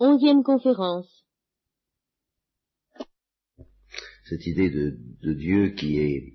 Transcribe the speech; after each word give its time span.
Onzième 0.00 0.44
conférence. 0.44 1.24
Cette 4.28 4.46
idée 4.46 4.70
de, 4.70 5.34
Dieu 5.34 5.70
qui 5.70 5.98
est 5.98 6.34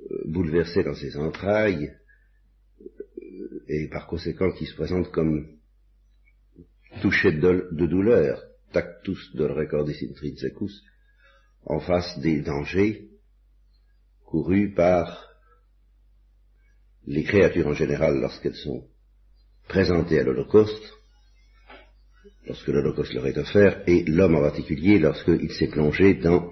euh, 0.00 0.22
bouleversé 0.26 0.82
dans 0.82 0.94
ses 0.94 1.16
entrailles 1.18 1.92
euh, 2.80 3.64
et 3.68 3.88
par 3.88 4.06
conséquent 4.06 4.50
qui 4.52 4.64
se 4.64 4.74
présente 4.74 5.10
comme 5.10 5.58
touché 7.02 7.32
de, 7.32 7.68
de 7.70 7.86
douleur, 7.86 8.42
tactus 8.72 9.34
dolrecordis 9.34 10.08
intrinsecus, 10.10 10.82
en 11.64 11.80
face 11.80 12.18
des 12.20 12.40
dangers 12.40 13.10
courus 14.24 14.74
par 14.74 15.28
les 17.04 17.24
créatures 17.24 17.66
en 17.66 17.74
général 17.74 18.20
lorsqu'elles 18.20 18.54
sont 18.54 18.88
présentées 19.68 20.20
à 20.20 20.24
l'Holocauste, 20.24 20.97
lorsque 22.48 22.68
l'Holocauste 22.68 23.12
leur 23.12 23.26
est 23.26 23.38
offert, 23.38 23.82
et 23.86 24.04
l'homme 24.04 24.36
en 24.36 24.40
particulier 24.40 24.98
lorsqu'il 24.98 25.52
s'est 25.52 25.68
plongé 25.68 26.14
dans 26.14 26.50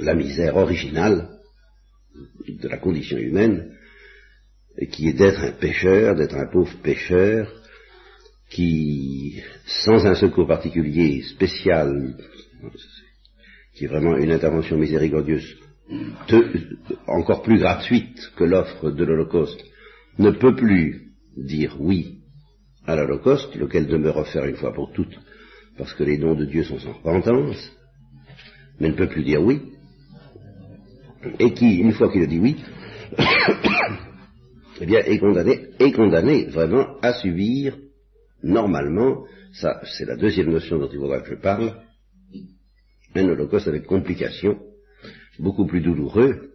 la 0.00 0.14
misère 0.14 0.56
originale 0.56 1.30
de 2.48 2.68
la 2.68 2.78
condition 2.78 3.16
humaine, 3.16 3.72
qui 4.90 5.08
est 5.08 5.12
d'être 5.12 5.40
un 5.40 5.52
pécheur, 5.52 6.16
d'être 6.16 6.34
un 6.34 6.50
pauvre 6.50 6.76
pécheur, 6.82 7.52
qui, 8.50 9.40
sans 9.66 10.04
un 10.06 10.14
secours 10.16 10.48
particulier, 10.48 11.22
spécial, 11.22 12.16
qui 13.74 13.84
est 13.84 13.88
vraiment 13.88 14.16
une 14.16 14.32
intervention 14.32 14.76
miséricordieuse, 14.76 15.56
encore 17.06 17.42
plus 17.42 17.58
gratuite 17.58 18.18
que 18.36 18.44
l'offre 18.44 18.90
de 18.90 19.04
l'Holocauste, 19.04 19.62
ne 20.18 20.30
peut 20.30 20.54
plus 20.56 21.12
dire 21.36 21.76
oui 21.80 22.23
à 22.86 22.96
l'Holocauste, 22.96 23.54
lequel 23.54 23.86
demeure 23.86 24.16
offert 24.16 24.44
une 24.44 24.56
fois 24.56 24.72
pour 24.72 24.92
toutes, 24.92 25.18
parce 25.78 25.94
que 25.94 26.04
les 26.04 26.18
dons 26.18 26.34
de 26.34 26.44
Dieu 26.44 26.64
sont 26.64 26.78
sans 26.78 26.92
repentance, 26.92 27.72
mais 28.78 28.88
ne 28.88 28.94
peut 28.94 29.08
plus 29.08 29.24
dire 29.24 29.42
oui, 29.42 29.62
et 31.38 31.54
qui, 31.54 31.76
une 31.76 31.92
fois 31.92 32.10
qu'il 32.12 32.22
a 32.22 32.26
dit 32.26 32.38
oui, 32.38 32.56
eh 34.80 34.86
bien, 34.86 35.00
est 35.00 35.18
condamné, 35.18 35.68
est 35.78 35.92
condamné 35.92 36.46
vraiment 36.46 36.98
à 37.00 37.14
subir 37.14 37.76
normalement, 38.42 39.24
ça, 39.52 39.80
c'est 39.96 40.04
la 40.04 40.16
deuxième 40.16 40.50
notion 40.50 40.78
dont 40.78 40.90
il 40.92 40.98
faudra 40.98 41.20
que 41.20 41.30
je 41.30 41.40
parle, 41.40 41.80
un 43.14 43.28
holocauste 43.28 43.68
avec 43.68 43.86
complications, 43.86 44.58
beaucoup 45.38 45.66
plus 45.66 45.80
douloureux 45.80 46.50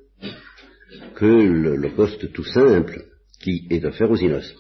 que 1.16 1.26
l'holocauste 1.26 2.32
tout 2.32 2.44
simple 2.44 3.06
qui 3.42 3.68
est 3.70 3.84
offert 3.86 4.12
aux 4.12 4.18
innocents. 4.18 4.60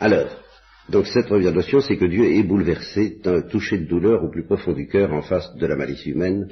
Alors, 0.00 0.30
donc 0.88 1.06
cette 1.06 1.26
première 1.26 1.52
notion, 1.52 1.80
c'est 1.82 1.98
que 1.98 2.06
Dieu 2.06 2.24
est 2.24 2.42
bouleversé, 2.42 3.20
touché 3.50 3.76
de 3.76 3.84
douleur 3.84 4.24
au 4.24 4.30
plus 4.30 4.44
profond 4.44 4.72
du 4.72 4.88
cœur 4.88 5.12
en 5.12 5.20
face 5.20 5.54
de 5.56 5.66
la 5.66 5.76
malice 5.76 6.06
humaine 6.06 6.48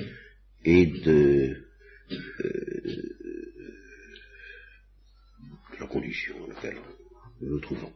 et 0.67 0.87
de, 0.87 1.57
euh, 2.45 3.19
la 5.81 5.87
condition 5.87 6.39
dans 6.41 6.49
laquelle 6.49 6.77
nous 7.41 7.49
nous 7.49 7.61
trouvons. 7.61 7.93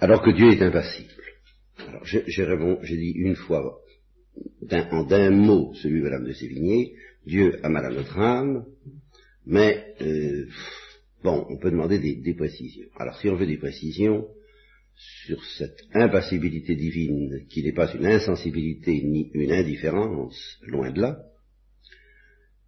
Alors 0.00 0.22
que 0.22 0.30
Dieu 0.30 0.50
est 0.50 0.62
impassible. 0.62 1.10
Alors 1.88 2.06
j'ai 2.06 2.96
dit 2.96 3.12
une 3.16 3.36
fois, 3.36 3.80
en 4.70 5.04
d'un 5.04 5.30
mot, 5.30 5.74
celui 5.74 5.98
de 5.98 6.04
Madame 6.04 6.24
de 6.24 6.32
Sévigné, 6.32 6.94
Dieu 7.26 7.60
a 7.62 7.68
mal 7.68 7.84
à 7.84 7.90
notre 7.90 8.18
âme, 8.18 8.64
mais 9.44 9.94
euh, 10.00 10.46
bon, 11.22 11.46
on 11.48 11.56
peut 11.56 11.70
demander 11.70 11.98
des, 11.98 12.34
précisions. 12.34 12.88
Alors 12.96 13.18
si 13.20 13.28
on 13.28 13.36
veut 13.36 13.46
des 13.46 13.58
précisions, 13.58 14.26
sur 14.94 15.42
cette 15.56 15.80
impassibilité 15.94 16.76
divine 16.76 17.46
qui 17.48 17.62
n'est 17.62 17.72
pas 17.72 17.92
une 17.94 18.06
insensibilité 18.06 19.02
ni 19.02 19.30
une 19.34 19.52
indifférence, 19.52 20.58
loin 20.62 20.90
de 20.90 21.00
là, 21.00 21.18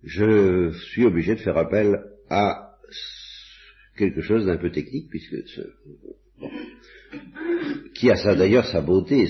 je 0.03 0.73
suis 0.91 1.05
obligé 1.05 1.35
de 1.35 1.41
faire 1.41 1.57
appel 1.57 2.03
à 2.31 2.77
quelque 3.97 4.23
chose 4.23 4.47
d'un 4.47 4.57
peu 4.57 4.71
technique, 4.71 5.09
puisque 5.11 5.47
ce, 5.49 5.61
qui 7.95 8.11
a 8.11 8.17
ça 8.17 8.35
d'ailleurs 8.35 8.67
sa 8.67 8.81
beauté 8.81 9.23
et 9.23 9.29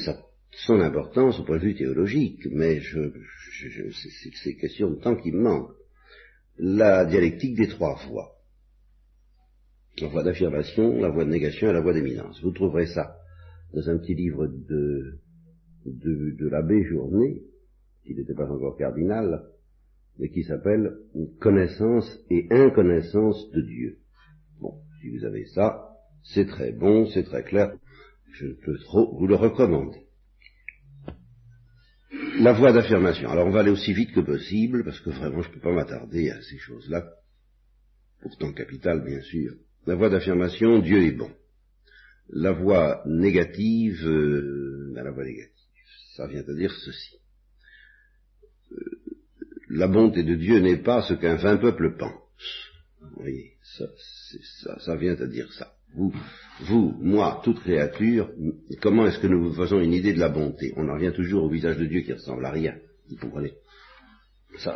son 0.53 0.81
importance 0.81 1.39
au 1.39 1.45
point 1.45 1.59
de 1.59 1.65
vue 1.65 1.75
théologique, 1.75 2.47
mais 2.51 2.81
je, 2.81 3.13
je, 3.51 3.91
c'est 4.43 4.55
question 4.55 4.91
de 4.91 5.01
temps 5.01 5.17
qui 5.17 5.33
me 5.33 5.43
manque. 5.43 5.71
La 6.57 7.05
dialectique 7.05 7.57
des 7.57 7.69
trois 7.69 8.01
voies 8.09 8.34
la 10.01 10.09
voie 10.09 10.25
d'affirmation, 10.25 11.01
la 11.01 11.11
voie 11.11 11.25
de 11.25 11.31
négation 11.31 11.71
et 11.71 11.73
la 11.73 11.81
voie 11.81 11.93
d'éminence. 11.93 12.43
Vous 12.43 12.53
trouverez 12.53 12.87
ça 12.87 13.17
dans 13.73 13.89
un 13.89 13.99
petit 13.99 14.15
livre 14.15 14.47
de, 14.47 15.21
de, 15.87 16.49
l'abbé 16.49 16.83
Journet, 16.85 17.43
qui 18.05 18.15
n'était 18.15 18.35
pas 18.35 18.51
encore 18.51 18.77
cardinal, 18.77 19.45
mais 20.19 20.31
qui 20.31 20.45
s'appelle 20.45 20.97
Connaissance 21.41 22.19
et 22.31 22.47
inconnaissance 22.51 23.51
de 23.51 23.61
Dieu. 23.63 23.99
Bon, 24.61 24.75
si 25.01 25.11
vous 25.11 25.25
avez 25.25 25.45
ça, 25.47 25.89
c'est 26.23 26.47
très 26.47 26.73
bon, 26.73 27.07
c'est 27.07 27.25
très 27.25 27.43
clair, 27.43 27.73
je 28.33 28.47
ne 28.47 28.55
peux 28.55 28.79
trop 28.79 29.17
vous 29.17 29.27
le 29.27 29.35
recommander. 29.35 30.01
La 32.41 32.53
voie 32.53 32.73
d'affirmation. 32.73 33.29
Alors 33.29 33.47
on 33.47 33.51
va 33.51 33.61
aller 33.61 33.71
aussi 33.71 33.93
vite 33.93 34.13
que 34.13 34.21
possible, 34.21 34.85
parce 34.85 35.01
que 35.01 35.11
vraiment 35.11 35.43
je 35.43 35.49
ne 35.49 35.55
peux 35.55 35.61
pas 35.61 35.73
m'attarder 35.73 36.31
à 36.31 36.41
ces 36.43 36.59
choses-là, 36.59 37.07
pourtant 38.21 38.53
capitales 38.53 39.05
bien 39.05 39.21
sûr. 39.21 39.53
La 39.87 39.95
voie 39.95 40.09
d'affirmation, 40.09 40.79
Dieu 40.79 41.03
est 41.03 41.13
bon. 41.13 41.31
La 42.31 42.53
voie 42.53 43.03
négative, 43.07 44.07
euh, 44.07 44.93
la 44.95 45.11
voie 45.11 45.25
négative, 45.25 45.53
ça 46.17 46.27
vient 46.27 46.43
à 46.47 46.55
dire 46.55 46.73
ceci. 46.73 47.17
Euh, 48.73 48.77
la 49.71 49.89
bonté 49.89 50.23
de 50.23 50.35
Dieu 50.35 50.59
n'est 50.61 50.83
pas 50.83 51.03
ce 51.03 51.15
qu'un 51.15 51.37
vain 51.37 51.59
peuple 51.59 51.97
pense. 51.99 52.13
Vous 53.01 53.21
voyez, 53.23 53.53
ça, 53.63 53.87
ça, 54.63 54.79
ça 54.81 54.97
vient 54.97 55.21
à 55.21 55.27
dire 55.27 55.53
ça. 55.53 55.75
Vous, 55.95 56.13
vous, 56.63 56.97
moi, 57.01 57.41
toute 57.45 57.61
créature, 57.61 58.31
comment 58.81 59.07
est-ce 59.07 59.21
que 59.21 59.29
nous 59.29 59.49
vous 59.49 59.55
faisons 59.55 59.81
une 59.81 59.93
idée 59.93 60.13
de 60.13 60.19
la 60.19 60.29
bonté? 60.29 60.73
On 60.77 60.89
en 60.89 60.95
revient 60.95 61.13
toujours 61.15 61.45
au 61.45 61.51
visage 61.51 61.79
de 61.79 61.87
Dieu 61.87 62.01
qui 62.01 62.13
ressemble 62.13 62.45
à 62.47 62.51
rien. 62.51 62.77
Vous 63.09 63.17
comprenez? 63.17 63.53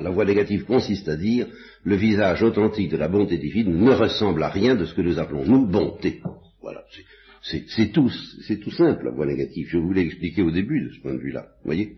La 0.01 0.11
voie 0.11 0.25
négative 0.25 0.65
consiste 0.65 1.09
à 1.09 1.17
dire 1.17 1.47
le 1.85 1.97
visage 1.97 2.43
authentique 2.43 2.91
de 2.91 2.97
la 2.97 3.09
bonté 3.09 3.39
divine 3.39 3.79
ne 3.79 3.93
ressemble 3.93 4.43
à 4.43 4.49
rien 4.49 4.75
de 4.75 4.85
ce 4.85 4.95
que 4.95 5.03
nous 5.03 5.19
appelons 5.19 5.45
nous 5.45 5.67
bonté. 5.67 6.21
Voilà, 6.61 6.83
c'est 7.43 7.93
tout, 7.93 8.11
simple 8.11 9.05
la 9.05 9.11
voie 9.11 9.27
négative. 9.27 9.69
Je 9.71 9.79
vous 9.79 9.93
l'ai 9.93 10.03
expliqué 10.03 10.43
au 10.43 10.51
début 10.51 10.85
de 10.85 10.93
ce 10.93 11.01
point 11.01 11.15
de 11.15 11.21
vue-là. 11.21 11.47
Voyez. 11.65 11.97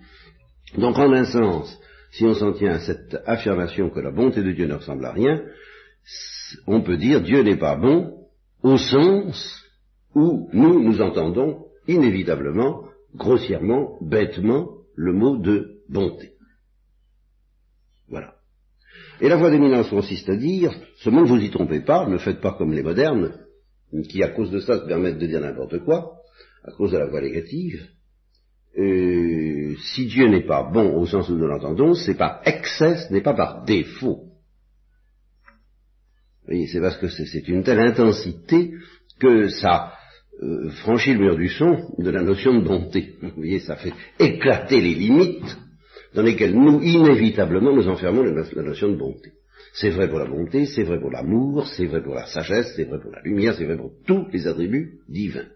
Donc 0.77 0.99
en 0.99 1.13
un 1.13 1.25
sens, 1.25 1.79
si 2.13 2.25
on 2.25 2.35
s'en 2.35 2.53
tient 2.53 2.75
à 2.75 2.81
cette 2.81 3.17
affirmation 3.27 3.91
que 3.91 4.01
la 4.01 4.11
bonté 4.11 4.43
de 4.43 4.53
Dieu 4.53 4.67
ne 4.67 4.75
ressemble 4.75 5.05
à 5.05 5.13
rien, 5.13 5.43
on 6.67 6.83
peut 6.83 6.97
dire 6.97 7.23
Dieu 7.23 7.43
n'est 7.43 7.59
pas 7.59 7.77
bon 7.77 8.15
au 8.63 8.77
sens 8.77 9.65
où 10.15 10.49
nous 10.53 10.83
nous 10.83 11.01
entendons 11.01 11.67
inévitablement, 11.89 12.85
grossièrement, 13.15 13.99
bêtement, 14.01 14.69
le 14.95 15.13
mot 15.13 15.37
de 15.37 15.81
bonté. 15.89 16.33
Et 19.21 19.29
la 19.29 19.37
voie 19.37 19.51
d'éminence 19.51 19.91
consiste 19.91 20.29
à 20.31 20.37
dire, 20.37 20.73
seulement 20.97 21.23
ne 21.23 21.27
vous 21.27 21.37
y 21.37 21.51
trompez 21.51 21.81
pas, 21.81 22.09
ne 22.09 22.19
faites 22.19 22.41
pas 22.41 22.55
comme 22.55 22.73
les 22.73 22.83
modernes, 22.83 23.35
qui 24.09 24.23
à 24.23 24.29
cause 24.29 24.51
de 24.51 24.61
ça 24.61 24.81
se 24.81 24.87
permettent 24.87 25.19
de 25.19 25.27
dire 25.27 25.41
n'importe 25.41 25.81
quoi, 25.81 26.15
à 26.65 26.73
cause 26.73 26.93
de 26.93 26.99
la 26.99 27.07
voie 27.07 27.21
négative. 27.21 27.87
Euh, 28.79 29.75
si 29.93 30.07
Dieu 30.07 30.29
n'est 30.29 30.47
pas 30.47 30.63
bon 30.63 30.97
au 30.97 31.07
sens 31.07 31.29
où 31.29 31.37
nous 31.37 31.47
l'entendons, 31.47 31.95
c'est 31.95 32.15
par 32.15 32.41
excès, 32.45 32.97
ce 32.97 33.13
n'est 33.13 33.21
pas 33.21 33.35
par 33.35 33.65
défaut. 33.65 34.25
Vous 36.43 36.47
voyez, 36.47 36.67
c'est 36.69 36.81
parce 36.81 36.97
que 36.97 37.09
c'est 37.09 37.49
une 37.49 37.63
telle 37.63 37.81
intensité 37.81 38.73
que 39.19 39.49
ça 39.49 39.93
euh, 40.43 40.71
franchit 40.71 41.13
le 41.13 41.21
mur 41.21 41.37
du 41.37 41.49
son 41.49 41.95
de 41.99 42.11
la 42.11 42.23
notion 42.23 42.59
de 42.59 42.67
bonté. 42.67 43.17
Vous 43.21 43.31
voyez, 43.37 43.61
ça 43.61 43.77
fait 43.77 43.93
éclater 44.19 44.81
les 44.81 44.95
limites 44.95 45.59
dans 46.15 46.23
lesquels 46.23 46.55
nous, 46.55 46.81
inévitablement, 46.81 47.75
nous 47.75 47.89
enfermons 47.89 48.23
la 48.23 48.63
notion 48.63 48.89
de 48.89 48.97
bonté. 48.97 49.33
C'est 49.73 49.91
vrai 49.91 50.09
pour 50.09 50.19
la 50.19 50.27
bonté, 50.27 50.67
c'est 50.67 50.83
vrai 50.83 50.99
pour 50.99 51.11
l'amour, 51.11 51.67
c'est 51.69 51.87
vrai 51.87 52.03
pour 52.03 52.15
la 52.15 52.27
sagesse, 52.27 52.73
c'est 52.75 52.85
vrai 52.85 52.99
pour 53.01 53.13
la 53.13 53.23
lumière, 53.23 53.55
c'est 53.57 53.65
vrai 53.65 53.77
pour 53.77 53.93
tous 54.07 54.27
les 54.33 54.47
attributs 54.47 54.99
divins. 55.09 55.49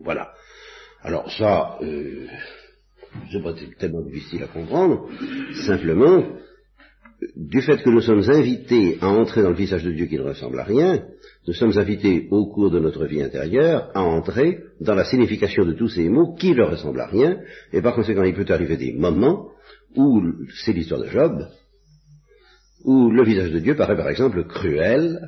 Voilà. 0.00 0.32
Alors 1.02 1.30
ça, 1.30 1.78
euh, 1.82 2.26
c'est 3.30 3.42
pas 3.42 3.54
tellement 3.78 4.02
difficile 4.02 4.42
à 4.42 4.48
comprendre. 4.48 5.08
Simplement, 5.66 6.36
du 7.36 7.60
fait 7.62 7.82
que 7.82 7.90
nous 7.90 8.00
sommes 8.00 8.28
invités 8.28 8.98
à 9.00 9.08
entrer 9.08 9.42
dans 9.42 9.50
le 9.50 9.56
visage 9.56 9.84
de 9.84 9.92
Dieu 9.92 10.06
qui 10.06 10.16
ne 10.16 10.22
ressemble 10.22 10.58
à 10.58 10.64
rien, 10.64 11.04
nous 11.46 11.54
sommes 11.54 11.76
invités 11.78 12.28
au 12.30 12.46
cours 12.46 12.70
de 12.70 12.78
notre 12.78 13.06
vie 13.06 13.22
intérieure 13.22 13.90
à 13.94 14.02
entrer 14.02 14.58
dans 14.80 14.94
la 14.94 15.04
signification 15.04 15.64
de 15.64 15.72
tous 15.72 15.88
ces 15.88 16.08
mots 16.08 16.34
qui 16.34 16.52
ne 16.52 16.62
ressemblent 16.62 17.00
à 17.00 17.06
rien, 17.06 17.38
et 17.72 17.80
par 17.80 17.94
conséquent 17.94 18.24
il 18.24 18.34
peut 18.34 18.52
arriver 18.52 18.76
des 18.76 18.92
moments 18.92 19.48
où, 19.96 20.22
c'est 20.64 20.72
l'histoire 20.72 21.00
de 21.00 21.08
Job, 21.08 21.46
où 22.84 23.10
le 23.10 23.24
visage 23.24 23.52
de 23.52 23.58
Dieu 23.58 23.74
paraît 23.74 23.96
par 23.96 24.08
exemple 24.10 24.44
cruel, 24.44 25.18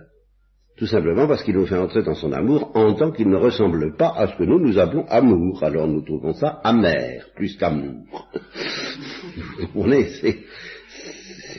tout 0.76 0.86
simplement 0.86 1.26
parce 1.26 1.42
qu'il 1.42 1.54
nous 1.54 1.66
fait 1.66 1.76
entrer 1.76 2.02
dans 2.02 2.14
son 2.14 2.32
amour 2.32 2.70
en 2.74 2.94
tant 2.94 3.10
qu'il 3.10 3.28
ne 3.28 3.36
ressemble 3.36 3.96
pas 3.96 4.12
à 4.16 4.28
ce 4.28 4.36
que 4.36 4.44
nous 4.44 4.58
nous 4.58 4.78
appelons 4.78 5.06
amour. 5.06 5.62
Alors 5.62 5.86
nous 5.86 6.02
trouvons 6.02 6.34
ça 6.34 6.60
amer, 6.64 7.26
plus 7.36 7.56
qu'amour. 7.56 8.28
on 9.74 9.90
est, 9.92 10.44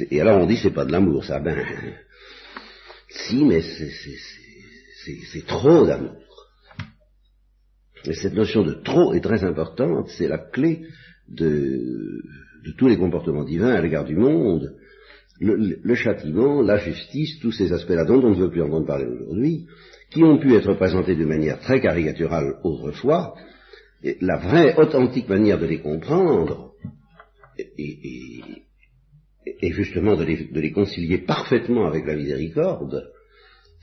et 0.10 0.22
alors 0.22 0.42
on 0.42 0.46
dit 0.46 0.58
c'est 0.58 0.74
pas 0.74 0.86
de 0.86 0.92
l'amour, 0.92 1.24
ça, 1.24 1.40
ben, 1.40 1.58
si, 3.10 3.46
mais 3.46 3.62
c'est 3.62 3.90
trop 5.48 5.86
d'amour. 5.86 6.16
Et 8.06 8.14
cette 8.14 8.34
notion 8.34 8.64
de 8.64 8.74
trop 8.74 9.14
est 9.14 9.22
très 9.22 9.44
importante, 9.44 10.10
c'est 10.18 10.28
la 10.28 10.38
clé 10.38 10.86
de, 11.30 12.22
de, 12.66 12.72
tous 12.78 12.88
les 12.88 12.98
comportements 12.98 13.46
divins 13.46 13.74
à 13.74 13.82
l'égard 13.82 14.04
du 14.04 14.16
monde. 14.16 14.76
Le, 15.40 15.80
le, 15.82 15.96
châtiment, 15.96 16.62
la 16.62 16.78
justice, 16.78 17.40
tous 17.40 17.52
ces 17.52 17.72
aspects-là 17.72 18.06
dont 18.06 18.22
on 18.22 18.32
ne 18.32 18.42
veut 18.42 18.50
plus 18.50 18.62
entendre 18.62 18.86
parler 18.86 19.06
aujourd'hui, 19.06 19.68
qui 20.12 20.24
ont 20.24 20.38
pu 20.38 20.54
être 20.54 20.74
présentés 20.76 21.16
de 21.16 21.26
manière 21.26 21.60
très 21.60 21.82
caricaturale 21.82 22.56
autrefois, 22.64 23.36
la 24.22 24.38
vraie, 24.38 24.76
authentique 24.76 25.30
manière 25.30 25.60
de 25.60 25.66
les 25.66 25.80
comprendre, 25.80 26.74
et, 27.58 28.42
et 29.62 29.72
justement 29.72 30.16
de 30.16 30.24
les, 30.24 30.46
de 30.46 30.60
les, 30.60 30.72
concilier 30.72 31.20
parfaitement 31.20 31.88
avec 31.88 32.06
la 32.06 32.16
miséricorde, 32.16 33.12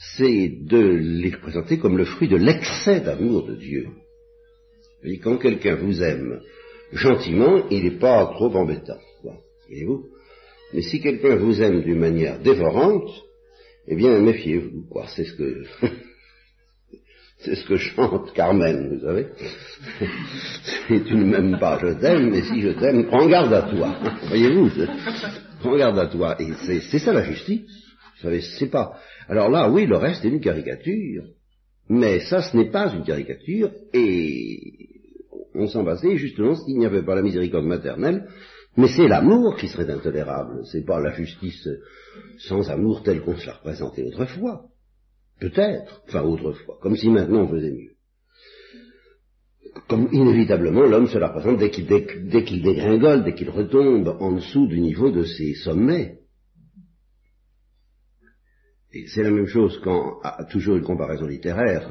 c'est 0.00 0.48
de 0.62 0.78
les 0.80 1.30
présenter 1.30 1.78
comme 1.78 1.98
le 1.98 2.06
fruit 2.06 2.28
de 2.28 2.36
l'excès 2.36 3.00
d'amour 3.00 3.46
de 3.46 3.54
Dieu. 3.56 3.88
Et 5.04 5.18
quand 5.18 5.36
quelqu'un 5.36 5.76
vous 5.76 6.02
aime 6.02 6.40
gentiment, 6.92 7.68
il 7.70 7.84
n'est 7.84 7.98
pas 7.98 8.26
trop 8.26 8.54
embêtant. 8.56 8.98
Voyez-vous? 9.68 10.06
Mais 10.72 10.82
si 10.82 11.00
quelqu'un 11.00 11.36
vous 11.36 11.62
aime 11.62 11.82
d'une 11.82 11.98
manière 11.98 12.38
dévorante, 12.40 13.10
eh 13.88 13.96
bien, 13.96 14.18
méfiez-vous. 14.20 14.86
C'est 15.08 15.24
ce 15.24 15.34
que 15.34 15.64
c'est 17.38 17.56
ce 17.56 17.66
que 17.66 17.76
chante 17.76 18.32
Carmen, 18.32 18.94
vous 18.94 19.00
savez. 19.00 19.26
si 20.88 21.02
tu 21.04 21.14
ne 21.14 21.24
m'aimes 21.24 21.58
pas, 21.58 21.78
je 21.82 22.00
t'aime, 22.00 22.30
mais 22.30 22.42
si 22.42 22.62
je 22.62 22.70
t'aime, 22.70 23.06
prends 23.06 23.28
garde 23.28 23.52
à 23.52 23.62
toi. 23.62 23.98
Voyez-vous 24.28 24.70
Prends 25.60 25.76
garde 25.76 25.98
à 25.98 26.06
toi. 26.06 26.40
Et 26.40 26.52
c'est 26.90 26.98
ça 26.98 27.12
la 27.12 27.24
justice. 27.24 27.60
Vous 28.16 28.22
savez, 28.22 28.40
c'est 28.40 28.70
pas. 28.70 28.98
Alors 29.30 29.48
là, 29.48 29.70
oui, 29.70 29.86
le 29.86 29.96
reste 29.96 30.24
est 30.24 30.28
une 30.28 30.40
caricature. 30.40 31.22
Mais 31.88 32.18
ça, 32.18 32.42
ce 32.42 32.56
n'est 32.56 32.70
pas 32.70 32.92
une 32.92 33.04
caricature, 33.04 33.70
et 33.94 34.88
on 35.54 35.68
s'en 35.68 35.84
passait 35.84 36.16
justement 36.16 36.56
s'il 36.56 36.78
n'y 36.78 36.86
avait 36.86 37.04
pas 37.04 37.14
la 37.14 37.22
miséricorde 37.22 37.64
maternelle, 37.64 38.28
mais 38.76 38.88
c'est 38.88 39.06
l'amour 39.06 39.56
qui 39.56 39.68
serait 39.68 39.90
intolérable, 39.90 40.62
c'est 40.70 40.84
pas 40.84 41.00
la 41.00 41.12
justice 41.12 41.68
sans 42.38 42.68
amour 42.70 43.02
telle 43.04 43.22
qu'on 43.22 43.36
se 43.36 43.46
la 43.46 43.54
représentait 43.54 44.04
autrefois. 44.04 44.62
Peut-être, 45.40 46.02
enfin 46.08 46.22
autrefois, 46.22 46.78
comme 46.80 46.96
si 46.96 47.08
maintenant 47.08 47.44
on 47.44 47.48
faisait 47.48 47.72
mieux. 47.72 47.94
Comme 49.88 50.08
inévitablement 50.12 50.82
l'homme 50.86 51.06
se 51.06 51.18
la 51.18 51.28
représente 51.28 51.58
dès 51.58 51.70
qu'il 51.70 52.62
dégringole, 52.62 53.24
dès 53.24 53.34
qu'il 53.34 53.50
retombe 53.50 54.08
en 54.08 54.32
dessous 54.32 54.66
du 54.66 54.80
niveau 54.80 55.10
de 55.10 55.22
ses 55.22 55.54
sommets. 55.54 56.19
C'est 59.06 59.22
la 59.22 59.30
même 59.30 59.46
chose 59.46 59.80
quand, 59.84 60.20
toujours 60.50 60.76
une 60.76 60.82
comparaison 60.82 61.26
littéraire, 61.26 61.88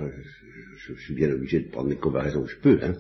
je, 0.76 0.94
suis 0.96 1.14
bien 1.14 1.32
obligé 1.32 1.62
de 1.62 1.70
prendre 1.70 1.90
mes 1.90 1.96
comparaisons 1.96 2.44
que 2.44 2.50
je 2.50 2.60
peux, 2.60 2.80
hein, 2.82 2.96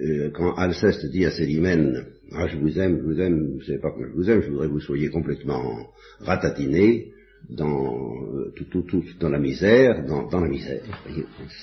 euh, 0.00 0.30
quand 0.30 0.54
Alceste 0.54 1.06
dit 1.06 1.24
à 1.24 1.30
Célimène, 1.30 2.06
ah, 2.32 2.46
je 2.48 2.56
vous 2.56 2.78
aime, 2.78 2.98
je 2.98 3.02
vous 3.02 3.20
aime, 3.20 3.54
vous 3.54 3.62
savez 3.62 3.78
pas 3.78 3.90
comment 3.90 4.06
je 4.06 4.16
vous 4.16 4.30
aime, 4.30 4.42
je 4.42 4.50
voudrais 4.50 4.66
que 4.66 4.72
vous 4.72 4.80
soyez 4.80 5.10
complètement 5.10 5.90
ratatiné 6.20 7.12
dans 7.48 8.24
euh, 8.34 8.52
tout, 8.56 8.64
tout, 8.64 8.82
tout, 8.82 9.04
dans 9.18 9.28
la 9.28 9.38
misère, 9.38 10.04
dans, 10.06 10.28
dans 10.28 10.40
la 10.40 10.48
misère, 10.48 10.82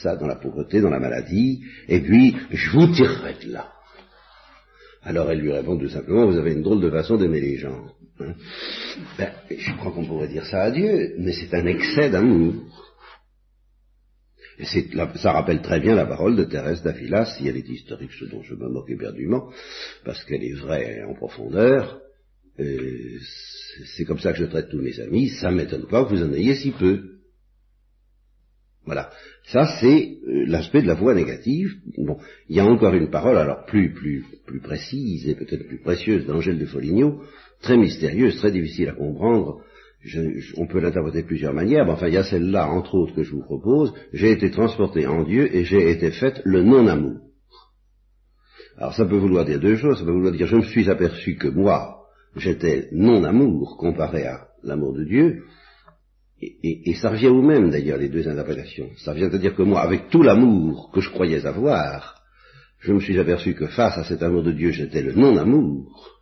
ça, 0.01 0.15
dans 0.15 0.27
la 0.27 0.35
pauvreté, 0.35 0.81
dans 0.81 0.89
la 0.89 0.99
maladie, 0.99 1.63
et 1.87 1.99
puis 1.99 2.35
je 2.51 2.71
vous 2.71 2.87
tirerai 2.93 3.35
de 3.45 3.51
là. 3.51 3.73
Alors 5.03 5.31
elle 5.31 5.39
lui 5.39 5.51
répond 5.51 5.77
tout 5.77 5.89
simplement, 5.89 6.27
vous 6.29 6.37
avez 6.37 6.53
une 6.53 6.63
drôle 6.63 6.81
de 6.81 6.89
façon 6.89 7.17
d'aimer 7.17 7.41
les 7.41 7.57
gens. 7.57 7.91
Hein. 8.19 8.33
Ben, 9.17 9.31
je 9.49 9.73
crois 9.77 9.91
qu'on 9.91 10.05
pourrait 10.05 10.27
dire 10.27 10.45
ça 10.45 10.63
à 10.63 10.71
Dieu, 10.71 11.15
mais 11.17 11.33
c'est 11.33 11.53
un 11.53 11.65
excès 11.65 12.09
d'amour. 12.09 12.53
Et 14.59 14.65
ça 14.65 15.31
rappelle 15.31 15.61
très 15.61 15.79
bien 15.79 15.93
la 15.93 16.07
parole 16.07 16.35
de 16.35 16.43
Thérèse 16.43 16.81
d'Avila, 16.81 17.25
si 17.25 17.47
elle 17.47 17.57
est 17.57 17.69
historique, 17.69 18.13
ce 18.13 18.25
dont 18.25 18.41
je 18.41 18.55
me 18.55 18.67
moque 18.67 18.89
éperdument, 18.89 19.51
parce 20.03 20.23
qu'elle 20.23 20.43
est 20.43 20.55
vraie 20.55 21.03
en 21.03 21.13
profondeur. 21.13 22.01
c'est 22.57 24.05
comme 24.05 24.19
ça 24.19 24.33
que 24.33 24.39
je 24.39 24.45
traite 24.45 24.69
tous 24.69 24.81
mes 24.81 24.99
amis, 24.99 25.29
ça 25.29 25.51
ne 25.51 25.57
m'étonne 25.57 25.85
pas 25.87 26.03
que 26.03 26.09
vous 26.09 26.23
en 26.23 26.33
ayez 26.33 26.55
si 26.55 26.71
peu. 26.71 27.17
Voilà. 28.87 29.11
Ça, 29.43 29.65
c'est 29.79 30.17
euh, 30.27 30.45
l'aspect 30.47 30.81
de 30.81 30.87
la 30.87 30.93
voix 30.93 31.13
négative. 31.13 31.75
Bon, 31.97 32.17
il 32.47 32.55
y 32.55 32.59
a 32.61 32.65
encore 32.65 32.93
une 32.93 33.09
parole, 33.09 33.37
alors 33.37 33.65
plus, 33.65 33.93
plus, 33.93 34.25
plus 34.45 34.61
précise 34.61 35.27
et 35.27 35.35
peut-être 35.35 35.67
plus 35.67 35.79
précieuse 35.79 36.25
d'Angèle 36.25 36.57
de 36.57 36.65
Foligno, 36.65 37.21
très 37.61 37.77
mystérieuse, 37.77 38.37
très 38.37 38.51
difficile 38.51 38.89
à 38.89 38.93
comprendre, 38.93 39.61
on 40.57 40.67
peut 40.67 40.79
l'interpréter 40.79 41.23
de 41.23 41.27
plusieurs 41.27 41.53
manières, 41.53 41.85
mais 41.85 41.91
enfin 41.91 42.07
il 42.07 42.13
y 42.13 42.17
a 42.17 42.23
celle-là, 42.23 42.69
entre 42.69 42.95
autres, 42.95 43.15
que 43.15 43.23
je 43.23 43.31
vous 43.31 43.43
propose, 43.43 43.93
j'ai 44.13 44.31
été 44.31 44.51
transporté 44.51 45.07
en 45.07 45.23
Dieu 45.23 45.53
et 45.55 45.63
j'ai 45.63 45.89
été 45.89 46.11
fait 46.11 46.41
le 46.45 46.63
non-amour. 46.63 47.21
Alors 48.77 48.93
ça 48.93 49.05
peut 49.05 49.17
vouloir 49.17 49.43
dire 49.43 49.59
deux 49.59 49.75
choses, 49.75 49.99
ça 49.99 50.05
peut 50.05 50.11
vouloir 50.11 50.33
dire 50.33 50.47
je 50.47 50.57
me 50.57 50.63
suis 50.63 50.89
aperçu 50.89 51.35
que 51.35 51.47
moi, 51.47 52.03
j'étais 52.35 52.89
non-amour 52.91 53.77
comparé 53.77 54.25
à 54.25 54.47
l'amour 54.63 54.93
de 54.93 55.03
Dieu, 55.03 55.43
et, 56.39 56.91
et, 56.91 56.93
ça 56.93 57.09
revient 57.09 57.29
au 57.29 57.41
même 57.41 57.71
d'ailleurs 57.71 57.97
les 57.97 58.09
deux 58.09 58.27
interprétations. 58.27 58.89
Ça 58.97 59.11
revient 59.11 59.29
à 59.33 59.37
dire 59.39 59.55
que 59.55 59.63
moi, 59.63 59.81
avec 59.81 60.09
tout 60.09 60.21
l'amour 60.21 60.91
que 60.93 61.01
je 61.01 61.09
croyais 61.09 61.43
avoir, 61.47 62.21
je 62.79 62.93
me 62.93 62.99
suis 62.99 63.17
aperçu 63.17 63.55
que 63.55 63.65
face 63.65 63.97
à 63.97 64.03
cet 64.03 64.21
amour 64.21 64.43
de 64.43 64.51
Dieu, 64.51 64.69
j'étais 64.69 65.01
le 65.01 65.13
non-amour, 65.13 66.16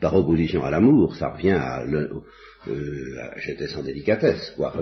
par 0.00 0.14
opposition 0.14 0.64
à 0.64 0.70
l'amour, 0.70 1.16
ça 1.16 1.30
revient 1.30 1.50
à 1.50 1.84
le, 1.84 2.10
euh, 2.68 3.30
j'étais 3.36 3.68
sans 3.68 3.82
délicatesse, 3.82 4.52
quoi. 4.56 4.74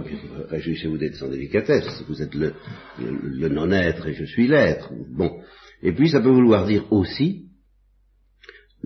Réjouissez-vous 0.49 0.99
d'être 0.99 1.15
sans 1.15 1.29
délicatesse. 1.29 2.03
Vous 2.09 2.23
êtes 2.23 2.35
le, 2.35 3.49
non-être 3.49 4.09
et 4.09 4.15
je 4.15 4.25
suis 4.25 4.49
l'être. 4.49 4.91
Bon. 5.11 5.41
Et 5.83 5.93
puis 5.93 6.09
ça 6.09 6.21
peut 6.21 6.31
vouloir 6.31 6.67
dire 6.67 6.93
aussi 6.93 7.47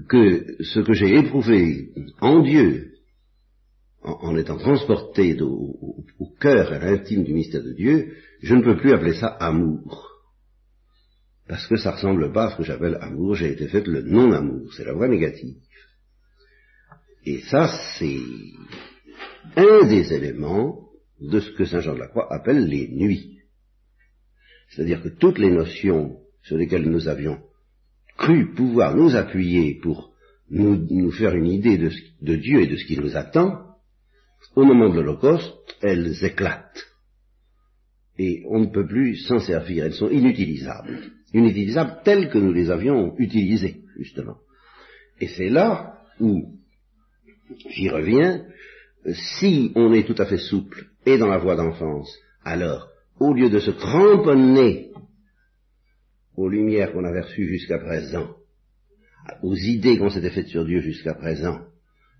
que 0.08 0.62
ce 0.62 0.80
que 0.80 0.92
j'ai 0.92 1.16
éprouvé 1.18 1.90
en 2.20 2.42
Dieu, 2.42 2.92
en, 4.02 4.36
étant 4.36 4.58
transporté 4.58 5.40
au, 5.40 6.04
au, 6.18 6.34
cœur 6.40 6.72
et 6.72 6.76
à 6.76 6.90
l'intime 6.90 7.24
du 7.24 7.32
mystère 7.32 7.62
de 7.62 7.72
Dieu, 7.72 8.12
je 8.42 8.54
ne 8.54 8.62
peux 8.62 8.76
plus 8.76 8.92
appeler 8.92 9.14
ça 9.14 9.28
amour. 9.28 10.10
Parce 11.48 11.66
que 11.66 11.76
ça 11.76 11.92
ressemble 11.92 12.32
pas 12.32 12.46
à 12.46 12.50
ce 12.50 12.56
que 12.58 12.64
j'appelle 12.64 12.98
amour, 13.00 13.36
j'ai 13.36 13.52
été 13.52 13.68
fait 13.68 13.86
le 13.86 14.02
non-amour, 14.02 14.72
c'est 14.74 14.84
la 14.84 14.92
voie 14.92 15.08
négative. 15.08 15.56
Et 17.24 17.40
ça, 17.42 17.68
c'est 17.98 18.20
un 19.56 19.86
des 19.86 20.12
éléments 20.12 20.88
de 21.20 21.40
ce 21.40 21.50
que 21.52 21.64
Saint 21.64 21.80
Jean 21.80 21.94
de 21.94 22.00
la 22.00 22.08
Croix 22.08 22.32
appelle 22.32 22.66
les 22.66 22.88
nuits. 22.88 23.38
C'est-à-dire 24.70 25.02
que 25.02 25.08
toutes 25.08 25.38
les 25.38 25.50
notions 25.50 26.16
sur 26.42 26.56
lesquelles 26.56 26.88
nous 26.90 27.08
avions 27.08 27.38
cru 28.16 28.52
pouvoir 28.54 28.96
nous 28.96 29.14
appuyer 29.14 29.78
pour 29.80 30.12
nous, 30.50 31.10
faire 31.12 31.34
une 31.34 31.46
idée 31.46 31.78
de, 31.78 31.90
de, 32.20 32.36
Dieu 32.36 32.60
et 32.60 32.66
de 32.66 32.76
ce 32.76 32.84
qui 32.84 32.98
nous 32.98 33.16
attend, 33.16 33.76
au 34.54 34.64
moment 34.64 34.90
de 34.90 34.96
l'Holocauste, 34.96 35.76
elles 35.80 36.24
éclatent. 36.24 36.86
Et 38.18 38.42
on 38.48 38.60
ne 38.60 38.66
peut 38.66 38.86
plus 38.86 39.16
s'en 39.16 39.38
servir, 39.38 39.86
elles 39.86 39.94
sont 39.94 40.10
inutilisables. 40.10 40.98
Inutilisables 41.32 42.00
telles 42.04 42.28
que 42.28 42.38
nous 42.38 42.52
les 42.52 42.70
avions 42.70 43.14
utilisées, 43.18 43.82
justement. 43.96 44.36
Et 45.20 45.28
c'est 45.28 45.48
là 45.48 45.98
où 46.20 46.58
j'y 47.70 47.88
reviens, 47.88 48.44
si 49.12 49.72
on 49.74 49.92
est 49.92 50.06
tout 50.06 50.20
à 50.20 50.26
fait 50.26 50.38
souple 50.38 50.86
et 51.06 51.18
dans 51.18 51.28
la 51.28 51.38
voie 51.38 51.56
d'enfance, 51.56 52.16
alors, 52.44 52.88
au 53.18 53.32
lieu 53.32 53.50
de 53.50 53.58
se 53.58 53.70
cramponner 53.70 54.90
aux 56.36 56.48
lumières 56.48 56.92
qu'on 56.92 57.04
avait 57.04 57.20
reçues 57.22 57.48
jusqu'à 57.48 57.78
présent, 57.78 58.34
aux 59.42 59.54
idées 59.54 59.98
qu'on 59.98 60.10
s'était 60.10 60.30
faites 60.30 60.48
sur 60.48 60.64
Dieu 60.64 60.80
jusqu'à 60.80 61.14
présent, 61.14 61.60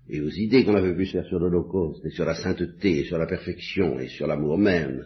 et 0.09 0.21
aux 0.21 0.29
idées 0.29 0.63
qu'on 0.63 0.75
avait 0.75 0.95
pu 0.95 1.05
se 1.05 1.13
faire 1.13 1.25
sur 1.25 1.39
l'Holocauste, 1.39 2.05
et 2.05 2.11
sur 2.11 2.25
la 2.25 2.35
sainteté, 2.35 2.99
et 2.99 3.05
sur 3.05 3.17
la 3.17 3.25
perfection, 3.25 3.99
et 3.99 4.09
sur 4.09 4.27
l'amour 4.27 4.57
même, 4.57 5.05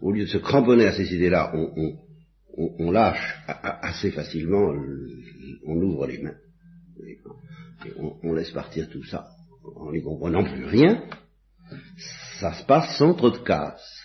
au 0.00 0.12
lieu 0.12 0.24
de 0.24 0.30
se 0.30 0.38
cramponner 0.38 0.86
à 0.86 0.92
ces 0.92 1.12
idées-là, 1.14 1.52
on, 2.56 2.90
lâche 2.90 3.38
assez 3.46 4.10
facilement, 4.10 4.72
on 5.66 5.82
ouvre 5.82 6.06
les 6.06 6.18
mains, 6.18 6.36
on 8.22 8.32
laisse 8.32 8.50
partir 8.50 8.88
tout 8.88 9.04
ça 9.04 9.28
en 9.76 9.92
n'y 9.92 10.02
comprenant 10.02 10.44
plus 10.44 10.64
rien, 10.64 11.02
ça 12.40 12.54
se 12.54 12.64
passe 12.64 12.96
sans 12.98 13.14
trop 13.14 13.30
de 13.30 13.38
casse. 13.38 14.00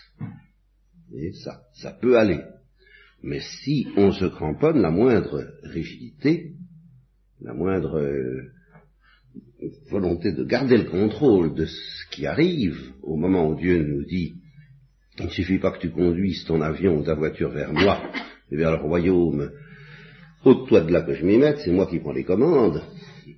Et 1.15 1.31
ça, 1.33 1.61
ça 1.73 1.91
peut 1.91 2.17
aller. 2.17 2.41
Mais 3.23 3.39
si 3.39 3.87
on 3.97 4.11
se 4.11 4.25
cramponne, 4.25 4.81
la 4.81 4.91
moindre 4.91 5.45
rigidité, 5.63 6.53
la 7.41 7.53
moindre 7.53 7.99
euh, 7.99 8.51
volonté 9.89 10.31
de 10.31 10.43
garder 10.43 10.77
le 10.77 10.89
contrôle 10.89 11.53
de 11.55 11.65
ce 11.65 12.09
qui 12.11 12.25
arrive 12.25 12.77
au 13.01 13.15
moment 13.15 13.49
où 13.49 13.55
Dieu 13.55 13.83
nous 13.83 14.05
dit 14.05 14.35
Il 15.19 15.25
ne 15.25 15.29
suffit 15.29 15.59
pas 15.59 15.71
que 15.71 15.79
tu 15.79 15.89
conduises 15.89 16.45
ton 16.45 16.61
avion 16.61 16.97
ou 16.97 17.03
ta 17.03 17.15
voiture 17.15 17.49
vers 17.49 17.73
moi 17.73 18.01
vers 18.51 18.71
le 18.71 18.77
royaume. 18.77 19.51
Ôte-toi 20.43 20.81
de 20.81 20.91
là 20.91 21.01
que 21.01 21.13
je 21.13 21.25
m'y 21.25 21.37
mette, 21.37 21.59
c'est 21.59 21.71
moi 21.71 21.87
qui 21.87 21.99
prends 21.99 22.13
les 22.13 22.23
commandes. 22.23 22.83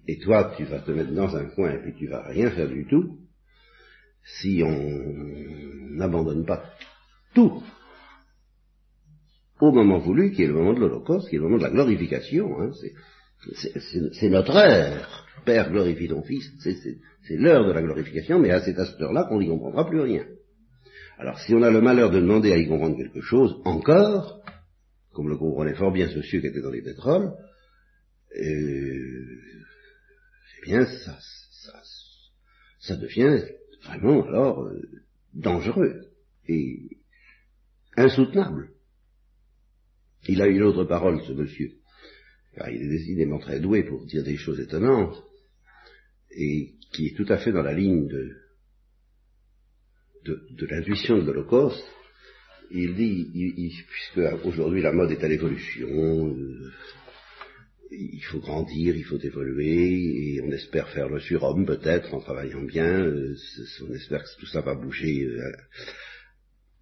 Et 0.07 0.19
toi, 0.19 0.53
tu 0.57 0.63
vas 0.65 0.79
te 0.79 0.91
mettre 0.91 1.13
dans 1.13 1.35
un 1.35 1.45
coin 1.45 1.71
et 1.71 1.81
puis 1.81 1.93
tu 1.95 2.07
vas 2.07 2.23
rien 2.27 2.51
faire 2.51 2.69
du 2.69 2.85
tout. 2.87 3.17
Si 4.23 4.61
on 4.63 5.95
n'abandonne 5.95 6.45
pas 6.45 6.63
tout 7.33 7.63
au 9.59 9.71
moment 9.71 9.99
voulu, 9.99 10.31
qui 10.31 10.43
est 10.43 10.47
le 10.47 10.53
moment 10.53 10.73
de 10.73 10.79
l'Holocauste, 10.79 11.29
qui 11.29 11.35
est 11.35 11.39
le 11.39 11.45
moment 11.45 11.57
de 11.57 11.63
la 11.63 11.71
glorification, 11.71 12.61
hein, 12.61 12.71
c'est 13.53 14.29
notre 14.29 14.55
heure. 14.55 15.25
Père, 15.45 15.71
glorifie 15.71 16.07
ton 16.07 16.23
Fils, 16.23 16.45
c'est 16.59 17.37
l'heure 17.37 17.65
de 17.65 17.71
la 17.71 17.81
glorification, 17.81 18.39
mais 18.39 18.51
à 18.51 18.61
cette 18.61 18.77
heure-là 18.77 19.25
qu'on 19.25 19.39
n'y 19.39 19.47
comprendra 19.47 19.87
plus 19.87 20.01
rien. 20.01 20.25
Alors 21.17 21.39
si 21.39 21.53
on 21.55 21.63
a 21.63 21.71
le 21.71 21.81
malheur 21.81 22.11
de 22.11 22.19
demander 22.19 22.51
à 22.51 22.57
y 22.57 22.67
comprendre 22.67 22.97
quelque 22.97 23.21
chose, 23.21 23.59
encore, 23.65 24.41
comme 25.13 25.29
le 25.29 25.37
comprenait 25.37 25.73
fort 25.73 25.91
bien 25.91 26.09
ce 26.09 26.17
monsieur 26.17 26.41
qui 26.41 26.47
était 26.47 26.61
dans 26.61 26.69
les 26.69 26.83
pétroles, 26.83 27.31
euh, 28.39 29.37
ça, 30.67 31.19
ça, 32.79 32.95
devient 32.95 33.43
vraiment 33.83 34.25
alors 34.27 34.63
euh, 34.63 34.81
dangereux 35.33 36.07
et 36.47 36.97
insoutenable. 37.95 38.69
Il 40.27 40.41
a 40.41 40.47
une 40.47 40.63
autre 40.63 40.83
parole, 40.83 41.21
ce 41.25 41.31
monsieur, 41.31 41.71
car 42.55 42.69
il 42.69 42.81
est 42.81 42.89
décidément 42.89 43.39
très 43.39 43.59
doué 43.59 43.83
pour 43.83 44.05
dire 44.05 44.23
des 44.23 44.37
choses 44.37 44.59
étonnantes, 44.59 45.23
et 46.31 46.73
qui 46.91 47.07
est 47.07 47.15
tout 47.15 47.25
à 47.29 47.37
fait 47.37 47.51
dans 47.51 47.63
la 47.63 47.73
ligne 47.73 48.07
de, 48.07 48.35
l'intuition 50.69 51.17
de 51.17 51.23
l'Holocauste. 51.23 51.83
Il 52.69 52.95
dit, 52.95 53.73
puisque 53.87 54.45
aujourd'hui 54.45 54.81
la 54.81 54.91
mode 54.91 55.11
est 55.11 55.23
à 55.23 55.27
l'évolution, 55.29 55.87
euh, 56.27 56.71
il 57.91 58.23
faut 58.23 58.39
grandir, 58.39 58.95
il 58.95 59.03
faut 59.03 59.19
évoluer, 59.19 60.35
et 60.35 60.41
on 60.41 60.51
espère 60.51 60.89
faire 60.89 61.09
le 61.09 61.19
surhomme 61.19 61.65
peut-être 61.65 62.13
en 62.13 62.19
travaillant 62.19 62.63
bien, 62.63 63.05
euh, 63.05 63.35
on 63.87 63.93
espère 63.93 64.23
que 64.23 64.39
tout 64.39 64.47
ça 64.47 64.61
va 64.61 64.75
bouger. 64.75 65.25
Euh, 65.25 65.51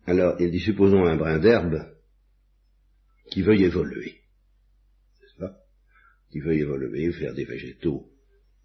alors, 0.08 0.40
il 0.40 0.52
dit, 0.52 0.60
supposons 0.60 1.06
un 1.06 1.16
brin 1.16 1.40
d'herbe 1.40 1.92
qui 3.32 3.42
veuille 3.42 3.64
évoluer, 3.64 4.22
n'est-ce 5.22 5.40
pas 5.40 5.58
Qui 6.32 6.40
veuille 6.40 6.62
évoluer, 6.62 7.12
faire 7.12 7.34
des 7.34 7.46
végétaux 7.46 8.08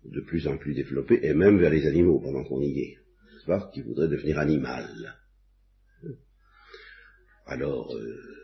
de 0.04 0.20
plus 0.20 0.46
en 0.46 0.56
plus 0.56 0.74
développés, 0.74 1.20
et 1.22 1.34
même 1.34 1.58
vers 1.58 1.70
les 1.70 1.86
animaux 1.86 2.20
pendant 2.20 2.44
qu'on 2.44 2.60
y 2.62 2.80
est, 2.80 2.98
n'est-ce 3.32 3.46
pas 3.46 3.70
Qui 3.72 3.82
voudrait 3.82 4.08
devenir 4.08 4.38
animal. 4.38 5.16
Alors, 7.46 7.94
euh, 7.96 8.39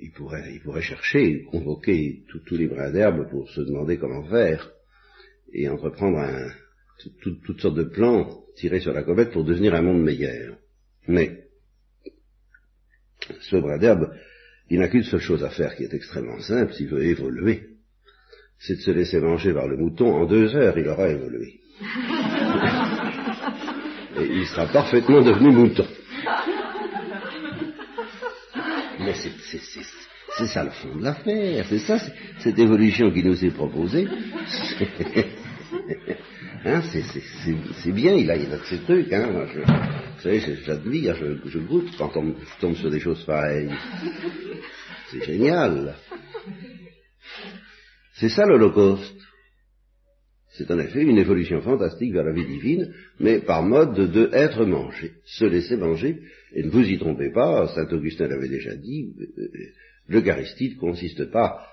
il, 0.00 0.12
pourrait, 0.12 0.52
il 0.52 0.60
pourrait 0.60 0.82
chercher, 0.82 1.44
convoquer 1.44 2.22
tous 2.46 2.56
les 2.56 2.66
brins 2.66 2.90
d'herbe 2.90 3.28
pour 3.30 3.48
se 3.50 3.60
demander 3.60 3.98
comment 3.98 4.24
faire, 4.24 4.70
et 5.52 5.68
entreprendre 5.68 6.18
un, 6.18 6.50
toutes 7.22 7.60
sortes 7.60 7.76
de 7.76 7.84
plans 7.84 8.42
tirés 8.56 8.80
sur 8.80 8.92
la 8.92 9.02
comète 9.02 9.32
pour 9.32 9.44
devenir 9.44 9.74
un 9.74 9.82
monde 9.82 10.02
meilleur. 10.02 10.56
Mais, 11.06 11.44
ce 13.40 13.56
brin 13.56 13.78
d'herbe 13.78 14.10
il 14.70 14.80
n'a 14.80 14.88
qu'une 14.88 15.04
seule 15.04 15.20
chose 15.20 15.44
à 15.44 15.50
faire 15.50 15.76
qui 15.76 15.84
est 15.84 15.94
extrêmement 15.94 16.40
simple 16.40 16.72
s'il 16.74 16.88
veut 16.88 17.04
évoluer. 17.04 17.62
C'est 18.58 18.76
de 18.76 18.80
se 18.80 18.90
laisser 18.90 19.20
manger 19.20 19.54
par 19.54 19.68
le 19.68 19.76
mouton. 19.76 20.14
En 20.14 20.26
deux 20.26 20.54
heures, 20.54 20.76
il 20.76 20.88
aura 20.88 21.08
évolué. 21.08 21.60
Et 24.18 24.24
il 24.24 24.46
sera 24.46 24.66
parfaitement 24.66 25.22
devenu 25.22 25.52
mouton. 25.52 25.86
C'est 29.14 30.46
ça 30.46 30.64
le 30.64 30.70
fond 30.70 30.96
de 30.96 31.04
l'affaire. 31.04 31.64
C'est 31.68 31.78
ça, 31.78 31.98
cette 32.40 32.58
évolution 32.58 33.10
qui 33.10 33.22
nous 33.22 33.44
est 33.44 33.50
proposée. 33.50 34.06
Hein, 36.64 36.82
c'est 36.82 37.92
bien, 37.92 38.14
il 38.14 38.28
a, 38.30 38.36
il 38.36 38.52
a 38.52 38.58
trucs. 38.58 39.12
Hein, 39.12 39.46
vous 40.16 40.22
savez, 40.22 40.40
j'admire, 40.66 41.14
je, 41.14 41.48
je 41.48 41.58
goûte 41.60 41.96
quand 41.96 42.10
on 42.16 42.34
tombe 42.60 42.74
sur 42.74 42.90
des 42.90 42.98
choses 42.98 43.24
pareilles. 43.24 43.70
C'est 45.10 45.24
génial. 45.24 45.94
C'est 48.14 48.28
ça 48.28 48.44
l'Holocauste. 48.44 49.27
C'est 50.58 50.72
en 50.72 50.78
effet 50.80 51.02
une 51.02 51.18
évolution 51.18 51.60
fantastique 51.60 52.12
vers 52.12 52.24
la 52.24 52.32
vie 52.32 52.44
divine, 52.44 52.92
mais 53.20 53.38
par 53.38 53.62
mode 53.62 53.94
de 54.10 54.28
être 54.32 54.64
mangé, 54.64 55.12
se 55.24 55.44
laisser 55.44 55.76
manger, 55.76 56.20
et 56.52 56.64
ne 56.64 56.68
vous 56.68 56.82
y 56.82 56.98
trompez 56.98 57.30
pas, 57.30 57.68
saint 57.68 57.86
Augustin 57.92 58.26
l'avait 58.26 58.48
déjà 58.48 58.74
dit, 58.74 59.14
euh, 59.38 59.48
l'Eucharistie 60.08 60.70
ne 60.70 60.80
consiste 60.80 61.30
pas 61.30 61.64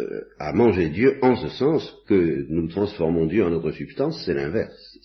euh, 0.00 0.20
à 0.38 0.52
manger 0.52 0.90
Dieu 0.90 1.16
en 1.22 1.34
ce 1.36 1.48
sens 1.56 1.96
que 2.06 2.46
nous 2.50 2.68
transformons 2.68 3.24
Dieu 3.24 3.42
en 3.42 3.50
notre 3.50 3.70
substance, 3.70 4.22
c'est 4.26 4.34
l'inverse. 4.34 4.98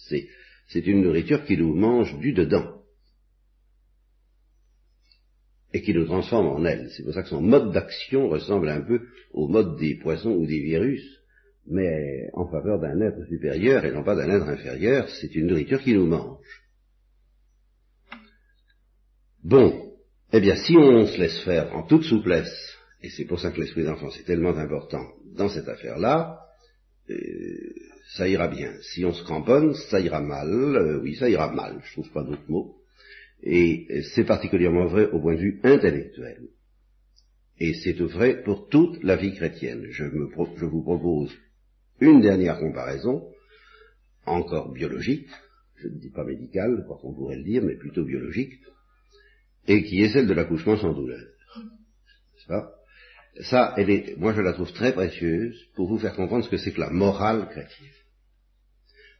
C'est, 0.67 0.85
une 0.85 1.03
nourriture 1.03 1.45
qui 1.45 1.55
nous 1.55 1.73
mange 1.73 2.19
du 2.19 2.33
dedans 2.33 2.81
et 5.73 5.81
qui 5.81 5.93
nous 5.93 6.05
transforme 6.05 6.47
en 6.47 6.65
elle. 6.65 6.89
C'est 6.91 7.03
pour 7.03 7.13
ça 7.13 7.23
que 7.23 7.29
son 7.29 7.41
mode 7.41 7.71
d'action 7.71 8.27
ressemble 8.27 8.67
un 8.67 8.81
peu 8.81 9.01
au 9.31 9.47
mode 9.47 9.77
des 9.77 9.95
poissons 9.95 10.31
ou 10.31 10.45
des 10.45 10.59
virus, 10.59 11.22
mais 11.67 12.29
en 12.33 12.47
faveur 12.47 12.79
d'un 12.79 12.99
être 13.01 13.25
supérieur 13.27 13.85
et 13.85 13.91
non 13.91 14.03
pas 14.03 14.15
d'un 14.15 14.29
être 14.29 14.47
inférieur, 14.47 15.07
c'est 15.09 15.33
une 15.35 15.47
nourriture 15.47 15.81
qui 15.81 15.93
nous 15.93 16.05
mange. 16.05 16.63
Bon, 19.43 19.93
eh 20.31 20.39
bien 20.39 20.55
si 20.55 20.75
on 20.77 21.05
se 21.05 21.17
laisse 21.17 21.41
faire 21.43 21.75
en 21.75 21.83
toute 21.83 22.03
souplesse 22.03 22.77
et 23.01 23.09
c'est 23.09 23.25
pour 23.25 23.39
ça 23.39 23.51
que 23.51 23.59
l'esprit 23.59 23.83
d'enfance 23.83 24.17
est 24.17 24.23
tellement 24.23 24.55
important 24.57 25.05
dans 25.35 25.49
cette 25.49 25.67
affaire-là, 25.67 26.39
euh, 27.09 27.15
ça 28.15 28.27
ira 28.27 28.47
bien. 28.47 28.73
Si 28.81 29.03
on 29.03 29.13
se 29.13 29.23
cramponne, 29.23 29.73
ça 29.89 29.99
ira 29.99 30.21
mal, 30.21 30.49
euh, 30.49 31.01
oui, 31.01 31.15
ça 31.15 31.29
ira 31.29 31.51
mal, 31.51 31.81
je 31.83 31.91
trouve 31.93 32.11
pas 32.11 32.23
d'autre 32.23 32.49
mot. 32.49 32.75
Et 33.41 34.01
c'est 34.15 34.23
particulièrement 34.23 34.85
vrai 34.87 35.07
au 35.07 35.19
point 35.19 35.35
de 35.35 35.41
vue 35.41 35.59
intellectuel. 35.63 36.47
Et 37.59 37.73
c'est 37.73 37.99
vrai 37.99 38.41
pour 38.41 38.69
toute 38.69 39.03
la 39.03 39.17
vie 39.17 39.35
chrétienne. 39.35 39.87
Je, 39.89 40.05
je 40.05 40.65
vous 40.65 40.81
propose 40.81 41.31
une 41.99 42.21
dernière 42.21 42.59
comparaison, 42.59 43.29
encore 44.25 44.71
biologique, 44.71 45.29
je 45.77 45.87
ne 45.87 45.99
dis 45.99 46.11
pas 46.11 46.23
médicale, 46.23 46.83
quoi 46.87 46.97
qu'on 47.01 47.13
pourrait 47.13 47.37
le 47.37 47.43
dire, 47.43 47.63
mais 47.63 47.75
plutôt 47.75 48.05
biologique, 48.05 48.59
et 49.67 49.83
qui 49.83 50.01
est 50.01 50.09
celle 50.09 50.27
de 50.27 50.33
l'accouchement 50.33 50.77
sans 50.77 50.93
douleur. 50.93 51.25
Ça 52.47 52.73
ça, 53.41 53.73
elle 53.77 53.89
est, 53.89 54.15
moi 54.17 54.33
je 54.33 54.41
la 54.41 54.53
trouve 54.53 54.71
très 54.73 54.93
précieuse 54.93 55.57
pour 55.75 55.87
vous 55.87 55.97
faire 55.97 56.15
comprendre 56.15 56.45
ce 56.45 56.49
que 56.49 56.57
c'est 56.57 56.71
que 56.71 56.79
la 56.79 56.91
morale 56.91 57.49
chrétienne. 57.49 57.89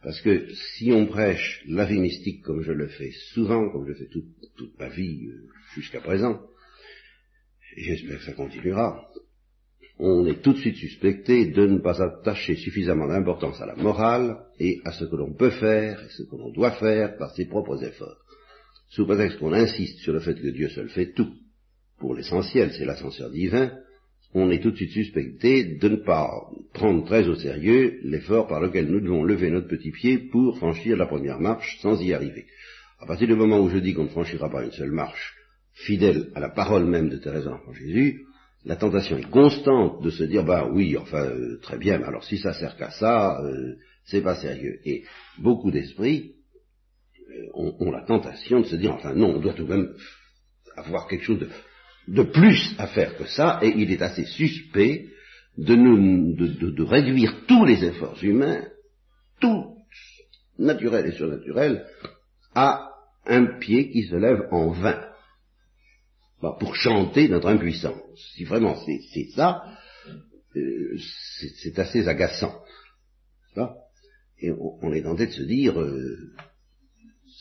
Parce 0.03 0.21
que 0.21 0.53
si 0.77 0.91
on 0.91 1.07
prêche 1.07 1.63
la 1.67 1.85
vie 1.85 1.99
mystique 1.99 2.43
comme 2.43 2.61
je 2.61 2.73
le 2.73 2.89
fais 2.89 3.11
souvent, 3.33 3.69
comme 3.71 3.87
je 3.87 3.93
fais 3.93 4.07
toute, 4.07 4.77
ma 4.77 4.89
vie 4.89 5.27
euh, 5.27 5.47
jusqu'à 5.73 6.01
présent, 6.01 6.41
j'espère 7.75 8.19
que 8.19 8.25
ça 8.25 8.33
continuera, 8.33 9.09
on 9.99 10.25
est 10.25 10.41
tout 10.41 10.53
de 10.53 10.57
suite 10.57 10.75
suspecté 10.75 11.47
de 11.47 11.65
ne 11.65 11.77
pas 11.77 12.01
attacher 12.01 12.55
suffisamment 12.55 13.07
d'importance 13.07 13.61
à 13.61 13.65
la 13.65 13.75
morale 13.75 14.37
et 14.59 14.81
à 14.85 14.91
ce 14.91 15.05
que 15.05 15.15
l'on 15.15 15.33
peut 15.33 15.51
faire 15.51 16.01
et 16.03 16.09
ce 16.09 16.23
que 16.23 16.35
l'on 16.35 16.51
doit 16.51 16.71
faire 16.71 17.17
par 17.17 17.31
ses 17.35 17.45
propres 17.45 17.83
efforts. 17.83 18.17
Sous 18.89 19.05
prétexte 19.05 19.39
qu'on 19.39 19.53
insiste 19.53 19.99
sur 19.99 20.13
le 20.13 20.19
fait 20.19 20.35
que 20.35 20.49
Dieu 20.49 20.69
seul 20.69 20.89
fait 20.89 21.13
tout. 21.13 21.33
Pour 21.99 22.15
l'essentiel, 22.15 22.71
c'est 22.71 22.85
l'ascenseur 22.85 23.29
divin, 23.29 23.71
on 24.33 24.49
est 24.49 24.59
tout 24.59 24.71
de 24.71 24.75
suite 24.75 24.91
suspecté 24.91 25.77
de 25.77 25.89
ne 25.89 25.95
pas 25.97 26.27
prendre 26.73 27.05
très 27.05 27.27
au 27.27 27.35
sérieux 27.35 27.99
l'effort 28.03 28.47
par 28.47 28.61
lequel 28.61 28.87
nous 28.87 28.99
devons 28.99 29.23
lever 29.23 29.51
notre 29.51 29.67
petit 29.67 29.91
pied 29.91 30.17
pour 30.17 30.57
franchir 30.57 30.97
la 30.97 31.05
première 31.05 31.39
marche 31.39 31.77
sans 31.81 32.01
y 32.01 32.13
arriver. 32.13 32.45
À 32.99 33.05
partir 33.05 33.27
du 33.27 33.35
moment 33.35 33.59
où 33.59 33.69
je 33.69 33.77
dis 33.77 33.93
qu'on 33.93 34.05
ne 34.05 34.09
franchira 34.09 34.49
pas 34.49 34.63
une 34.63 34.71
seule 34.71 34.91
marche, 34.91 35.35
fidèle 35.73 36.31
à 36.35 36.39
la 36.39 36.49
parole 36.49 36.85
même 36.85 37.09
de 37.09 37.17
Thérèse 37.17 37.45
d'Enfant 37.45 37.73
Jésus, 37.73 38.25
la 38.65 38.75
tentation 38.75 39.17
est 39.17 39.29
constante 39.29 40.01
de 40.01 40.09
se 40.09 40.23
dire, 40.23 40.43
bah 40.43 40.69
oui, 40.71 40.97
enfin, 40.97 41.25
euh, 41.25 41.59
très 41.61 41.77
bien, 41.77 41.99
mais 41.99 42.05
alors 42.05 42.23
si 42.23 42.37
ça 42.37 42.53
sert 42.53 42.77
qu'à 42.77 42.91
ça, 42.91 43.41
euh, 43.43 43.75
c'est 44.05 44.21
pas 44.21 44.35
sérieux. 44.35 44.79
Et 44.85 45.03
beaucoup 45.39 45.71
d'esprits 45.71 46.35
euh, 47.29 47.73
ont, 47.79 47.91
la 47.91 48.03
tentation 48.03 48.61
de 48.61 48.65
se 48.65 48.75
dire, 48.75 48.93
enfin 48.93 49.13
non, 49.13 49.35
on 49.35 49.39
doit 49.39 49.53
tout 49.53 49.65
de 49.65 49.73
même 49.73 49.93
avoir 50.75 51.07
quelque 51.07 51.25
chose 51.25 51.39
de 51.39 51.49
de 52.07 52.23
plus 52.23 52.75
à 52.77 52.87
faire 52.87 53.17
que 53.17 53.25
ça, 53.25 53.59
et 53.61 53.69
il 53.69 53.91
est 53.91 54.01
assez 54.01 54.25
suspect 54.25 55.07
de, 55.57 55.75
nous, 55.75 56.35
de, 56.35 56.83
réduire 56.83 57.45
tous 57.47 57.65
les 57.65 57.83
efforts 57.83 58.21
humains, 58.23 58.63
tous 59.39 59.77
naturels 60.57 61.07
et 61.07 61.11
surnaturels, 61.13 61.85
à 62.55 62.89
un 63.25 63.57
pied 63.59 63.89
qui 63.89 64.03
se 64.03 64.15
lève 64.15 64.47
en 64.51 64.71
vain, 64.71 65.01
bah, 66.43 66.57
pour 66.59 66.75
chanter 66.75 67.29
notre 67.29 67.47
impuissance. 67.47 67.95
Si 68.35 68.43
vraiment 68.43 68.75
c'est 68.85 69.29
ça, 69.33 69.63
euh, 70.57 70.97
c'est 71.61 71.79
assez 71.79 72.05
agaçant. 72.05 72.61
Et 74.39 74.51
on, 74.51 74.91
est 74.91 75.03
tenté 75.03 75.27
de 75.27 75.31
se 75.31 75.43
dire, 75.43 75.79
euh, 75.79 76.33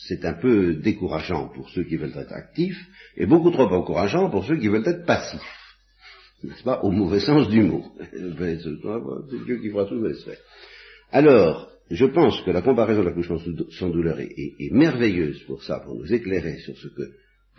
c'est 0.06 0.25
un 0.25 0.35
peu 0.35 0.76
décourageant 0.76 1.49
pour 1.49 1.68
ceux 1.71 1.82
qui 1.82 1.97
veulent 1.97 2.16
être 2.16 2.32
actifs, 2.32 2.78
et 3.16 3.26
beaucoup 3.26 3.50
trop 3.50 3.64
encourageant 3.64 4.30
pour 4.30 4.44
ceux 4.44 4.56
qui 4.56 4.68
veulent 4.68 4.87
être 4.87 5.04
passifs. 5.04 5.40
N'est-ce 6.44 6.62
pas? 6.62 6.80
Au 6.82 6.92
mauvais 6.92 7.18
sens 7.18 7.49
du 7.49 7.64
mot. 7.64 7.85
C'est 8.12 9.44
Dieu 9.44 9.59
qui 9.59 9.71
fera 9.71 9.85
tout 9.87 9.97
le 9.97 10.14
faire. 10.14 10.38
Alors, 11.11 11.73
je 11.90 12.06
pense 12.06 12.40
que 12.42 12.52
la 12.52 12.62
comparaison 12.62 13.00
de 13.00 13.06
l'accouchement 13.06 13.40
sans 13.71 13.90
douleur 13.90 14.21
est, 14.21 14.71
merveilleuse 14.71 15.42
pour 15.49 15.64
ça, 15.64 15.80
pour 15.80 15.97
nous 15.97 16.14
éclairer 16.14 16.59
sur 16.61 16.76
ce 16.78 16.87
que 16.87 17.11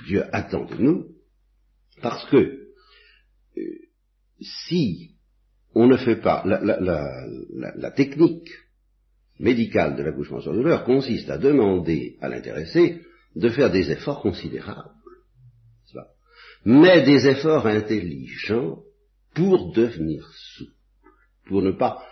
Dieu 0.08 0.24
attend 0.32 0.64
de 0.64 0.76
nous, 0.76 1.08
parce 2.02 2.26
que 2.30 2.38
euh, 2.38 3.62
si 4.42 5.12
on 5.76 5.88
ne 5.88 5.98
fait 5.98 6.18
pas 6.18 6.44
la 6.46 7.92
technique 7.92 8.50
médicale 9.40 9.96
de 9.96 10.04
l'accouchement 10.04 10.42
sans 10.42 10.54
douleur 10.54 10.84
consiste 10.84 11.30
à 11.30 11.38
demander 11.38 12.18
à 12.22 12.30
l'intéressé 12.30 13.02
de 13.36 13.50
faire 13.50 13.72
des 13.72 13.90
efforts 13.92 14.22
considérables, 14.22 14.92
mais 16.66 17.04
des 17.04 17.28
efforts 17.28 17.68
intelligents 17.68 18.80
pour 19.34 19.74
devenir 19.74 20.32
souple, 20.34 20.72
pour 21.48 21.62
ne 21.62 21.72
pas 21.72 22.06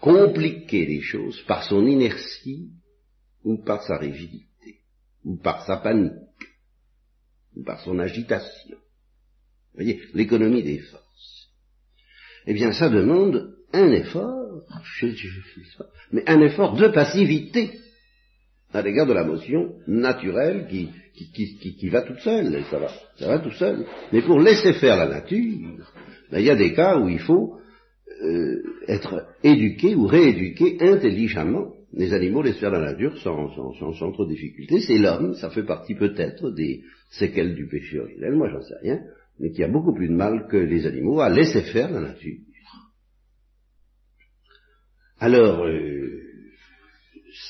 compliquer 0.00 0.86
les 0.86 1.00
choses 1.00 1.40
par 1.46 1.64
son 1.64 1.86
inertie 1.86 2.70
ou 3.44 3.62
par 3.62 3.82
sa 3.84 3.96
rigidité, 3.96 4.80
ou 5.24 5.36
par 5.36 5.64
sa 5.66 5.78
panique, 5.78 6.12
par 7.64 7.80
son 7.80 7.98
agitation. 7.98 8.76
Vous 8.76 9.84
voyez, 9.84 10.00
l'économie 10.14 10.62
des 10.62 10.78
forces. 10.78 11.48
Eh 12.46 12.54
bien, 12.54 12.72
ça 12.72 12.88
demande 12.88 13.54
un 13.72 13.90
effort, 13.92 14.62
mais 16.12 16.28
un 16.28 16.40
effort 16.40 16.76
de 16.76 16.88
passivité 16.88 17.78
à 18.72 18.82
l'égard 18.82 19.06
de 19.06 19.12
la 19.12 19.24
motion 19.24 19.74
naturelle 19.86 20.66
qui, 20.68 20.90
qui, 21.12 21.76
qui, 21.76 21.88
va 21.88 22.02
toute 22.02 22.20
seule, 22.20 22.64
ça 22.70 22.78
va, 22.78 22.88
ça 23.18 23.26
va 23.26 23.38
tout 23.40 23.52
seul. 23.52 23.84
Mais 24.12 24.22
pour 24.22 24.40
laisser 24.40 24.72
faire 24.74 24.96
la 24.96 25.08
nature, 25.08 25.92
ben, 26.30 26.38
il 26.38 26.46
y 26.46 26.50
a 26.50 26.56
des 26.56 26.72
cas 26.72 26.98
où 26.98 27.08
il 27.08 27.18
faut 27.18 27.58
euh, 28.22 28.62
être 28.86 29.26
éduqué 29.42 29.94
ou 29.94 30.06
rééduqué 30.06 30.78
intelligemment. 30.80 31.72
Les 31.92 32.12
animaux 32.12 32.42
laissent 32.42 32.58
faire 32.58 32.70
la 32.70 32.92
nature 32.92 33.18
sans, 33.18 34.12
trop 34.12 34.24
de 34.24 34.30
difficulté. 34.30 34.80
C'est 34.80 34.98
l'homme, 34.98 35.34
ça 35.34 35.50
fait 35.50 35.64
partie 35.64 35.94
peut-être 35.94 36.50
des 36.50 36.84
séquelles 37.10 37.54
du 37.54 37.66
péché 37.66 37.98
originel, 37.98 38.34
moi 38.34 38.48
j'en 38.48 38.62
sais 38.62 38.76
rien, 38.82 39.00
mais 39.40 39.50
qui 39.50 39.64
a 39.64 39.68
beaucoup 39.68 39.92
plus 39.92 40.08
de 40.08 40.14
mal 40.14 40.46
que 40.48 40.56
les 40.56 40.86
animaux 40.86 41.20
à 41.20 41.28
laisser 41.28 41.62
faire 41.62 41.90
la 41.90 42.00
nature. 42.00 42.38
Alors, 45.18 45.66
euh, 45.66 46.22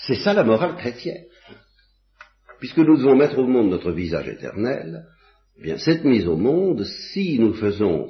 c'est 0.06 0.16
ça 0.16 0.32
la 0.32 0.44
morale 0.44 0.76
chrétienne. 0.76 1.24
Puisque 2.58 2.78
nous 2.78 2.96
devons 2.96 3.16
mettre 3.16 3.38
au 3.38 3.46
monde 3.46 3.70
notre 3.70 3.92
visage 3.92 4.28
éternel, 4.28 5.04
eh 5.58 5.62
bien 5.62 5.78
cette 5.78 6.04
mise 6.04 6.26
au 6.26 6.36
monde, 6.36 6.84
si 7.12 7.38
nous 7.38 7.54
faisons, 7.54 8.08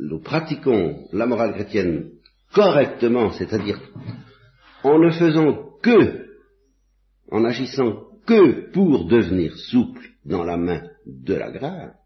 nous 0.00 0.20
pratiquons 0.20 1.08
la 1.12 1.26
morale 1.26 1.54
chrétienne 1.54 2.10
correctement, 2.52 3.32
c'est-à-dire 3.32 3.80
en 4.84 4.98
ne 4.98 5.10
faisant 5.10 5.78
que, 5.82 6.26
en 7.30 7.44
agissant 7.44 8.04
que 8.26 8.70
pour 8.72 9.06
devenir 9.06 9.56
souple 9.56 10.08
dans 10.24 10.44
la 10.44 10.56
main 10.56 10.82
de 11.06 11.34
la 11.34 11.50
grâce, 11.50 12.02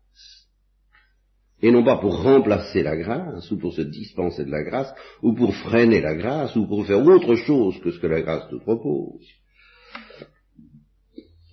et 1.63 1.71
non 1.71 1.85
pas 1.85 1.97
pour 1.99 2.23
remplacer 2.23 2.83
la 2.83 2.97
grâce, 2.97 3.51
ou 3.51 3.59
pour 3.59 3.73
se 3.73 3.83
dispenser 3.83 4.45
de 4.45 4.51
la 4.51 4.63
grâce, 4.63 4.93
ou 5.23 5.35
pour 5.35 5.55
freiner 5.55 6.01
la 6.01 6.15
grâce, 6.15 6.55
ou 6.55 6.67
pour 6.67 6.87
faire 6.87 7.05
autre 7.05 7.35
chose 7.35 7.81
que 7.81 7.91
ce 7.91 7.99
que 7.99 8.07
la 8.07 8.21
grâce 8.21 8.51
nous 8.53 8.61
propose. 8.61 9.27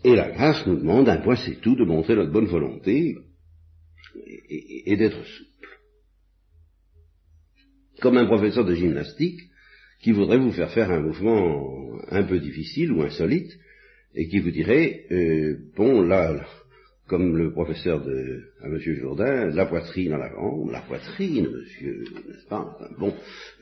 Et 0.03 0.15
la 0.15 0.29
grâce 0.31 0.67
nous 0.67 0.77
demande, 0.77 1.07
un 1.07 1.21
point 1.21 1.37
c'est 1.37 1.61
tout, 1.61 1.75
de 1.75 1.85
montrer 1.85 2.15
notre 2.15 2.31
bonne 2.31 2.47
volonté 2.47 3.15
et, 4.49 4.97
d'être 4.97 5.23
souple. 5.23 5.69
Comme 8.01 8.17
un 8.17 8.25
professeur 8.25 8.65
de 8.65 8.75
gymnastique 8.75 9.39
qui 10.03 10.11
voudrait 10.11 10.37
vous 10.37 10.51
faire 10.51 10.71
faire 10.71 10.91
un 10.91 10.99
mouvement 10.99 11.97
un 12.11 12.23
peu 12.23 12.39
difficile 12.39 12.91
ou 12.91 13.01
insolite, 13.01 13.51
et 14.13 14.27
qui 14.27 14.39
vous 14.39 14.51
dirait, 14.51 15.05
euh, 15.11 15.57
bon, 15.75 16.01
là, 16.01 16.45
comme 17.07 17.37
le 17.37 17.51
professeur 17.51 18.03
de, 18.03 18.43
à 18.61 18.67
M. 18.67 18.79
Jourdain, 18.79 19.49
la 19.49 19.65
poitrine 19.65 20.13
à 20.13 20.17
l'avant, 20.17 20.69
la 20.69 20.81
poitrine, 20.81 21.49
monsieur, 21.49 22.03
n'est-ce 22.27 22.47
pas 22.47 22.77
Bon, 22.99 23.13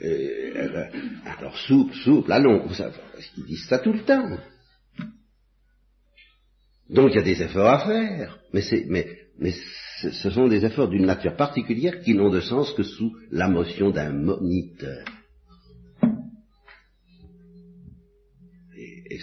euh, 0.04 0.86
alors 1.26 1.56
souple, 1.58 1.94
souple, 1.96 2.32
allons, 2.32 2.68
savez, 2.74 2.96
qu'ils 3.36 3.46
disent 3.46 3.68
ça 3.68 3.80
tout 3.80 3.94
le 3.94 4.04
temps. 4.04 4.38
Donc 6.90 7.12
il 7.12 7.16
y 7.16 7.20
a 7.20 7.24
des 7.24 7.42
efforts 7.42 7.70
à 7.70 7.86
faire, 7.86 8.40
mais, 8.52 8.62
mais, 8.88 9.08
mais 9.40 9.54
ce 10.02 10.30
sont 10.30 10.48
des 10.48 10.66
efforts 10.66 10.90
d'une 10.90 11.06
nature 11.06 11.36
particulière 11.36 12.02
qui 12.02 12.14
n'ont 12.14 12.32
de 12.32 12.42
sens 12.42 12.74
que 12.74 12.84
sous 12.84 13.16
la 13.32 13.48
motion 13.48 13.92
d'un 13.92 14.12
moniteur. 14.12 15.06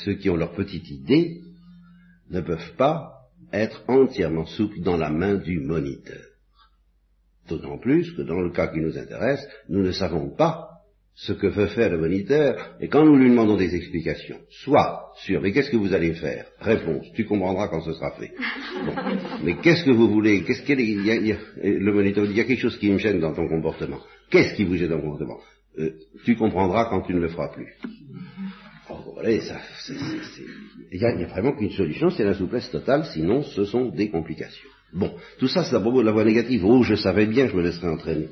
Ceux 0.05 0.15
qui 0.15 0.31
ont 0.31 0.37
leur 0.37 0.53
petite 0.53 0.91
idée 0.91 1.41
ne 2.31 2.41
peuvent 2.41 2.75
pas 2.77 3.13
être 3.53 3.83
entièrement 3.89 4.47
souple 4.47 4.81
dans 4.81 4.97
la 4.97 5.11
main 5.11 5.37
du 5.37 5.61
moniteur. 5.61 6.25
D'autant 7.49 7.79
plus 7.79 8.13
que 8.13 8.23
dans 8.23 8.41
le 8.41 8.51
cas 8.51 8.69
qui 8.69 8.81
nous 8.81 8.99
intéresse, 8.99 9.47
nous 9.69 9.83
ne 9.83 9.93
savons 9.93 10.29
pas 10.37 10.69
ce 11.15 11.33
que 11.33 11.49
veut 11.49 11.67
faire 11.67 11.91
le 11.91 11.99
moniteur, 11.99 12.77
et 12.81 12.87
quand 12.87 13.05
nous 13.05 13.17
lui 13.17 13.29
demandons 13.29 13.57
des 13.57 13.75
explications, 13.75 14.39
soit 14.63 15.11
sur 15.25 15.41
mais 15.41 15.51
qu'est-ce 15.51 15.71
que 15.71 15.77
vous 15.77 15.93
allez 15.93 16.15
faire? 16.15 16.47
Réponse, 16.61 17.07
tu 17.15 17.25
comprendras 17.25 17.67
quand 17.69 17.81
ce 17.81 17.93
sera 17.93 18.13
fait. 18.13 18.33
Mais 19.43 19.57
qu'est-ce 19.57 19.85
que 19.85 19.91
vous 19.91 20.09
voulez? 20.09 20.45
Qu'est-ce 20.45 20.63
y, 20.71 21.33
a, 21.33 21.39
Le 21.65 21.93
moniteur 21.93 22.25
dit, 22.25 22.35
il 22.35 22.37
y 22.37 22.41
a 22.41 22.45
quelque 22.45 22.61
chose 22.61 22.79
qui 22.79 22.89
me 22.91 22.99
gêne 22.99 23.19
dans 23.19 23.35
ton 23.35 23.49
comportement. 23.49 23.99
Qu'est-ce 24.31 24.55
qui 24.55 24.65
vous 24.65 24.77
gêne 24.77 24.91
dans 24.91 25.01
ton 25.01 25.11
comportement? 25.11 25.41
Euh, 25.81 25.91
Tu 26.25 26.37
comprendras 26.37 26.85
quand 26.85 27.01
tu 27.01 27.15
ne 27.15 27.21
le 27.21 27.29
feras 27.29 27.49
plus. 27.49 27.75
Il 29.24 31.00
n'y 31.00 31.04
a, 31.04 31.26
vraiment 31.26 31.52
qu'une 31.52 31.70
solution, 31.72 32.11
c'est 32.11 32.24
la 32.24 32.35
souplesse 32.35 32.70
totale, 32.70 33.04
sinon 33.07 33.42
ce 33.42 33.64
sont 33.64 33.88
des 33.88 34.11
complications. 34.11 34.68
Bon, 34.92 35.14
tout 35.38 35.48
ça 35.48 35.64
c'est 35.64 35.76
à 35.76 35.81
propos 35.81 36.00
de 36.00 36.07
la 36.07 36.12
voie 36.12 36.24
négative. 36.24 36.64
Oh, 36.64 36.83
je 36.83 36.94
savais 36.94 37.26
bien 37.26 37.46
que 37.46 37.52
je 37.52 37.57
me 37.57 37.62
laisserais 37.62 37.88
entraîner. 37.88 38.28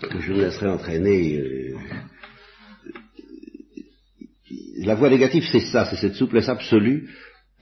Que 0.00 0.20
je 0.20 0.32
me 0.32 0.42
laisserais 0.42 0.68
entraîner. 0.68 1.36
Euh, 1.38 1.76
la 4.78 4.94
voie 4.94 5.08
négative, 5.08 5.44
c'est 5.50 5.60
ça, 5.60 5.86
c'est 5.86 5.96
cette 5.96 6.14
souplesse 6.14 6.48
absolue 6.48 7.10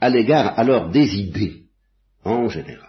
à 0.00 0.10
l'égard 0.10 0.58
alors 0.58 0.90
des 0.90 1.16
idées, 1.16 1.62
en 2.24 2.48
général. 2.48 2.88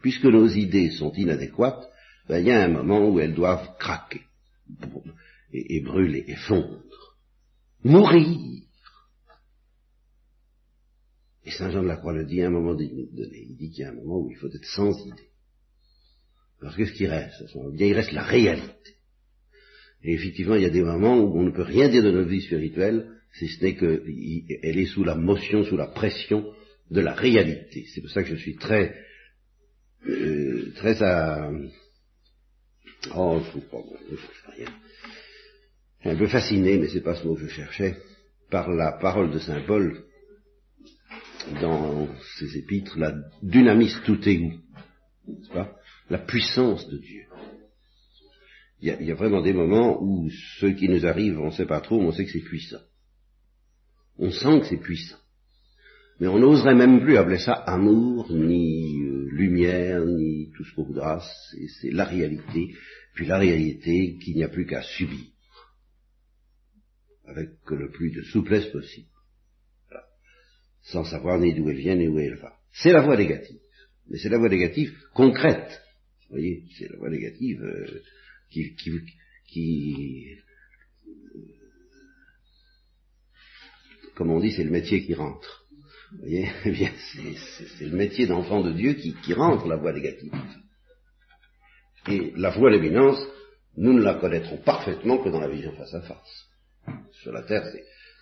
Puisque 0.00 0.24
nos 0.24 0.48
idées 0.48 0.90
sont 0.90 1.12
inadéquates, 1.12 1.86
ben, 2.28 2.38
il 2.38 2.46
y 2.46 2.52
a 2.52 2.62
un 2.62 2.68
moment 2.68 3.08
où 3.08 3.20
elles 3.20 3.34
doivent 3.34 3.76
craquer 3.78 4.22
et, 5.52 5.80
brûler 5.80 6.24
et 6.26 6.36
fondre. 6.36 6.82
Mourir. 7.84 8.62
Et 11.44 11.50
Saint 11.50 11.70
Jean 11.70 11.82
de 11.82 11.88
la 11.88 11.96
Croix 11.96 12.12
le 12.12 12.26
dit 12.26 12.42
à 12.42 12.48
un 12.48 12.50
moment 12.50 12.74
donné, 12.74 13.08
il 13.48 13.56
dit 13.56 13.70
qu'il 13.70 13.80
y 13.80 13.84
a 13.84 13.90
un 13.90 13.94
moment 13.94 14.18
où 14.18 14.30
il 14.30 14.36
faut 14.36 14.48
être 14.48 14.64
sans 14.64 14.98
idée. 15.06 15.28
Alors 16.60 16.76
qu'est-ce 16.76 16.92
qui 16.92 17.06
reste 17.06 17.42
Bien, 17.72 17.86
il 17.86 17.94
reste 17.94 18.12
la 18.12 18.24
réalité. 18.24 18.96
Et 20.02 20.12
effectivement, 20.12 20.56
il 20.56 20.62
y 20.62 20.66
a 20.66 20.70
des 20.70 20.82
moments 20.82 21.18
où 21.18 21.38
on 21.38 21.44
ne 21.44 21.50
peut 21.50 21.62
rien 21.62 21.88
dire 21.88 22.02
de 22.02 22.10
notre 22.10 22.28
vie 22.28 22.42
spirituelle, 22.42 23.10
si 23.34 23.48
ce 23.48 23.64
n'est 23.64 23.76
qu'elle 23.76 24.78
est 24.78 24.86
sous 24.86 25.04
la 25.04 25.14
motion, 25.14 25.64
sous 25.64 25.76
la 25.76 25.86
pression 25.86 26.52
de 26.90 27.00
la 27.00 27.14
réalité. 27.14 27.86
C'est 27.94 28.00
pour 28.00 28.10
ça 28.10 28.22
que 28.22 28.28
je 28.28 28.36
suis 28.36 28.56
très, 28.56 28.94
euh, 30.06 30.72
très 30.76 31.02
à, 31.02 31.50
oh, 33.14 33.40
je 33.52 33.58
ne 33.58 34.16
sais 34.16 34.52
rien 34.56 34.68
un 36.04 36.16
peu 36.16 36.28
fasciné, 36.28 36.78
mais 36.78 36.88
c'est 36.88 37.02
pas 37.02 37.14
ce 37.14 37.26
mot 37.26 37.34
que 37.34 37.42
je 37.42 37.48
cherchais, 37.48 37.96
par 38.50 38.70
la 38.70 38.92
parole 38.92 39.30
de 39.30 39.38
Saint 39.38 39.62
Paul 39.62 40.04
dans 41.60 42.08
ses 42.38 42.58
épîtres, 42.58 42.98
la 42.98 43.14
dynamis 43.42 43.94
tout 44.04 44.20
n'est-ce 44.24 45.52
pas? 45.52 45.76
La 46.10 46.18
puissance 46.18 46.88
de 46.88 46.98
Dieu. 46.98 47.24
Il 48.80 48.88
y, 48.88 49.10
a, 49.10 49.14
vraiment 49.14 49.42
des 49.42 49.52
moments 49.52 50.00
où 50.00 50.30
ce 50.60 50.66
qui 50.66 50.88
nous 50.88 51.04
arrive, 51.04 51.38
on 51.40 51.46
ne 51.46 51.50
sait 51.50 51.66
pas 51.66 51.80
trop, 51.80 52.00
mais 52.00 52.06
on 52.06 52.12
sait 52.12 52.24
que 52.24 52.30
c'est 52.30 52.44
puissant. 52.44 52.80
On 54.18 54.30
sent 54.30 54.60
que 54.60 54.66
c'est 54.66 54.80
puissant. 54.80 55.16
Mais 56.20 56.28
on 56.28 56.38
n'oserait 56.38 56.76
même 56.76 57.00
plus 57.00 57.16
appeler 57.16 57.38
ça 57.38 57.52
amour, 57.52 58.32
ni 58.32 59.02
euh, 59.02 59.28
lumière, 59.32 60.04
ni 60.04 60.50
tout 60.56 60.64
ce 60.64 60.74
qu'on 60.74 60.84
voudra. 60.84 61.20
C'est 61.80 61.90
la 61.90 62.04
réalité. 62.04 62.74
Puis 63.14 63.26
la 63.26 63.38
réalité 63.38 64.16
qu'il 64.18 64.36
n'y 64.36 64.44
a 64.44 64.48
plus 64.48 64.66
qu'à 64.66 64.82
subir 64.82 65.26
avec 67.28 67.50
le 67.70 67.90
plus 67.90 68.10
de 68.10 68.22
souplesse 68.22 68.66
possible, 68.66 69.08
sans 70.82 71.04
savoir 71.04 71.38
ni 71.38 71.54
d'où 71.54 71.68
elle 71.70 71.76
vient 71.76 71.94
ni 71.94 72.08
où 72.08 72.18
elle 72.18 72.36
va. 72.36 72.56
C'est 72.72 72.92
la 72.92 73.02
voie 73.02 73.16
négative, 73.16 73.60
mais 74.08 74.18
c'est 74.18 74.28
la 74.28 74.38
voie 74.38 74.48
négative 74.48 74.96
concrète. 75.14 75.82
Vous 76.28 76.36
voyez, 76.36 76.64
c'est 76.76 76.88
la 76.90 76.96
voie 76.96 77.10
négative 77.10 77.62
euh, 77.62 78.02
qui, 78.50 78.74
qui, 78.74 78.90
qui, 79.46 80.36
comme 84.14 84.30
on 84.30 84.40
dit, 84.40 84.52
c'est 84.52 84.64
le 84.64 84.70
métier 84.70 85.04
qui 85.04 85.14
rentre. 85.14 85.66
Vous 86.12 86.18
voyez 86.18 86.50
Eh 86.64 86.70
bien, 86.70 86.92
c'est 87.78 87.86
le 87.86 87.96
métier 87.96 88.26
d'enfant 88.26 88.62
de 88.62 88.72
Dieu 88.72 88.94
qui, 88.94 89.14
qui 89.22 89.34
rentre 89.34 89.66
la 89.66 89.76
voie 89.76 89.92
négative. 89.92 90.32
Et 92.08 92.32
la 92.36 92.50
voie 92.50 92.70
d'éminence, 92.70 93.20
nous 93.76 93.92
ne 93.92 94.02
la 94.02 94.14
connaîtrons 94.14 94.58
parfaitement 94.58 95.18
que 95.18 95.28
dans 95.28 95.40
la 95.40 95.48
vision 95.48 95.72
face 95.72 95.94
à 95.94 96.00
face. 96.00 96.47
Sur 97.22 97.32
la 97.32 97.42
terre, 97.42 97.64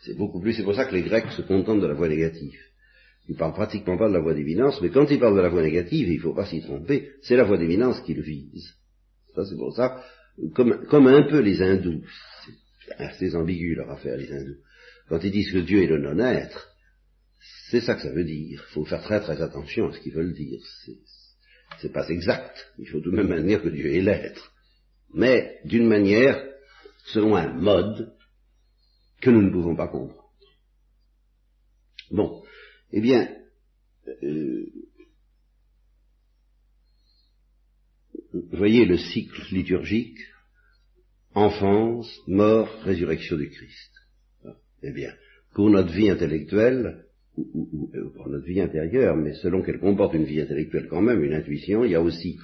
c'est 0.05 0.17
beaucoup 0.17 0.41
plus. 0.41 0.55
C'est 0.55 0.63
pour 0.63 0.75
ça 0.75 0.85
que 0.85 0.95
les 0.95 1.03
Grecs 1.03 1.31
se 1.33 1.43
contentent 1.43 1.81
de 1.81 1.87
la 1.87 1.95
voie 1.95 2.09
négative. 2.09 2.59
Ils 3.29 3.37
parlent 3.37 3.55
pratiquement 3.55 3.99
pas 3.99 4.09
de 4.09 4.15
la 4.15 4.21
voie 4.21 4.35
d'éminence, 4.35 4.81
mais 4.81 4.91
quand 4.91 5.11
ils 5.11 5.19
parlent 5.19 5.37
de 5.37 5.41
la 5.41 5.49
voie 5.49 5.63
négative, 5.63 6.09
il 6.09 6.17
ne 6.17 6.23
faut 6.23 6.35
pas 6.35 6.47
s'y 6.47 6.63
tromper, 6.63 7.11
c'est 7.23 7.37
la 7.37 7.45
voie 7.45 7.59
d'éminence 7.59 8.01
qu'ils 8.03 8.21
visent. 8.21 8.73
Ça, 9.35 9.45
c'est 9.45 9.57
pour 9.57 9.75
ça, 9.75 10.03
comme, 10.55 11.07
un 11.07 11.23
peu 11.29 11.41
les 11.41 11.61
hindous, 11.61 12.05
c'est 12.45 12.95
assez 12.99 13.35
ambigu 13.35 13.75
leur 13.75 13.91
affaire, 13.91 14.17
les 14.17 14.31
hindous. 14.33 14.59
Quand 15.09 15.23
ils 15.23 15.33
disent 15.33 15.53
que 15.53 15.59
Dieu 15.59 15.83
est 15.83 15.89
le 15.89 15.99
non-être, 15.99 16.69
c'est 17.71 17.81
ça 17.81 17.95
que 17.95 18.03
ça 18.03 18.13
veut 18.13 18.25
dire. 18.25 18.65
Il 18.69 18.73
faut 18.75 18.85
faire 18.85 19.03
très 19.03 19.21
très 19.21 19.41
attention 19.43 19.89
à 19.89 19.93
ce 19.93 20.01
qu'ils 20.01 20.15
veulent 20.15 20.35
dire. 20.35 20.61
C'est 21.81 21.93
pas 21.93 22.09
exact. 22.09 22.73
Il 22.79 22.89
faut 22.89 23.01
tout 23.01 23.11
de 23.11 23.21
même 23.21 23.47
dire 23.47 23.63
que 23.63 23.69
Dieu 23.69 23.93
est 23.93 24.01
l'être. 24.01 24.53
Mais 25.15 25.59
d'une 25.65 25.87
manière, 25.87 26.43
selon 27.07 27.37
un 27.37 27.53
mode 27.53 28.13
que 29.21 29.31
nous 29.31 29.43
ne 29.43 29.51
pouvons 29.51 29.77
pas 29.77 29.89
comprendre. 29.89 30.31
Bon. 32.11 32.43
Eh 32.93 33.01
bien, 33.01 33.29
euh, 34.23 34.67
voyez 38.53 38.85
le 38.85 38.97
cycle 38.97 39.43
liturgique, 39.53 40.19
enfance, 41.35 42.11
mort, 42.27 42.69
résurrection 42.83 43.37
du 43.37 43.51
Christ. 43.51 43.93
Eh 44.83 44.93
bien, 44.93 45.13
pour 45.55 45.71
notre 45.71 45.93
vie 45.93 46.11
intellectuelle, 46.11 47.05
ou, 47.37 47.91
euh, 47.95 48.11
pour 48.15 48.29
notre 48.29 48.47
vie 48.47 48.61
intérieure, 48.61 49.17
mais 49.17 49.35
selon 49.35 49.63
qu'elle 49.63 49.81
comporte 49.81 50.15
une 50.15 50.25
vie 50.25 50.41
intellectuelle 50.41 50.89
quand 50.89 51.03
même, 51.03 51.23
une 51.23 51.35
intuition, 51.35 51.85
il 51.85 51.91
y 51.91 51.95
a 51.95 52.03
aussi 52.03 52.39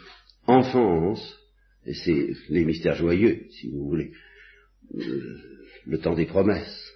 enfance, 0.46 1.38
et 1.86 1.94
c'est 1.94 2.34
les 2.48 2.64
mystères 2.64 2.96
joyeux, 2.96 3.46
si 3.50 3.70
vous 3.70 3.88
voulez, 3.88 4.12
euh, 4.94 5.61
le 5.86 5.98
temps 5.98 6.14
des 6.14 6.26
promesses. 6.26 6.92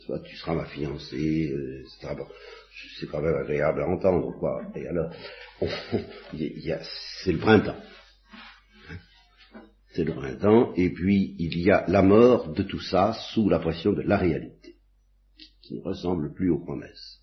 Soit 0.00 0.20
tu 0.20 0.36
seras 0.36 0.54
ma 0.54 0.66
fiancée, 0.66 1.50
euh, 1.52 1.80
etc. 1.80 2.22
c'est 3.00 3.06
quand 3.06 3.22
même 3.22 3.34
agréable 3.34 3.82
à 3.82 3.88
entendre, 3.88 4.38
quoi. 4.38 4.62
Et 4.74 4.86
alors, 4.86 5.12
c'est 5.60 7.32
le 7.32 7.38
printemps. 7.38 7.80
C'est 9.94 10.04
le 10.04 10.14
printemps, 10.14 10.74
et 10.76 10.90
puis 10.90 11.34
il 11.38 11.58
y 11.58 11.70
a 11.70 11.84
la 11.88 12.02
mort 12.02 12.52
de 12.52 12.62
tout 12.62 12.80
ça 12.80 13.14
sous 13.32 13.48
la 13.48 13.58
pression 13.58 13.92
de 13.92 14.02
la 14.02 14.18
réalité 14.18 14.76
qui 15.62 15.74
ne 15.74 15.80
ressemble 15.80 16.32
plus 16.34 16.50
aux 16.50 16.58
promesses. 16.58 17.20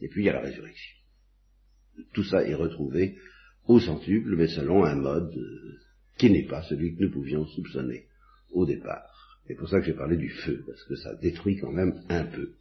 Et 0.00 0.08
puis 0.08 0.22
il 0.22 0.26
y 0.26 0.30
a 0.30 0.34
la 0.34 0.40
résurrection. 0.40 0.96
Tout 2.14 2.24
ça 2.24 2.42
est 2.46 2.54
retrouvé 2.54 3.18
au 3.66 3.78
centuple, 3.80 4.36
mais 4.36 4.48
selon 4.48 4.84
un 4.84 4.94
mode 4.94 5.36
euh, 5.36 5.78
qui 6.16 6.30
n'est 6.30 6.46
pas 6.46 6.62
celui 6.62 6.96
que 6.96 7.02
nous 7.04 7.10
pouvions 7.10 7.44
soupçonner 7.46 8.06
au 8.50 8.66
départ. 8.66 9.11
C'est 9.46 9.54
pour 9.54 9.68
ça 9.68 9.80
que 9.80 9.86
j'ai 9.86 9.94
parlé 9.94 10.16
du 10.16 10.30
feu, 10.30 10.64
parce 10.66 10.84
que 10.84 10.96
ça 10.96 11.14
détruit 11.16 11.58
quand 11.58 11.72
même 11.72 12.02
un 12.08 12.24
peu. 12.24 12.54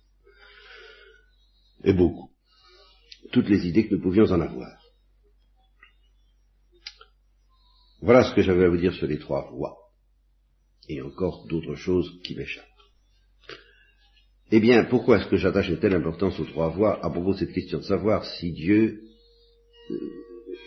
Et 1.84 1.94
beaucoup. 1.94 2.32
Toutes 3.32 3.50
les 3.50 3.67
idées 3.67 3.88
que 3.88 3.96
nous 3.96 4.02
pouvions 4.02 4.26
en 4.26 4.41
avoir. 4.41 4.82
Voilà 8.02 8.24
ce 8.24 8.34
que 8.34 8.41
j'avais 8.41 8.65
à 8.65 8.70
vous 8.70 8.78
dire 8.78 8.94
sur 8.94 9.08
les 9.08 9.20
trois 9.20 9.52
voies. 9.52 9.78
Et 10.89 11.02
encore 11.02 11.46
d'autres 11.48 11.76
choses 11.76 12.20
qui 12.24 12.36
m'échappent. 12.36 12.65
Eh 14.52 14.60
bien, 14.60 14.84
pourquoi 14.86 15.20
est-ce 15.20 15.30
que 15.30 15.38
j'attache 15.38 15.70
une 15.70 15.80
telle 15.80 15.96
importance 15.96 16.38
aux 16.39 16.46
trois 16.46 16.70
voies 16.70 17.04
à 17.06 17.10
propos 17.10 17.34
de 17.34 17.39
cette 17.39 17.54
question 17.54 17.78
de 17.78 17.84
savoir 17.84 18.26
si 18.26 18.52
Dieu, 18.52 19.04
euh, 19.91 19.96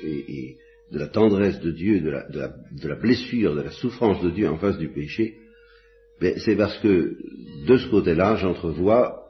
et, 0.04 0.56
de 0.90 0.98
la 0.98 1.08
tendresse 1.08 1.60
de 1.60 1.70
Dieu, 1.70 2.00
de 2.00 2.10
la, 2.10 2.28
de 2.28 2.88
la, 2.88 2.94
blessure, 2.94 3.54
de 3.54 3.62
la 3.62 3.72
souffrance 3.72 4.22
de 4.22 4.30
Dieu 4.30 4.48
en 4.48 4.58
face 4.58 4.78
du 4.78 4.90
péché, 4.90 5.38
c'est 6.38 6.56
parce 6.56 6.78
que 6.78 7.16
de 7.66 7.76
ce 7.76 7.88
côté-là, 7.88 8.36
j'entrevois 8.36 9.24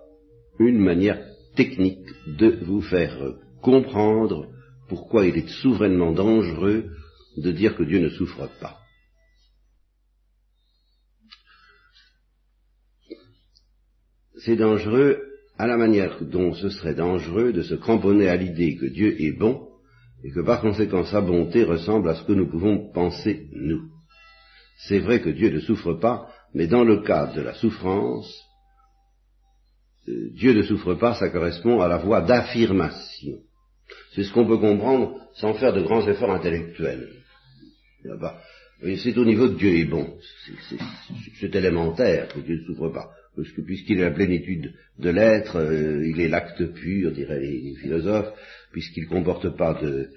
une 0.59 0.79
manière 0.79 1.21
technique 1.57 2.07
de 2.27 2.59
vous 2.65 2.83
faire 2.83 3.17
comprendre 3.63 4.49
pourquoi 4.89 5.27
il 5.27 5.37
est 5.37 5.49
souverainement 5.49 6.13
dangereux 6.13 6.85
de 7.37 7.51
dire 7.53 7.77
que 7.77 7.83
Dieu 7.83 8.01
ne 8.01 8.11
souffre 8.11 8.49
pas. 8.61 8.79
c'est 14.45 14.57
dangereux 14.57 15.23
à 15.59 15.67
la 15.67 15.77
manière 15.77 16.19
dont 16.21 16.53
ce 16.53 16.69
serait 16.69 16.95
dangereux 16.95 17.53
de 17.53 17.63
se 17.63 17.75
cramponner 17.75 18.29
à 18.29 18.37
l'idée 18.37 18.77
que 18.77 18.87
Dieu 18.87 19.21
est 19.21 19.33
bon 19.33 19.69
et 20.23 20.31
que 20.31 20.41
par 20.41 20.61
conséquent 20.61 21.05
sa 21.05 21.21
bonté 21.21 21.65
ressemble 21.65 22.09
à 22.09 22.15
ce 22.15 22.25
que 22.25 22.33
nous 22.33 22.49
pouvons 22.49 22.91
penser 22.93 23.49
nous. 23.53 23.83
C'est 24.87 24.99
vrai 24.99 25.21
que 25.21 25.31
Dieu 25.31 25.51
ne 25.51 25.61
souffre 25.61 25.95
pas, 25.95 26.29
mais 26.55 26.67
dans 26.67 26.85
le 26.85 27.03
cas 27.03 27.33
de 27.35 27.43
la 27.43 27.55
souffrance, 27.55 28.33
euh, 30.09 30.31
Dieu 30.35 30.55
ne 30.55 30.63
souffre 30.63 30.95
pas, 30.95 31.15
ça 31.15 31.29
correspond 31.31 31.81
à 31.81 31.89
la 31.89 31.99
voie 31.99 32.23
d'affirmation. 32.23 33.39
C'est 34.15 34.25
ce 34.25 34.33
qu'on 34.33 34.47
peut 34.47 34.59
comprendre 34.59 35.21
sans 35.35 35.55
faire 35.55 35.73
de 35.73 35.83
grands 35.83 36.07
efforts 36.09 36.33
intellectuels. 36.33 37.11
C'est 38.97 39.17
au 39.17 39.25
niveau 39.25 39.49
de 39.49 39.55
Dieu 39.55 39.79
est 39.79 39.85
bon. 39.85 40.17
C'est 41.41 41.55
élémentaire 41.55 42.29
que 42.29 42.41
Dieu 42.41 42.57
ne 42.57 42.65
souffre 42.65 42.89
pas 42.89 43.11
puisqu'il 43.67 43.99
est 43.99 44.05
la 44.05 44.11
plénitude 44.11 44.73
de 44.99 45.11
l'être, 45.11 45.57
euh, 45.57 46.07
il 46.07 46.21
est 46.21 46.29
l'acte 46.29 46.65
pur, 46.73 47.13
diraient 47.13 47.41
les, 47.41 47.75
philosophes, 47.81 48.33
puisqu'il 48.73 49.05
ne 49.05 49.09
comporte 49.09 49.57
pas 49.57 49.75
de, 49.75 50.11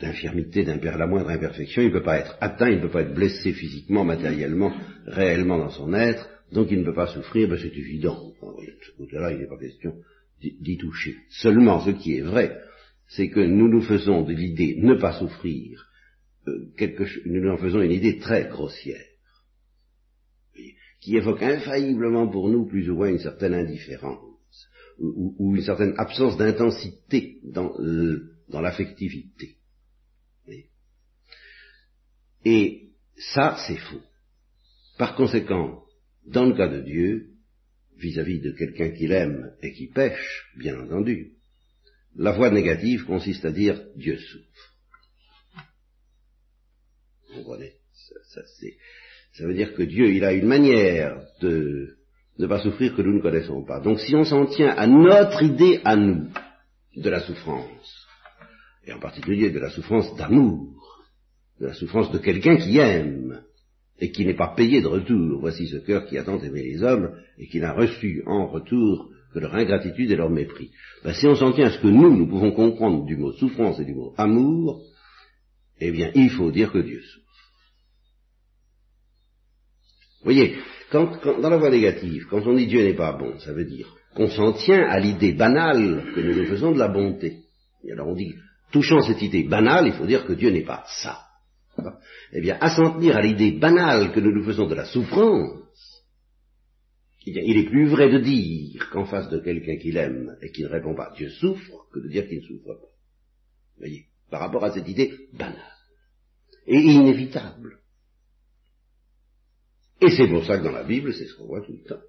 d'infirmité, 0.00 0.64
la 0.64 1.06
moindre 1.06 1.30
imperfection, 1.30 1.82
il 1.82 1.88
ne 1.88 1.92
peut 1.92 2.02
pas 2.02 2.18
être 2.18 2.36
atteint, 2.40 2.70
il 2.70 2.76
ne 2.76 2.82
peut 2.82 2.90
pas 2.90 3.02
être 3.02 3.14
blessé 3.14 3.52
physiquement, 3.52 4.04
matériellement, 4.04 4.72
réellement 5.06 5.58
dans 5.58 5.70
son 5.70 5.92
être, 5.94 6.28
donc 6.52 6.70
il 6.70 6.78
ne 6.78 6.84
peut 6.84 6.94
pas 6.94 7.08
souffrir, 7.08 7.48
ben 7.48 7.58
c'est 7.60 7.76
évident. 7.76 8.32
de 8.40 8.96
côté-là, 8.96 9.32
il 9.32 9.38
n'est 9.38 9.48
pas 9.48 9.58
question 9.58 9.94
d'y 10.40 10.76
toucher. 10.76 11.16
Seulement, 11.28 11.80
ce 11.84 11.90
qui 11.90 12.16
est 12.16 12.22
vrai, 12.22 12.56
c'est 13.08 13.28
que 13.28 13.40
nous 13.40 13.68
nous 13.68 13.82
faisons 13.82 14.22
de 14.22 14.32
l'idée 14.32 14.76
ne 14.78 14.94
pas 14.94 15.18
souffrir, 15.18 15.88
euh, 16.48 16.66
quelque, 16.76 17.04
nous 17.26 17.40
nous 17.40 17.50
en 17.50 17.58
faisons 17.58 17.82
une 17.82 17.92
idée 17.92 18.18
très 18.18 18.48
grossière 18.48 19.04
qui 21.00 21.16
évoque 21.16 21.42
infailliblement 21.42 22.28
pour 22.28 22.48
nous 22.48 22.64
plus 22.64 22.88
ou 22.88 22.94
moins 22.94 23.08
une 23.08 23.18
certaine 23.18 23.54
indifférence 23.54 24.20
ou, 24.98 25.56
une 25.56 25.62
certaine 25.62 25.94
absence 25.98 26.36
d'intensité 26.36 27.38
dans, 27.42 27.72
euh, 27.80 28.31
dans 28.48 28.60
l'affectivité. 28.60 29.56
Et 32.44 32.88
ça, 33.34 33.56
c'est 33.66 33.76
faux. 33.76 34.02
Par 34.98 35.14
conséquent, 35.14 35.84
dans 36.26 36.46
le 36.46 36.56
cas 36.56 36.68
de 36.68 36.80
Dieu, 36.80 37.28
vis-à-vis 37.96 38.40
de 38.40 38.52
quelqu'un 38.52 38.90
qu'il 38.90 39.12
aime 39.12 39.52
et 39.62 39.72
qui 39.72 39.86
pêche, 39.88 40.50
bien 40.56 40.80
entendu, 40.80 41.34
la 42.16 42.32
voie 42.32 42.50
négative 42.50 43.04
consiste 43.04 43.44
à 43.44 43.52
dire 43.52 43.80
Dieu 43.96 44.18
souffre. 44.18 44.74
Vous 47.28 47.36
comprenez? 47.36 47.72
Ça, 49.34 49.46
veut 49.46 49.54
dire 49.54 49.74
que 49.74 49.82
Dieu, 49.82 50.12
il 50.12 50.24
a 50.24 50.32
une 50.32 50.46
manière 50.46 51.24
de 51.40 51.96
ne 52.38 52.46
pas 52.46 52.62
souffrir 52.62 52.94
que 52.94 53.02
nous 53.02 53.16
ne 53.16 53.22
connaissons 53.22 53.64
pas. 53.64 53.80
Donc 53.80 54.00
si 54.00 54.14
on 54.14 54.24
s'en 54.24 54.46
tient 54.46 54.70
à 54.70 54.86
notre 54.86 55.42
idée 55.42 55.80
à 55.84 55.96
nous 55.96 56.28
de 56.96 57.08
la 57.08 57.20
souffrance, 57.20 58.01
et 58.86 58.92
en 58.92 58.98
particulier 58.98 59.50
de 59.50 59.58
la 59.58 59.70
souffrance 59.70 60.14
d'amour, 60.16 60.68
de 61.60 61.66
la 61.66 61.74
souffrance 61.74 62.10
de 62.10 62.18
quelqu'un 62.18 62.56
qui 62.56 62.78
aime, 62.78 63.42
et 63.98 64.10
qui 64.10 64.24
n'est 64.26 64.34
pas 64.34 64.54
payé 64.56 64.82
de 64.82 64.88
retour, 64.88 65.40
voici 65.40 65.68
ce 65.68 65.76
cœur 65.76 66.06
qui 66.06 66.18
a 66.18 66.24
tant 66.24 66.40
aimé 66.40 66.62
les 66.62 66.82
hommes, 66.82 67.16
et 67.38 67.46
qui 67.46 67.60
n'a 67.60 67.72
reçu 67.72 68.22
en 68.26 68.48
retour 68.48 69.10
que 69.32 69.38
leur 69.38 69.54
ingratitude 69.54 70.10
et 70.10 70.16
leur 70.16 70.30
mépris. 70.30 70.70
Ben, 71.04 71.14
si 71.14 71.26
on 71.26 71.36
s'en 71.36 71.52
tient 71.52 71.66
à 71.66 71.70
ce 71.70 71.78
que 71.78 71.86
nous, 71.86 72.16
nous 72.16 72.26
pouvons 72.26 72.52
comprendre 72.52 73.04
du 73.06 73.16
mot 73.16 73.32
souffrance 73.32 73.78
et 73.78 73.84
du 73.84 73.94
mot 73.94 74.12
amour, 74.16 74.82
eh 75.80 75.90
bien, 75.90 76.10
il 76.14 76.30
faut 76.30 76.50
dire 76.50 76.72
que 76.72 76.78
Dieu 76.78 77.00
souffre. 77.00 77.22
Vous 80.20 80.24
voyez, 80.24 80.56
quand, 80.90 81.40
dans 81.40 81.50
la 81.50 81.56
voie 81.56 81.70
négative, 81.70 82.26
quand 82.30 82.46
on 82.46 82.54
dit 82.54 82.66
Dieu 82.66 82.82
n'est 82.82 82.94
pas 82.94 83.12
bon, 83.12 83.38
ça 83.40 83.52
veut 83.52 83.64
dire 83.64 83.88
qu'on 84.14 84.28
s'en 84.28 84.52
tient 84.52 84.84
à 84.88 85.00
l'idée 85.00 85.32
banale 85.32 86.04
que 86.14 86.20
nous 86.20 86.34
nous 86.34 86.46
faisons 86.46 86.72
de 86.72 86.78
la 86.78 86.88
bonté. 86.88 87.38
Et 87.84 87.92
alors 87.92 88.08
on 88.08 88.14
dit, 88.14 88.34
touchant 88.72 89.00
cette 89.02 89.22
idée 89.22 89.44
banale, 89.44 89.86
il 89.86 89.92
faut 89.92 90.06
dire 90.06 90.26
que 90.26 90.32
Dieu 90.32 90.50
n'est 90.50 90.64
pas 90.64 90.84
ça. 91.02 91.26
Eh 92.32 92.40
bien, 92.40 92.56
à 92.60 92.74
s'en 92.74 92.94
tenir 92.94 93.16
à 93.16 93.22
l'idée 93.22 93.52
banale 93.52 94.12
que 94.12 94.20
nous 94.20 94.32
nous 94.32 94.44
faisons 94.44 94.66
de 94.66 94.74
la 94.74 94.86
souffrance, 94.86 95.62
eh 97.26 97.30
il 97.30 97.58
est 97.58 97.68
plus 97.68 97.86
vrai 97.86 98.10
de 98.10 98.18
dire 98.18 98.90
qu'en 98.90 99.04
face 99.04 99.28
de 99.28 99.38
quelqu'un 99.38 99.76
qu'il 99.76 99.96
aime 99.96 100.36
et 100.42 100.50
qui 100.50 100.62
ne 100.62 100.68
répond 100.68 100.94
pas, 100.94 101.12
Dieu 101.16 101.28
souffre, 101.28 101.86
que 101.92 102.00
de 102.00 102.08
dire 102.08 102.26
qu'il 102.26 102.38
ne 102.38 102.46
souffre 102.46 102.64
pas. 102.64 102.88
Vous 103.74 103.78
voyez, 103.78 104.06
par 104.30 104.40
rapport 104.40 104.64
à 104.64 104.72
cette 104.72 104.88
idée 104.88 105.28
banale 105.32 105.56
et 106.66 106.80
inévitable. 106.80 107.78
Et 110.00 110.10
c'est 110.10 110.28
pour 110.28 110.44
ça 110.44 110.58
que 110.58 110.64
dans 110.64 110.72
la 110.72 110.84
Bible, 110.84 111.14
c'est 111.14 111.26
ce 111.26 111.34
qu'on 111.36 111.46
voit 111.46 111.64
tout 111.64 111.72
le 111.72 111.84
temps. 111.84 112.02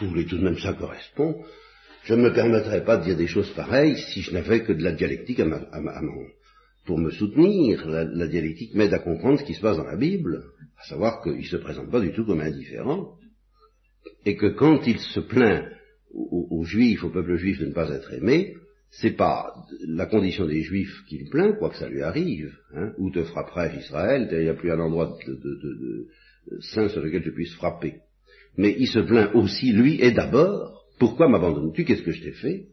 vous 0.00 0.08
voulez 0.08 0.26
tout 0.26 0.38
de 0.38 0.42
même, 0.42 0.58
ça 0.58 0.74
correspond. 0.74 1.44
Je 2.04 2.12
ne 2.12 2.22
me 2.22 2.34
permettrais 2.34 2.84
pas 2.84 2.98
de 2.98 3.04
dire 3.04 3.16
des 3.16 3.26
choses 3.26 3.50
pareilles 3.54 3.96
si 3.96 4.20
je 4.20 4.32
n'avais 4.32 4.62
que 4.62 4.72
de 4.72 4.82
la 4.82 4.92
dialectique 4.92 5.40
à, 5.40 5.46
pour 6.84 6.98
me 6.98 7.10
soutenir. 7.10 7.88
La, 7.88 8.26
dialectique 8.26 8.74
m'aide 8.74 8.92
à 8.92 8.98
comprendre 8.98 9.40
ce 9.40 9.44
qui 9.44 9.54
se 9.54 9.62
passe 9.62 9.78
dans 9.78 9.84
la 9.84 9.96
Bible, 9.96 10.44
à 10.78 10.84
savoir 10.86 11.22
qu'il 11.22 11.38
ne 11.38 11.42
se 11.42 11.56
présente 11.56 11.90
pas 11.90 12.00
du 12.00 12.12
tout 12.12 12.26
comme 12.26 12.40
indifférent, 12.40 13.14
et 14.26 14.36
que 14.36 14.48
quand 14.48 14.86
il 14.86 14.98
se 14.98 15.20
plaint 15.20 15.64
aux, 16.12 16.62
Juifs, 16.64 17.02
au 17.02 17.10
peuple 17.10 17.36
juif 17.36 17.58
de 17.58 17.66
ne 17.66 17.72
pas 17.72 17.90
être 17.90 18.12
aimé, 18.12 18.54
c'est 18.90 19.16
pas 19.16 19.52
la 19.88 20.06
condition 20.06 20.46
des 20.46 20.62
Juifs 20.62 21.04
qu'il 21.08 21.28
plaint, 21.30 21.58
quoi 21.58 21.70
que 21.70 21.76
ça 21.76 21.88
lui 21.88 22.02
arrive. 22.02 22.54
Hein, 22.74 22.92
où 22.98 23.10
te 23.10 23.24
frapperai 23.24 23.76
Israël 23.78 24.28
Il 24.30 24.38
n'y 24.38 24.48
a 24.48 24.54
plus 24.54 24.70
un 24.70 24.78
endroit 24.78 25.16
de, 25.26 25.32
de, 25.32 26.60
saint 26.60 26.88
sur 26.88 27.00
lequel 27.00 27.24
je 27.24 27.30
puisse 27.30 27.54
frapper. 27.54 27.94
Mais 28.56 28.76
il 28.78 28.86
se 28.86 29.00
plaint 29.00 29.34
aussi, 29.34 29.72
lui, 29.72 30.00
et 30.00 30.12
d'abord, 30.12 30.83
pourquoi 31.04 31.28
m'abandonnes-tu? 31.28 31.84
Qu'est-ce 31.84 32.02
que 32.02 32.12
je 32.12 32.22
t'ai 32.22 32.32
fait? 32.32 32.68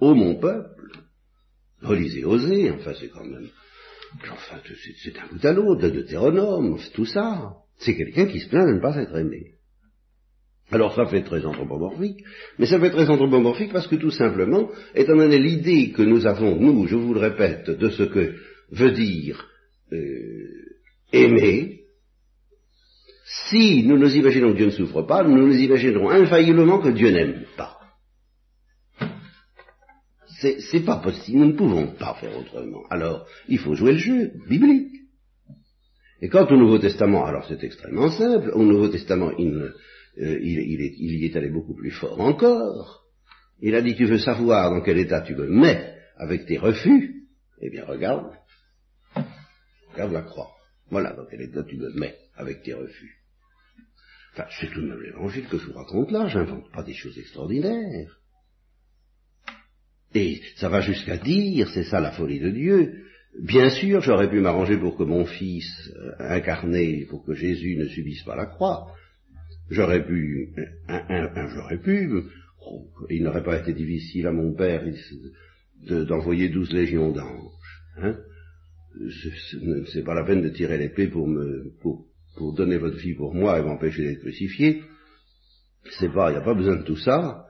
Ô 0.00 0.14
mon 0.14 0.36
peuple 0.36 0.90
Relisez 1.82 2.24
Osée, 2.24 2.70
enfin 2.70 2.92
c'est 2.98 3.08
quand 3.08 3.24
même... 3.24 3.48
Enfin, 4.22 4.56
c'est 5.02 5.18
un 5.18 5.26
bout 5.26 5.44
à 5.44 5.52
l'autre, 5.52 5.82
de 5.82 5.90
Deutéronome, 5.90 6.78
tout 6.94 7.04
ça. 7.04 7.56
C'est 7.76 7.94
quelqu'un 7.94 8.26
qui 8.26 8.40
se 8.40 8.48
plaint 8.48 8.66
de 8.66 8.74
ne 8.74 8.80
pas 8.80 8.96
être 8.96 9.14
aimé. 9.16 9.54
Alors 10.70 10.94
ça 10.94 11.04
fait 11.06 11.24
très 11.24 11.44
anthropomorphique, 11.44 12.24
mais 12.58 12.64
ça 12.64 12.80
fait 12.80 12.90
très 12.90 13.10
anthropomorphique 13.10 13.72
parce 13.72 13.86
que 13.86 13.96
tout 13.96 14.12
simplement, 14.12 14.70
étant 14.94 15.16
donné 15.16 15.38
l'idée 15.38 15.90
que 15.90 16.02
nous 16.02 16.26
avons, 16.26 16.56
nous, 16.58 16.86
je 16.86 16.96
vous 16.96 17.12
le 17.12 17.20
répète, 17.20 17.68
de 17.68 17.90
ce 17.90 18.04
que 18.04 18.34
veut 18.70 18.92
dire 18.92 19.46
euh, 19.92 19.98
aimer, 21.12 21.82
si 23.50 23.82
nous 23.84 23.98
nous 23.98 24.16
imaginons 24.16 24.52
que 24.52 24.56
Dieu 24.56 24.66
ne 24.66 24.70
souffre 24.70 25.02
pas, 25.02 25.22
nous 25.22 25.48
nous 25.48 25.54
imaginerons 25.54 26.08
infailliblement 26.08 26.78
que 26.78 26.90
Dieu 26.90 27.10
n'aime 27.10 27.44
pas. 27.58 27.73
C'est 30.70 30.84
pas 30.84 30.96
possible, 30.96 31.38
nous 31.38 31.52
ne 31.52 31.56
pouvons 31.56 31.88
pas 31.94 32.14
faire 32.14 32.36
autrement. 32.38 32.82
Alors, 32.90 33.26
il 33.48 33.58
faut 33.58 33.74
jouer 33.74 33.92
le 33.92 33.98
jeu 33.98 34.32
biblique. 34.48 34.92
Et 36.20 36.28
quant 36.28 36.46
au 36.46 36.56
Nouveau 36.56 36.78
Testament, 36.78 37.26
alors 37.26 37.46
c'est 37.48 37.62
extrêmement 37.62 38.10
simple, 38.10 38.50
au 38.54 38.62
Nouveau 38.62 38.88
Testament, 38.88 39.32
il, 39.38 39.72
euh, 40.18 40.38
il, 40.40 41.20
y 41.20 41.24
est 41.26 41.36
allé 41.36 41.50
beaucoup 41.50 41.74
plus 41.74 41.90
fort 41.90 42.20
encore. 42.20 43.04
Il 43.60 43.74
a 43.74 43.82
dit, 43.82 43.94
tu 43.94 44.04
veux 44.04 44.18
savoir 44.18 44.70
dans 44.70 44.80
quel 44.80 44.98
état 44.98 45.22
tu 45.22 45.34
me 45.34 45.48
mets 45.48 45.94
avec 46.16 46.46
tes 46.46 46.58
refus 46.58 47.26
Eh 47.60 47.70
bien, 47.70 47.84
regarde, 47.84 48.30
regarde 49.92 50.12
la 50.12 50.22
croix. 50.22 50.50
Voilà 50.90 51.12
dans 51.14 51.26
quel 51.26 51.40
état 51.42 51.64
tu 51.64 51.76
me 51.76 51.90
mets 51.98 52.16
avec 52.36 52.62
tes 52.62 52.74
refus. 52.74 53.20
Enfin, 54.32 54.46
c'est 54.60 54.70
tout 54.70 54.82
de 54.82 54.88
même 54.88 55.00
l'évangile 55.00 55.46
que 55.48 55.58
je 55.58 55.66
vous 55.66 55.74
raconte 55.74 56.10
là, 56.10 56.26
j'invente 56.28 56.70
pas 56.72 56.82
des 56.82 56.94
choses 56.94 57.18
extraordinaires. 57.18 58.18
Et 60.14 60.40
ça 60.56 60.68
va 60.68 60.80
jusqu'à 60.80 61.16
dire, 61.16 61.68
c'est 61.70 61.84
ça 61.84 62.00
la 62.00 62.12
folie 62.12 62.40
de 62.40 62.50
Dieu, 62.50 63.04
bien 63.40 63.68
sûr 63.70 64.00
j'aurais 64.00 64.30
pu 64.30 64.40
m'arranger 64.40 64.76
pour 64.76 64.96
que 64.96 65.02
mon 65.02 65.24
fils 65.24 65.66
euh, 65.96 66.12
incarné, 66.18 67.06
pour 67.10 67.24
que 67.24 67.34
Jésus 67.34 67.76
ne 67.76 67.86
subisse 67.86 68.22
pas 68.22 68.36
la 68.36 68.46
croix, 68.46 68.92
j'aurais 69.70 70.06
pu, 70.06 70.50
j'aurais 71.54 71.78
pu, 71.78 72.10
oh, 72.66 72.86
il 73.10 73.24
n'aurait 73.24 73.42
pas 73.42 73.58
été 73.58 73.72
difficile 73.72 74.26
à 74.28 74.32
mon 74.32 74.54
père 74.54 74.84
d'envoyer 75.88 76.48
douze 76.48 76.72
légions 76.72 77.10
d'anges. 77.10 77.82
Hein 77.96 78.16
c'est 79.92 80.04
pas 80.04 80.14
la 80.14 80.24
peine 80.24 80.42
de 80.42 80.48
tirer 80.50 80.78
l'épée 80.78 81.08
pour 81.08 81.26
me, 81.26 81.72
pour, 81.80 82.06
pour 82.36 82.54
donner 82.54 82.78
votre 82.78 82.98
fille 82.98 83.14
pour 83.14 83.34
moi 83.34 83.58
et 83.58 83.62
m'empêcher 83.62 84.04
d'être 84.04 84.20
crucifié. 84.20 84.82
C'est 85.98 86.12
pas, 86.12 86.30
il 86.30 86.34
n'y 86.34 86.40
a 86.40 86.44
pas 86.44 86.54
besoin 86.54 86.76
de 86.76 86.84
tout 86.84 86.96
ça, 86.96 87.43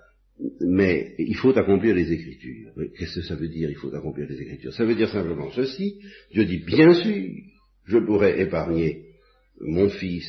mais 0.61 1.15
il 1.19 1.37
faut 1.37 1.57
accomplir 1.57 1.95
les 1.95 2.11
Écritures. 2.13 2.73
Qu'est-ce 2.99 3.21
que 3.21 3.27
ça 3.27 3.37
veut 3.37 3.49
dire, 3.49 3.71
il 3.71 3.77
faut 3.77 3.95
accomplir 3.95 4.29
les 4.29 4.41
Écritures? 4.41 4.73
Ça 4.73 4.85
veut 4.85 4.95
dire 4.95 5.09
simplement 5.09 5.51
ceci, 5.53 6.01
Dieu 6.33 6.45
dit, 6.45 6.59
bien 6.59 6.93
sûr, 7.03 7.31
je 7.85 7.99
pourrais 7.99 8.41
épargner 8.41 9.15
mon 9.61 9.89
Fils 9.89 10.27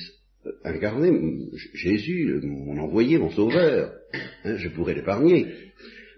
incarné, 0.64 1.12
Jésus, 1.74 2.40
mon 2.44 2.78
envoyé, 2.78 3.18
mon 3.18 3.32
sauveur, 3.32 3.94
hein, 4.44 4.58
je 4.58 4.70
pourrais 4.70 4.94
l'épargner, 4.94 5.72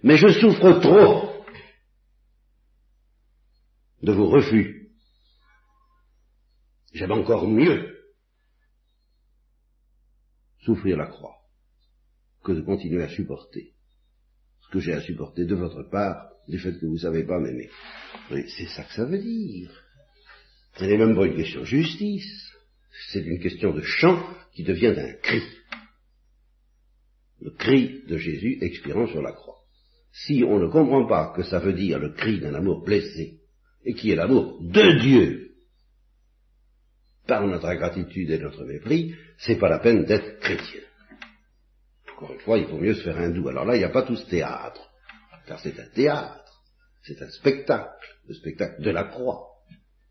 mais 0.03 0.17
je 0.17 0.27
souffre 0.39 0.79
trop 0.81 1.45
de 4.03 4.11
vos 4.11 4.29
refus. 4.29 4.89
J'aime 6.93 7.11
encore 7.11 7.47
mieux 7.47 7.95
souffrir 10.59 10.97
la 10.97 11.07
croix 11.07 11.37
que 12.43 12.51
de 12.51 12.61
continuer 12.61 13.03
à 13.03 13.09
supporter 13.09 13.76
ce 14.67 14.73
que 14.73 14.79
j'ai 14.79 14.93
à 14.93 15.01
supporter 15.01 15.45
de 15.45 15.55
votre 15.55 15.83
part 15.83 16.29
du 16.47 16.59
fait 16.59 16.73
que 16.73 16.85
vous 16.85 16.93
ne 16.93 16.99
savez 16.99 17.23
pas 17.23 17.39
m'aimer. 17.39 17.69
C'est 18.29 18.67
ça 18.67 18.83
que 18.83 18.93
ça 18.93 19.05
veut 19.05 19.17
dire. 19.17 19.71
Ce 20.75 20.85
n'est 20.85 20.97
même 20.97 21.15
pas 21.15 21.25
une 21.25 21.35
question 21.35 21.61
de 21.61 21.65
justice, 21.65 22.53
c'est 23.11 23.23
une 23.23 23.39
question 23.39 23.73
de 23.73 23.81
chant 23.81 24.23
qui 24.53 24.63
devient 24.63 24.93
un 24.97 25.13
cri. 25.21 25.43
Le 27.41 27.51
cri 27.51 28.03
de 28.07 28.17
Jésus 28.17 28.57
expirant 28.61 29.07
sur 29.07 29.21
la 29.21 29.31
croix. 29.31 29.57
Si 30.11 30.43
on 30.43 30.59
ne 30.59 30.67
comprend 30.67 31.05
pas 31.05 31.33
que 31.35 31.43
ça 31.43 31.59
veut 31.59 31.73
dire 31.73 31.99
le 31.99 32.09
cri 32.09 32.39
d'un 32.39 32.53
amour 32.55 32.83
blessé, 32.83 33.39
et 33.85 33.93
qui 33.93 34.11
est 34.11 34.15
l'amour 34.15 34.59
de 34.61 34.99
Dieu, 34.99 35.51
par 37.27 37.45
notre 37.45 37.65
ingratitude 37.65 38.31
et 38.31 38.39
notre 38.39 38.63
mépris, 38.63 39.15
c'est 39.37 39.59
pas 39.59 39.69
la 39.69 39.79
peine 39.79 40.05
d'être 40.05 40.39
chrétien. 40.39 40.81
Encore 42.17 42.33
une 42.33 42.39
fois, 42.39 42.57
il 42.57 42.65
vaut 42.65 42.79
mieux 42.79 42.95
se 42.95 43.03
faire 43.03 43.19
hindou. 43.19 43.47
Alors 43.47 43.65
là, 43.65 43.75
il 43.75 43.79
n'y 43.79 43.85
a 43.85 43.89
pas 43.89 44.01
tout 44.01 44.15
ce 44.15 44.27
théâtre, 44.27 44.89
car 45.45 45.59
c'est 45.59 45.79
un 45.79 45.87
théâtre, 45.93 46.63
c'est 47.03 47.21
un 47.21 47.29
spectacle, 47.29 48.07
le 48.27 48.33
spectacle 48.33 48.81
de 48.81 48.89
la 48.89 49.03
croix. 49.03 49.49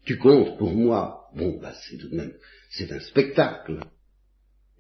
Tu 0.05 0.17
comptes 0.17 0.57
pour 0.57 0.73
moi, 0.73 1.25
bon, 1.35 1.59
bah 1.61 1.73
c'est 1.75 1.97
tout 1.97 2.09
de 2.09 2.17
même, 2.17 2.33
c'est 2.71 2.93
un 2.93 3.01
spectacle. 3.01 3.81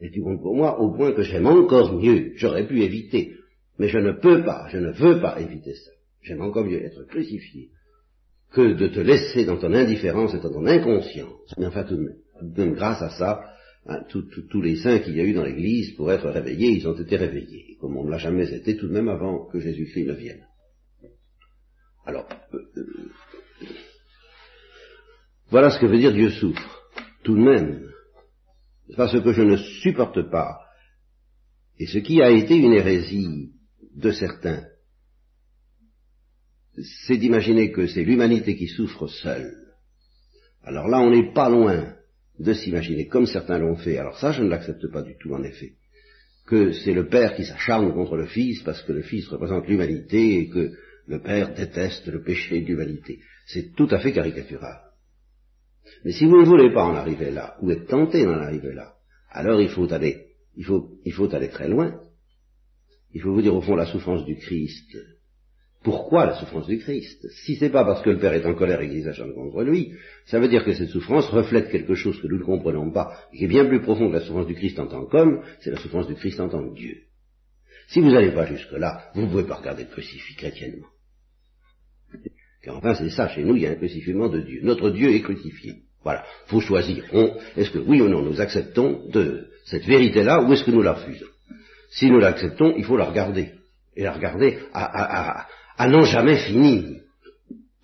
Et 0.00 0.12
tu 0.12 0.22
comptes 0.22 0.40
pour 0.40 0.54
moi 0.54 0.78
au 0.78 0.94
point 0.94 1.12
que 1.14 1.22
j'aime 1.22 1.48
encore 1.48 1.94
mieux, 1.94 2.30
j'aurais 2.36 2.64
pu 2.64 2.82
éviter, 2.82 3.34
mais 3.80 3.88
je 3.88 3.98
ne 3.98 4.12
peux 4.12 4.44
pas, 4.44 4.68
je 4.70 4.78
ne 4.78 4.92
veux 4.92 5.20
pas 5.20 5.40
éviter 5.40 5.74
ça. 5.74 5.90
J'aime 6.22 6.42
encore 6.42 6.64
mieux 6.64 6.80
être 6.84 7.02
crucifié 7.08 7.70
que 8.52 8.74
de 8.74 8.86
te 8.86 9.00
laisser 9.00 9.44
dans 9.44 9.56
ton 9.56 9.72
indifférence 9.74 10.32
et 10.32 10.38
dans 10.38 10.52
ton 10.52 10.66
inconscience. 10.66 11.52
Mais 11.58 11.66
enfin, 11.66 11.82
tout 11.82 11.96
de 11.96 12.62
même, 12.62 12.74
grâce 12.74 13.02
à 13.02 13.10
ça, 13.10 13.42
hein, 13.88 14.02
tous 14.08 14.62
les 14.62 14.76
saints 14.76 14.98
qu'il 15.00 15.16
y 15.16 15.20
a 15.20 15.24
eu 15.24 15.32
dans 15.32 15.44
l'Église, 15.44 15.94
pour 15.96 16.10
être 16.12 16.28
réveillés, 16.28 16.70
ils 16.70 16.88
ont 16.88 16.98
été 16.98 17.16
réveillés, 17.16 17.76
comme 17.80 17.96
on 17.96 18.04
ne 18.04 18.10
l'a 18.10 18.18
jamais 18.18 18.52
été 18.52 18.76
tout 18.76 18.88
de 18.88 18.92
même 18.92 19.08
avant 19.08 19.46
que 19.46 19.60
Jésus-Christ 19.60 20.06
ne 20.06 20.14
vienne. 20.14 20.46
Alors, 22.04 22.28
euh, 22.54 22.58
euh, 22.76 23.08
voilà 25.50 25.70
ce 25.70 25.80
que 25.80 25.86
veut 25.86 25.98
dire 25.98 26.12
Dieu 26.12 26.30
souffre, 26.30 26.90
tout 27.24 27.34
de 27.34 27.42
même. 27.42 27.90
Parce 28.96 29.20
que 29.20 29.32
je 29.32 29.42
ne 29.42 29.56
supporte 29.56 30.30
pas, 30.30 30.60
et 31.78 31.86
ce 31.86 31.98
qui 31.98 32.22
a 32.22 32.30
été 32.30 32.56
une 32.56 32.72
hérésie 32.72 33.52
de 33.94 34.12
certains, 34.12 34.64
c'est 37.06 37.16
d'imaginer 37.16 37.72
que 37.72 37.86
c'est 37.86 38.04
l'humanité 38.04 38.56
qui 38.56 38.68
souffre 38.68 39.08
seule. 39.08 39.54
Alors 40.62 40.88
là, 40.88 41.00
on 41.00 41.10
n'est 41.10 41.32
pas 41.32 41.48
loin 41.48 41.95
de 42.38 42.52
s'imaginer, 42.52 43.06
comme 43.06 43.26
certains 43.26 43.58
l'ont 43.58 43.76
fait, 43.76 43.98
alors 43.98 44.18
ça, 44.18 44.32
je 44.32 44.42
ne 44.42 44.48
l'accepte 44.48 44.86
pas 44.90 45.02
du 45.02 45.16
tout, 45.18 45.32
en 45.32 45.42
effet, 45.42 45.72
que 46.46 46.72
c'est 46.72 46.92
le 46.92 47.08
Père 47.08 47.34
qui 47.34 47.44
s'acharne 47.44 47.92
contre 47.92 48.16
le 48.16 48.26
Fils 48.26 48.62
parce 48.62 48.82
que 48.82 48.92
le 48.92 49.02
Fils 49.02 49.26
représente 49.28 49.66
l'humanité 49.66 50.38
et 50.38 50.48
que 50.48 50.72
le 51.06 51.20
Père 51.20 51.54
déteste 51.54 52.06
le 52.08 52.22
péché 52.22 52.60
de 52.60 52.66
l'humanité. 52.66 53.20
C'est 53.46 53.74
tout 53.74 53.88
à 53.90 53.98
fait 53.98 54.12
caricatural. 54.12 54.80
Mais 56.04 56.12
si 56.12 56.26
vous 56.26 56.40
ne 56.40 56.44
voulez 56.46 56.72
pas 56.72 56.84
en 56.84 56.94
arriver 56.94 57.30
là, 57.30 57.56
ou 57.62 57.70
être 57.70 57.86
tenté 57.86 58.24
d'en 58.24 58.38
arriver 58.38 58.74
là, 58.74 58.94
alors 59.30 59.60
il 59.60 59.68
faut 59.68 59.92
aller, 59.92 60.26
il 60.56 60.64
faut, 60.64 60.98
il 61.04 61.12
faut 61.12 61.32
aller 61.34 61.48
très 61.48 61.68
loin. 61.68 62.00
Il 63.12 63.22
faut 63.22 63.32
vous 63.32 63.42
dire 63.42 63.54
au 63.54 63.62
fond 63.62 63.76
la 63.76 63.86
souffrance 63.86 64.24
du 64.24 64.36
Christ. 64.36 64.96
Pourquoi 65.86 66.26
la 66.26 66.34
souffrance 66.34 66.66
du 66.66 66.80
Christ? 66.80 67.28
Si 67.44 67.54
c'est 67.54 67.70
pas 67.70 67.84
parce 67.84 68.02
que 68.02 68.10
le 68.10 68.18
Père 68.18 68.32
est 68.32 68.44
en 68.44 68.54
colère 68.54 68.80
et 68.80 68.88
qu'il 68.88 69.04
s'acharne 69.04 69.32
contre 69.32 69.62
lui, 69.62 69.92
ça 70.24 70.40
veut 70.40 70.48
dire 70.48 70.64
que 70.64 70.74
cette 70.74 70.88
souffrance 70.88 71.28
reflète 71.28 71.70
quelque 71.70 71.94
chose 71.94 72.20
que 72.20 72.26
nous 72.26 72.38
ne 72.38 72.42
comprenons 72.42 72.90
pas, 72.90 73.16
qui 73.32 73.44
est 73.44 73.46
bien 73.46 73.64
plus 73.66 73.80
profond 73.80 74.08
que 74.08 74.14
la 74.14 74.20
souffrance 74.20 74.48
du 74.48 74.56
Christ 74.56 74.80
en 74.80 74.88
tant 74.88 75.06
qu'homme, 75.06 75.44
c'est 75.60 75.70
la 75.70 75.76
souffrance 75.76 76.08
du 76.08 76.16
Christ 76.16 76.40
en 76.40 76.48
tant 76.48 76.68
que 76.68 76.74
Dieu. 76.74 77.02
Si 77.86 78.00
vous 78.00 78.10
n'allez 78.10 78.32
pas 78.32 78.46
jusque-là, 78.46 79.12
vous 79.14 79.22
ne 79.22 79.26
pouvez 79.28 79.44
pas 79.44 79.54
regarder 79.54 79.84
le 79.84 79.90
crucifix 79.90 80.34
chrétiennement. 80.34 80.88
Car 82.64 82.78
enfin, 82.78 82.94
c'est 82.94 83.10
ça, 83.10 83.28
chez 83.28 83.44
nous, 83.44 83.54
il 83.54 83.62
y 83.62 83.66
a 83.68 83.70
un 83.70 83.76
crucifiement 83.76 84.28
de 84.28 84.40
Dieu. 84.40 84.62
Notre 84.64 84.90
Dieu 84.90 85.14
est 85.14 85.20
crucifié. 85.20 85.82
Voilà, 86.02 86.24
faut 86.46 86.58
choisir. 86.58 87.04
Est-ce 87.56 87.70
que 87.70 87.78
oui 87.78 88.00
ou 88.00 88.08
non 88.08 88.22
nous 88.22 88.40
acceptons 88.40 89.08
de 89.10 89.50
cette 89.66 89.84
vérité-là 89.84 90.42
ou 90.42 90.52
est-ce 90.52 90.64
que 90.64 90.72
nous 90.72 90.82
la 90.82 90.94
refusons? 90.94 91.26
Si 91.90 92.10
nous 92.10 92.18
l'acceptons, 92.18 92.74
il 92.76 92.84
faut 92.84 92.96
la 92.96 93.04
regarder. 93.04 93.52
Et 93.94 94.02
la 94.02 94.12
regarder 94.12 94.58
à, 94.74 95.46
n'en 95.78 96.02
jamais 96.02 96.38
finir. 96.38 97.02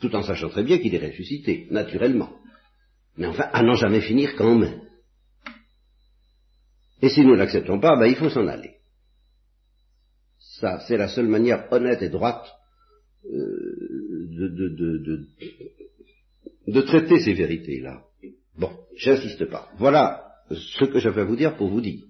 Tout 0.00 0.14
en 0.16 0.22
sachant 0.22 0.48
très 0.48 0.64
bien 0.64 0.78
qu'il 0.78 0.94
est 0.94 1.07
ressuscité, 1.07 1.68
naturellement. 1.70 2.31
Mais 3.16 3.26
enfin, 3.26 3.48
à 3.52 3.62
n'en 3.62 3.74
jamais 3.74 4.00
finir 4.00 4.35
quand 4.37 4.55
même. 4.55 4.81
Et 7.02 7.09
si 7.09 7.22
nous 7.22 7.33
ne 7.33 7.38
l'acceptons 7.38 7.81
pas, 7.81 7.96
ben, 7.96 8.07
il 8.07 8.16
faut 8.16 8.31
s'en 8.31 8.46
aller. 8.46 8.76
Ça, 10.61 10.81
c'est 10.87 10.96
la 10.96 11.09
seule 11.09 11.26
manière 11.26 11.66
honnête 11.72 12.02
et 12.02 12.09
droite 12.09 12.46
euh, 13.24 14.28
de, 14.31 14.48
de, 14.48 14.68
de, 14.68 15.26
de, 16.68 16.81
traiter 16.83 17.20
ces 17.20 17.35
vérités-là. 17.35 18.05
Bon, 18.57 18.70
j'insiste 18.96 19.44
pas. 19.46 19.68
Voilà 19.78 20.24
ce 20.50 20.85
que 20.85 20.98
j'avais 20.98 21.22
à 21.22 21.24
vous 21.24 21.37
dire 21.37 21.57
pour 21.57 21.68
vous 21.68 21.81
dire. 21.81 22.05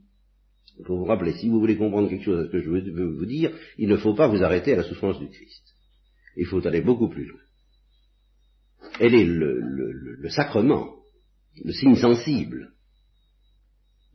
Pour 0.85 0.99
vous 0.99 1.05
rappeler, 1.05 1.35
si 1.35 1.49
vous 1.49 1.61
voulez 1.61 1.77
comprendre 1.77 2.09
quelque 2.09 2.25
chose 2.25 2.41
à 2.41 2.47
ce 2.47 2.53
que 2.53 2.61
je 2.61 2.71
veux 2.71 3.13
vous 3.13 3.27
dire, 3.27 3.53
il 3.79 3.89
ne 3.89 3.97
faut 3.97 4.15
pas 4.15 4.29
vous 4.29 4.43
arrêter 4.43 4.73
à 4.73 4.77
la 4.77 4.85
souffrance 4.85 5.19
du 5.19 5.29
Christ. 5.29 5.72
Il 6.37 6.47
faut 6.47 6.67
aller 6.67 6.81
beaucoup 6.81 7.09
plus 7.09 7.27
loin. 7.27 7.41
Elle 9.01 9.15
est 9.15 9.25
le, 9.25 10.29
sacrement, 10.29 10.97
le 11.65 11.73
signe 11.73 11.97
sensible 11.97 12.73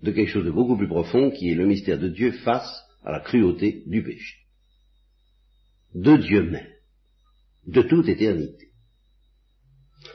de 0.03 0.12
quelque 0.12 0.30
chose 0.30 0.45
de 0.45 0.51
beaucoup 0.51 0.77
plus 0.77 0.88
profond 0.88 1.32
qui 1.32 1.49
est 1.49 1.56
le 1.56 1.65
mystère 1.65 1.99
de 1.99 2.10
Dieu 2.10 2.32
face 2.32 2.84
à 3.03 3.12
la 3.12 3.19
cruauté 3.21 3.84
du 3.88 4.03
péché. 4.03 4.36
De 5.95 6.17
Dieu 6.17 6.43
même, 6.43 6.67
de 7.65 7.82
toute 7.82 8.08
éternité. 8.08 8.67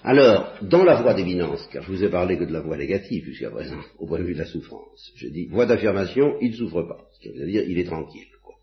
Alors, 0.04 0.58
dans 0.62 0.84
la 0.84 1.00
voie 1.00 1.14
d'éminence, 1.14 1.68
car 1.72 1.82
je 1.82 1.92
vous 1.92 2.04
ai 2.04 2.10
parlé 2.10 2.36
que 2.36 2.44
de 2.44 2.52
la 2.52 2.60
voie 2.60 2.76
négative 2.76 3.24
jusqu'à 3.24 3.50
présent, 3.50 3.80
au 3.98 4.06
point 4.06 4.18
de 4.18 4.24
vue 4.24 4.34
de 4.34 4.38
la 4.38 4.46
souffrance, 4.46 5.12
je 5.16 5.28
dis, 5.28 5.46
voie 5.46 5.66
d'affirmation, 5.66 6.36
il 6.40 6.52
ne 6.52 6.56
souffre 6.56 6.82
pas. 6.82 7.08
C'est-à-dire, 7.20 7.62
il 7.68 7.78
est 7.78 7.84
tranquille. 7.84 8.28
Quoi. 8.42 8.54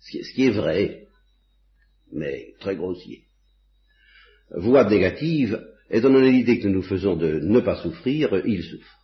Ce, 0.00 0.32
qui 0.34 0.46
est, 0.46 0.50
vrai, 0.50 1.06
mais 2.12 2.54
très 2.60 2.76
grossier. 2.76 3.22
Voie 4.54 4.84
négative, 4.84 5.60
étant 5.90 6.10
donné 6.10 6.30
l'idée 6.30 6.58
que 6.58 6.68
nous 6.68 6.82
faisons 6.82 7.16
de 7.16 7.40
ne 7.40 7.60
pas 7.60 7.76
souffrir, 7.76 8.42
il 8.46 8.62
souffre. 8.62 8.98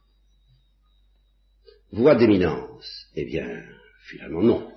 Voie 1.91 2.17
d'éminence, 2.17 3.07
eh 3.15 3.25
bien, 3.25 3.63
finalement 4.09 4.43
non, 4.43 4.71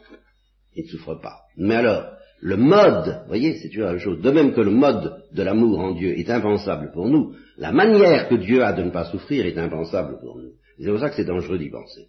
il 0.75 0.85
ne 0.85 0.89
souffre 0.89 1.15
pas. 1.15 1.41
Mais 1.57 1.75
alors, 1.75 2.11
le 2.39 2.57
mode, 2.57 3.23
voyez, 3.27 3.55
c'est 3.59 3.73
une 3.75 3.99
chose, 3.99 4.21
de 4.21 4.31
même 4.31 4.53
que 4.53 4.61
le 4.61 4.71
mode 4.71 5.23
de 5.31 5.43
l'amour 5.43 5.79
en 5.79 5.91
Dieu 5.91 6.17
est 6.17 6.29
impensable 6.29 6.91
pour 6.91 7.07
nous, 7.07 7.35
la 7.57 7.71
manière 7.71 8.29
que 8.29 8.35
Dieu 8.35 8.63
a 8.63 8.73
de 8.73 8.83
ne 8.83 8.89
pas 8.89 9.11
souffrir 9.11 9.45
est 9.45 9.57
impensable 9.57 10.19
pour 10.19 10.37
nous. 10.37 10.53
C'est 10.79 10.89
pour 10.89 10.99
ça 10.99 11.09
que 11.09 11.15
c'est 11.15 11.25
dangereux 11.25 11.59
d'y 11.59 11.69
penser. 11.69 12.07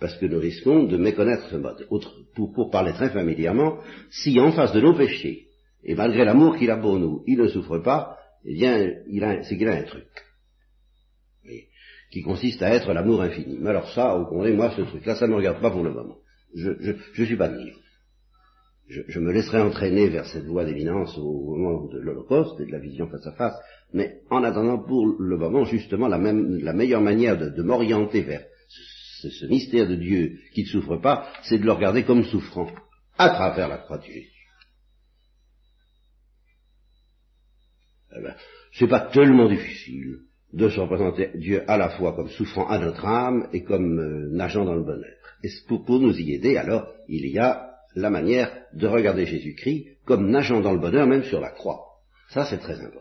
Parce 0.00 0.16
que 0.18 0.26
nous 0.26 0.38
risquons 0.38 0.84
de 0.84 0.96
méconnaître 0.96 1.48
ce 1.48 1.56
mode. 1.56 1.86
pour, 2.34 2.70
parler 2.70 2.92
très 2.92 3.10
familièrement, 3.10 3.78
si 4.10 4.38
en 4.40 4.52
face 4.52 4.72
de 4.72 4.80
nos 4.80 4.94
péchés, 4.94 5.46
et 5.84 5.94
malgré 5.94 6.24
l'amour 6.24 6.56
qu'il 6.56 6.70
a 6.70 6.76
pour 6.76 6.98
nous, 6.98 7.22
il 7.26 7.38
ne 7.38 7.48
souffre 7.48 7.78
pas, 7.78 8.16
eh 8.44 8.54
bien, 8.54 8.94
c'est 9.42 9.56
qu'il 9.56 9.68
a 9.68 9.74
un 9.74 9.82
truc. 9.84 10.06
qui 12.10 12.22
consiste 12.22 12.62
à 12.62 12.72
être 12.74 12.92
l'amour 12.92 13.22
infini. 13.22 13.58
Mais 13.60 13.70
alors 13.70 13.90
ça, 13.92 14.16
au 14.16 14.26
contraire, 14.26 14.54
moi, 14.54 14.72
ce 14.76 14.82
truc-là, 14.82 15.16
ça 15.16 15.26
ne 15.26 15.32
me 15.32 15.36
regarde 15.36 15.60
pas 15.60 15.70
pour 15.70 15.82
le 15.82 15.92
moment. 15.92 16.16
Je 16.54 16.70
ne 16.70 17.26
suis 17.26 17.36
pas 17.36 17.48
de 17.48 17.58
niveau 17.58 17.78
je, 18.88 19.20
me 19.20 19.32
laisserai 19.32 19.60
entraîner 19.60 20.08
vers 20.08 20.26
cette 20.26 20.44
voie 20.44 20.64
d'éminence 20.64 21.16
au 21.18 21.56
moment 21.56 21.86
de 21.86 21.98
l'Holocauste 21.98 22.60
et 22.60 22.66
de 22.66 22.72
la 22.72 22.78
vision 22.78 23.06
face 23.08 23.26
à 23.26 23.32
face, 23.32 23.54
mais 23.92 24.20
en 24.30 24.42
attendant 24.44 24.78
pour 24.78 25.06
le 25.18 25.36
moment, 25.36 25.64
justement, 25.64 26.08
la, 26.08 26.18
même, 26.18 26.58
la 26.58 26.72
meilleure 26.72 27.00
manière 27.00 27.38
de, 27.38 27.62
m'orienter 27.62 28.22
vers 28.22 28.44
ce, 29.28 29.46
mystère 29.46 29.88
de 29.88 29.96
Dieu 29.96 30.38
qui 30.52 30.62
ne 30.62 30.68
souffre 30.68 30.96
pas, 30.96 31.32
c'est 31.42 31.58
de 31.58 31.64
le 31.64 31.72
regarder 31.72 32.04
comme 32.04 32.24
souffrant, 32.24 32.70
à 33.18 33.30
travers 33.30 33.68
la 33.68 33.78
croix 33.78 33.98
de 33.98 34.04
Jésus. 34.04 34.30
Eh 38.16 38.22
ben, 38.22 38.34
c'est 38.72 38.88
pas 38.88 39.00
tellement 39.00 39.48
difficile 39.48 40.20
de 40.52 40.68
se 40.68 40.78
représenter 40.78 41.30
Dieu 41.34 41.64
à 41.68 41.76
la 41.76 41.90
fois 41.90 42.14
comme 42.14 42.28
souffrant 42.28 42.68
à 42.68 42.78
notre 42.78 43.04
âme 43.04 43.48
et 43.52 43.64
comme 43.64 43.98
euh, 43.98 44.28
nageant 44.30 44.64
dans 44.64 44.74
le 44.74 44.84
bonheur. 44.84 45.16
Et 45.42 45.48
pour, 45.66 46.00
nous 46.00 46.16
y 46.18 46.34
aider, 46.34 46.56
alors, 46.56 46.88
il 47.08 47.26
y 47.26 47.38
a 47.38 47.70
la 47.96 48.10
manière 48.10 48.52
de 48.72 48.86
regarder 48.86 49.26
Jésus-Christ 49.26 49.98
comme 50.04 50.30
nageant 50.30 50.60
dans 50.60 50.72
le 50.72 50.80
bonheur 50.80 51.06
même 51.06 51.24
sur 51.24 51.40
la 51.40 51.50
croix. 51.50 51.80
Ça, 52.30 52.46
c'est 52.46 52.58
très 52.58 52.80
important. 52.80 53.00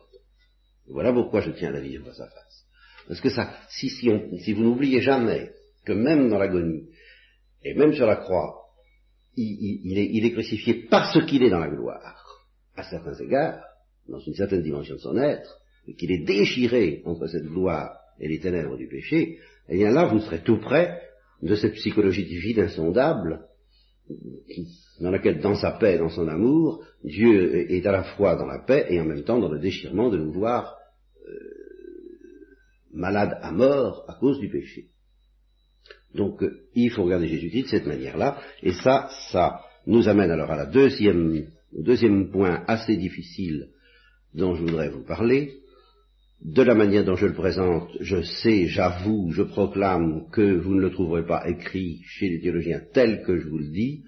Voilà 0.88 1.14
pourquoi 1.14 1.42
je 1.42 1.52
tiens 1.52 1.70
à 1.70 1.74
la 1.74 1.80
vivre 1.80 2.06
face 2.06 2.20
à 2.20 2.28
face. 2.28 2.66
Parce 3.08 3.22
que 3.22 3.30
ça, 3.30 3.54
si, 3.70 3.90
si, 3.90 4.54
vous 4.54 4.64
n'oubliez 4.64 5.02
jamais 5.02 5.52
que 5.86 5.93
même 5.93 6.30
dans 6.30 6.38
l'agonie, 6.38 6.89
et 7.63 7.74
même 7.74 7.93
sur 7.93 8.06
la 8.06 8.17
croix, 8.17 8.63
il, 9.36 10.26
est, 10.26 10.32
crucifié 10.32 10.86
parce 10.89 11.26
qu'il 11.26 11.43
est 11.43 11.50
dans 11.50 11.60
la 11.60 11.69
gloire, 11.69 12.46
à 12.76 12.84
certains 12.84 13.15
égards, 13.15 13.63
dans 14.08 14.19
une 14.19 14.36
certaine 14.36 14.62
dimension 14.62 14.96
de 14.96 15.00
son 15.00 15.17
être, 15.17 15.60
et 15.88 15.96
qu'il 15.96 16.12
est 16.12 16.26
déchiré 16.26 17.02
entre 17.06 17.28
cette 17.28 17.46
gloire 17.46 17.98
et 18.19 18.28
les 18.28 18.39
ténèbres 18.39 18.78
du 18.78 18.88
péché, 18.88 19.39
eh 19.69 19.78
bien 19.78 19.91
là, 19.91 20.06
vous 20.06 20.19
serez 20.19 20.43
tout 20.43 20.60
près 20.60 21.02
de 21.41 21.56
cette 21.56 21.74
psychologie 21.74 22.26
divine 22.26 22.62
insondable 22.62 23.48
dans 25.00 25.12
laquelle, 25.12 25.39
dans 25.39 25.56
sa 25.56 25.72
paix, 25.72 25.98
dans 25.98 26.10
son 26.10 26.28
amour, 26.28 26.84
Dieu 27.04 27.72
est 27.72 27.86
à 27.86 27.91
la 27.91 28.04
fois 28.04 28.36
dans 28.36 28.46
la 28.46 28.60
paix 28.60 28.86
et 28.89 29.00
en 29.00 29.06
même 29.06 29.24
temps 29.24 29.39
dans 29.39 29.52
le 29.52 29.60
déchirement 29.60 30.10
de 30.10 30.17
nous 30.17 30.32
voir 30.32 30.78
euh, 31.28 31.34
malades 32.93 33.38
à 33.41 33.52
mort 33.52 34.06
à 34.08 34.15
cause 34.15 34.39
du 34.39 34.50
péché. 34.50 34.89
Donc 36.15 36.43
euh, 36.43 36.62
il 36.76 36.91
faut 36.91 37.04
regarder 37.04 37.28
Jésus-Christ 37.28 37.63
de 37.63 37.67
cette 37.69 37.88
manière-là, 37.88 38.39
et 38.62 38.71
ça, 38.71 39.10
ça 39.32 39.62
nous 39.88 40.08
amène 40.08 40.32
alors 40.32 40.52
à 40.52 40.58
la 40.58 40.65
deuxième, 40.65 41.45
deuxième 41.73 42.30
point 42.30 42.63
assez 42.67 42.95
difficile 42.97 43.67
dont 44.34 44.56
je 44.56 44.62
voudrais 44.62 44.89
vous 44.89 45.04
parler. 45.04 45.56
De 46.41 46.62
la 46.62 46.76
manière 46.76 47.06
dont 47.06 47.15
je 47.15 47.28
le 47.28 47.34
présente, 47.34 47.89
je 48.02 48.21
sais, 48.21 48.67
j'avoue, 48.67 49.32
je 49.32 49.43
proclame 49.43 50.30
que 50.30 50.58
vous 50.58 50.76
ne 50.76 50.82
le 50.82 50.91
trouverez 50.91 51.26
pas 51.26 51.47
écrit 51.47 52.02
chez 52.04 52.28
les 52.28 52.41
théologiens 52.41 52.82
tel 52.93 53.23
que 53.23 53.38
je 53.38 53.47
vous 53.47 53.60
le 53.60 53.69
dis, 53.69 54.04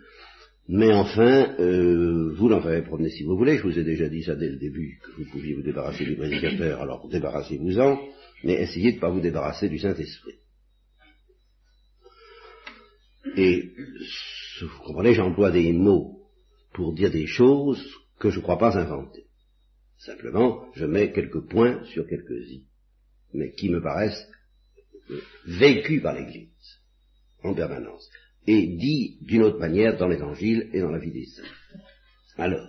mais 0.68 0.92
enfin, 0.92 1.56
euh, 1.60 2.34
vous 2.36 2.50
l'en 2.50 2.60
ferez 2.60 2.82
promener 2.82 3.10
si 3.10 3.24
vous 3.24 3.38
voulez. 3.38 3.58
Je 3.58 3.64
vous 3.64 3.80
ai 3.80 3.84
déjà 3.84 4.10
dit 4.10 4.24
ça 4.24 4.36
dès 4.36 4.50
le 4.50 4.58
début, 4.58 5.00
que 5.02 5.22
vous 5.22 5.30
pouviez 5.30 5.54
vous 5.54 5.62
débarrasser 5.62 6.04
du 6.04 6.16
prédicateur, 6.16 6.82
alors 6.82 7.08
débarrassez-vous-en, 7.08 8.00
mais 8.44 8.62
essayez 8.62 8.92
de 8.92 8.96
ne 8.98 9.02
pas 9.02 9.12
vous 9.12 9.22
débarrasser 9.22 9.70
du 9.70 9.78
Saint-Esprit. 9.78 10.34
Et, 13.36 13.72
vous 14.62 14.84
comprenez, 14.84 15.14
j'emploie 15.14 15.52
des 15.52 15.74
mots 15.74 16.22
pour 16.74 16.94
dire 16.94 17.12
des 17.12 17.26
choses 17.26 17.84
que 18.20 18.30
je 18.30 18.38
ne 18.38 18.44
crois 18.44 18.58
pas 18.58 18.78
inventer. 18.78 19.26
Simplement, 19.98 20.66
je 20.76 20.86
mets 20.86 21.12
quelques 21.12 21.48
points 21.48 21.84
sur 21.86 22.08
quelques 22.08 22.50
i, 22.50 22.68
mais 23.34 23.52
qui 23.54 23.70
me 23.70 23.82
paraissent 23.82 24.28
vécus 25.46 26.02
par 26.02 26.16
l'Église 26.16 26.50
en 27.44 27.54
permanence 27.54 28.10
et 28.48 28.68
dit 28.68 29.18
d'une 29.22 29.44
autre 29.44 29.60
manière 29.60 29.98
dans 29.98 30.08
l'Évangile 30.08 30.70
et 30.74 30.80
dans 30.80 30.92
la 30.92 31.00
vie 31.00 31.12
des 31.12 31.26
saints. 31.26 31.44
Alors, 32.38 32.68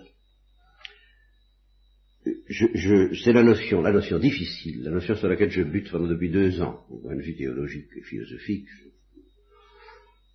c'est 2.23 3.33
la 3.33 3.43
notion, 3.43 3.81
la 3.81 3.91
notion 3.91 4.19
difficile, 4.19 4.83
la 4.83 4.91
notion 4.91 5.15
sur 5.15 5.27
laquelle 5.27 5.51
je 5.51 5.63
bute 5.63 5.91
pendant 5.91 6.07
depuis 6.07 6.29
deux 6.31 6.61
ans, 6.61 6.85
au 6.89 6.99
point 6.99 7.15
de 7.15 7.21
vue 7.21 7.35
théologique 7.35 7.89
et 7.95 8.01
philosophique, 8.01 8.67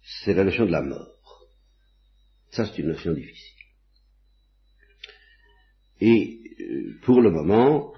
c'est 0.03 0.35
la 0.35 0.45
notion 0.45 0.67
de 0.67 0.73
la 0.73 0.83
mort. 0.83 1.49
Ça, 2.51 2.67
c'est 2.67 2.79
une 2.79 2.89
notion 2.89 3.13
difficile. 3.13 3.53
Et 6.01 6.41
euh, 6.61 6.99
pour 7.03 7.21
le 7.21 7.31
moment, 7.31 7.95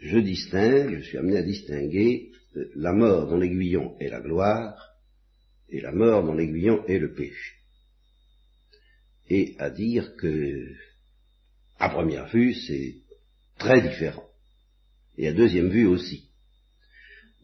je 0.00 0.18
distingue, 0.18 0.98
je 0.98 1.02
suis 1.02 1.18
amené 1.18 1.38
à 1.38 1.42
distinguer 1.42 2.32
euh, 2.56 2.70
la 2.74 2.92
mort 2.92 3.28
dont 3.28 3.38
l'aiguillon 3.38 3.96
est 4.00 4.08
la 4.08 4.20
gloire 4.20 4.92
et 5.68 5.80
la 5.80 5.92
mort 5.92 6.24
dans 6.24 6.34
l'aiguillon 6.34 6.84
est 6.86 6.98
le 6.98 7.14
péché. 7.14 7.54
Et 9.30 9.54
à 9.58 9.70
dire 9.70 10.14
que, 10.16 10.74
à 11.78 11.88
première 11.88 12.28
vue, 12.28 12.52
c'est 12.54 12.96
très 13.58 13.80
différent. 13.80 14.28
Et 15.16 15.28
à 15.28 15.32
deuxième 15.32 15.68
vue 15.68 15.86
aussi. 15.86 16.28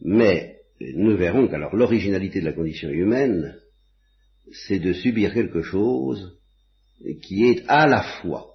Mais 0.01 0.58
nous 0.79 1.17
verrons 1.17 1.47
qu'alors 1.47 1.75
l'originalité 1.75 2.39
de 2.39 2.45
la 2.45 2.53
condition 2.53 2.89
humaine, 2.89 3.59
c'est 4.51 4.79
de 4.79 4.93
subir 4.93 5.33
quelque 5.33 5.61
chose 5.61 6.39
qui 7.21 7.45
est 7.45 7.63
à 7.67 7.87
la 7.87 8.01
fois 8.21 8.49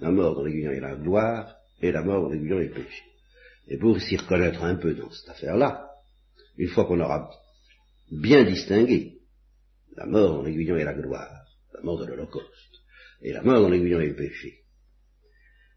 la 0.00 0.10
mort 0.10 0.36
dans 0.36 0.44
l'aiguillon 0.44 0.72
et 0.72 0.80
la 0.80 0.94
gloire, 0.94 1.56
et 1.80 1.92
la 1.92 2.02
mort 2.02 2.22
dans 2.22 2.28
l'aiguillon 2.28 2.60
et 2.60 2.68
le 2.68 2.74
péché. 2.74 3.02
Et 3.68 3.76
pour 3.76 4.00
s'y 4.00 4.16
reconnaître 4.16 4.62
un 4.62 4.76
peu 4.76 4.94
dans 4.94 5.10
cette 5.10 5.28
affaire-là, 5.30 5.90
une 6.56 6.68
fois 6.68 6.86
qu'on 6.86 7.00
aura 7.00 7.30
bien 8.10 8.44
distinguer 8.44 9.18
la 9.96 10.06
mort 10.06 10.36
dans 10.36 10.42
l'aiguillon 10.42 10.76
et 10.76 10.84
la 10.84 10.94
gloire, 10.94 11.46
la 11.74 11.80
mort 11.82 11.98
de 11.98 12.06
l'Holocauste, 12.06 12.46
et 13.22 13.32
la 13.32 13.42
mort 13.42 13.60
dans 13.60 13.68
l'aiguillon 13.68 14.00
et 14.00 14.08
le 14.08 14.16
péché, 14.16 14.60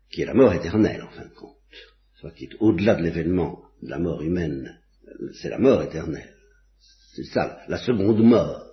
qui 0.09 0.21
est 0.21 0.25
la 0.25 0.33
mort 0.33 0.53
éternelle 0.53 1.01
en 1.01 1.09
fin 1.09 1.25
de 1.25 1.33
compte, 1.33 1.57
soit 2.19 2.31
qui 2.31 2.45
est 2.45 2.55
au-delà 2.59 2.95
de 2.95 3.03
l'événement 3.03 3.63
la 3.81 3.99
mort 3.99 4.21
humaine, 4.21 4.79
c'est 5.41 5.49
la 5.49 5.59
mort 5.59 5.83
éternelle. 5.83 6.35
C'est 7.15 7.25
ça, 7.25 7.59
la 7.67 7.77
seconde 7.77 8.23
mort, 8.23 8.65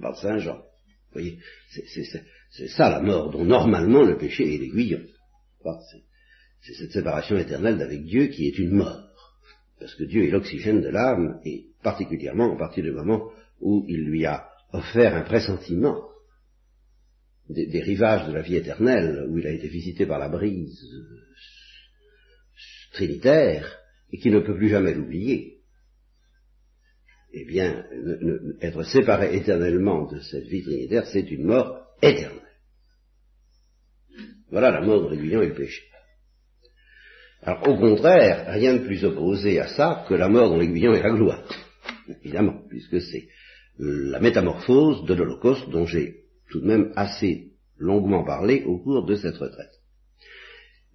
par 0.00 0.16
Saint 0.16 0.38
Jean. 0.38 0.58
Vous 0.58 1.20
voyez, 1.20 1.38
c'est 1.70 2.68
ça 2.68 2.90
la 2.90 3.00
mort 3.00 3.30
dont 3.30 3.44
normalement 3.44 4.02
le 4.02 4.16
péché 4.16 4.54
est 4.54 4.58
l'aiguillon. 4.58 5.02
C'est 6.60 6.74
cette 6.74 6.92
séparation 6.92 7.36
éternelle 7.36 7.78
d'avec 7.78 8.04
Dieu 8.04 8.28
qui 8.28 8.46
est 8.46 8.58
une 8.58 8.72
mort. 8.72 9.08
Parce 9.78 9.94
que 9.94 10.04
Dieu 10.04 10.24
est 10.24 10.30
l'oxygène 10.30 10.80
de 10.80 10.88
l'âme, 10.88 11.40
et 11.44 11.66
particulièrement 11.82 12.54
à 12.54 12.58
partir 12.58 12.84
du 12.84 12.92
moment 12.92 13.30
où 13.60 13.84
il 13.88 14.04
lui 14.04 14.26
a 14.26 14.48
offert 14.72 15.14
un 15.14 15.22
pressentiment 15.22 16.02
des, 17.48 17.80
rivages 17.80 18.26
de 18.26 18.32
la 18.32 18.42
vie 18.42 18.56
éternelle, 18.56 19.26
où 19.28 19.38
il 19.38 19.46
a 19.46 19.52
été 19.52 19.68
visité 19.68 20.04
par 20.04 20.18
la 20.18 20.28
brise 20.28 20.84
trinitaire, 22.92 23.78
et 24.12 24.18
qui 24.18 24.30
ne 24.30 24.40
peut 24.40 24.56
plus 24.56 24.68
jamais 24.68 24.94
l'oublier, 24.94 25.58
eh 27.32 27.44
bien, 27.44 27.84
être 28.62 28.82
séparé 28.84 29.36
éternellement 29.36 30.06
de 30.10 30.18
cette 30.20 30.46
vie 30.46 30.62
trinitaire, 30.62 31.06
c'est 31.06 31.30
une 31.30 31.44
mort 31.44 31.86
éternelle. 32.02 32.42
Voilà 34.50 34.70
la 34.70 34.80
mort 34.80 35.04
de 35.04 35.14
l'aiguillon 35.14 35.42
et 35.42 35.48
le 35.48 35.54
péché. 35.54 35.82
Alors, 37.42 37.68
au 37.68 37.76
contraire, 37.76 38.46
rien 38.48 38.74
de 38.74 38.84
plus 38.84 39.04
opposé 39.04 39.60
à 39.60 39.68
ça 39.68 40.04
que 40.08 40.14
la 40.14 40.28
mort 40.28 40.48
dans 40.48 40.56
l'aiguillon 40.56 40.94
et 40.94 41.02
la 41.02 41.10
gloire, 41.10 41.44
évidemment, 42.22 42.62
puisque 42.68 43.00
c'est 43.00 43.28
la 43.78 44.18
métamorphose 44.18 45.04
de 45.04 45.14
l'Holocauste 45.14 45.68
dont 45.70 45.86
j'ai 45.86 46.24
tout 46.50 46.60
de 46.60 46.66
même 46.66 46.92
assez 46.96 47.52
longuement 47.76 48.24
parlé 48.24 48.64
au 48.64 48.78
cours 48.78 49.04
de 49.04 49.14
cette 49.14 49.36
retraite. 49.36 49.77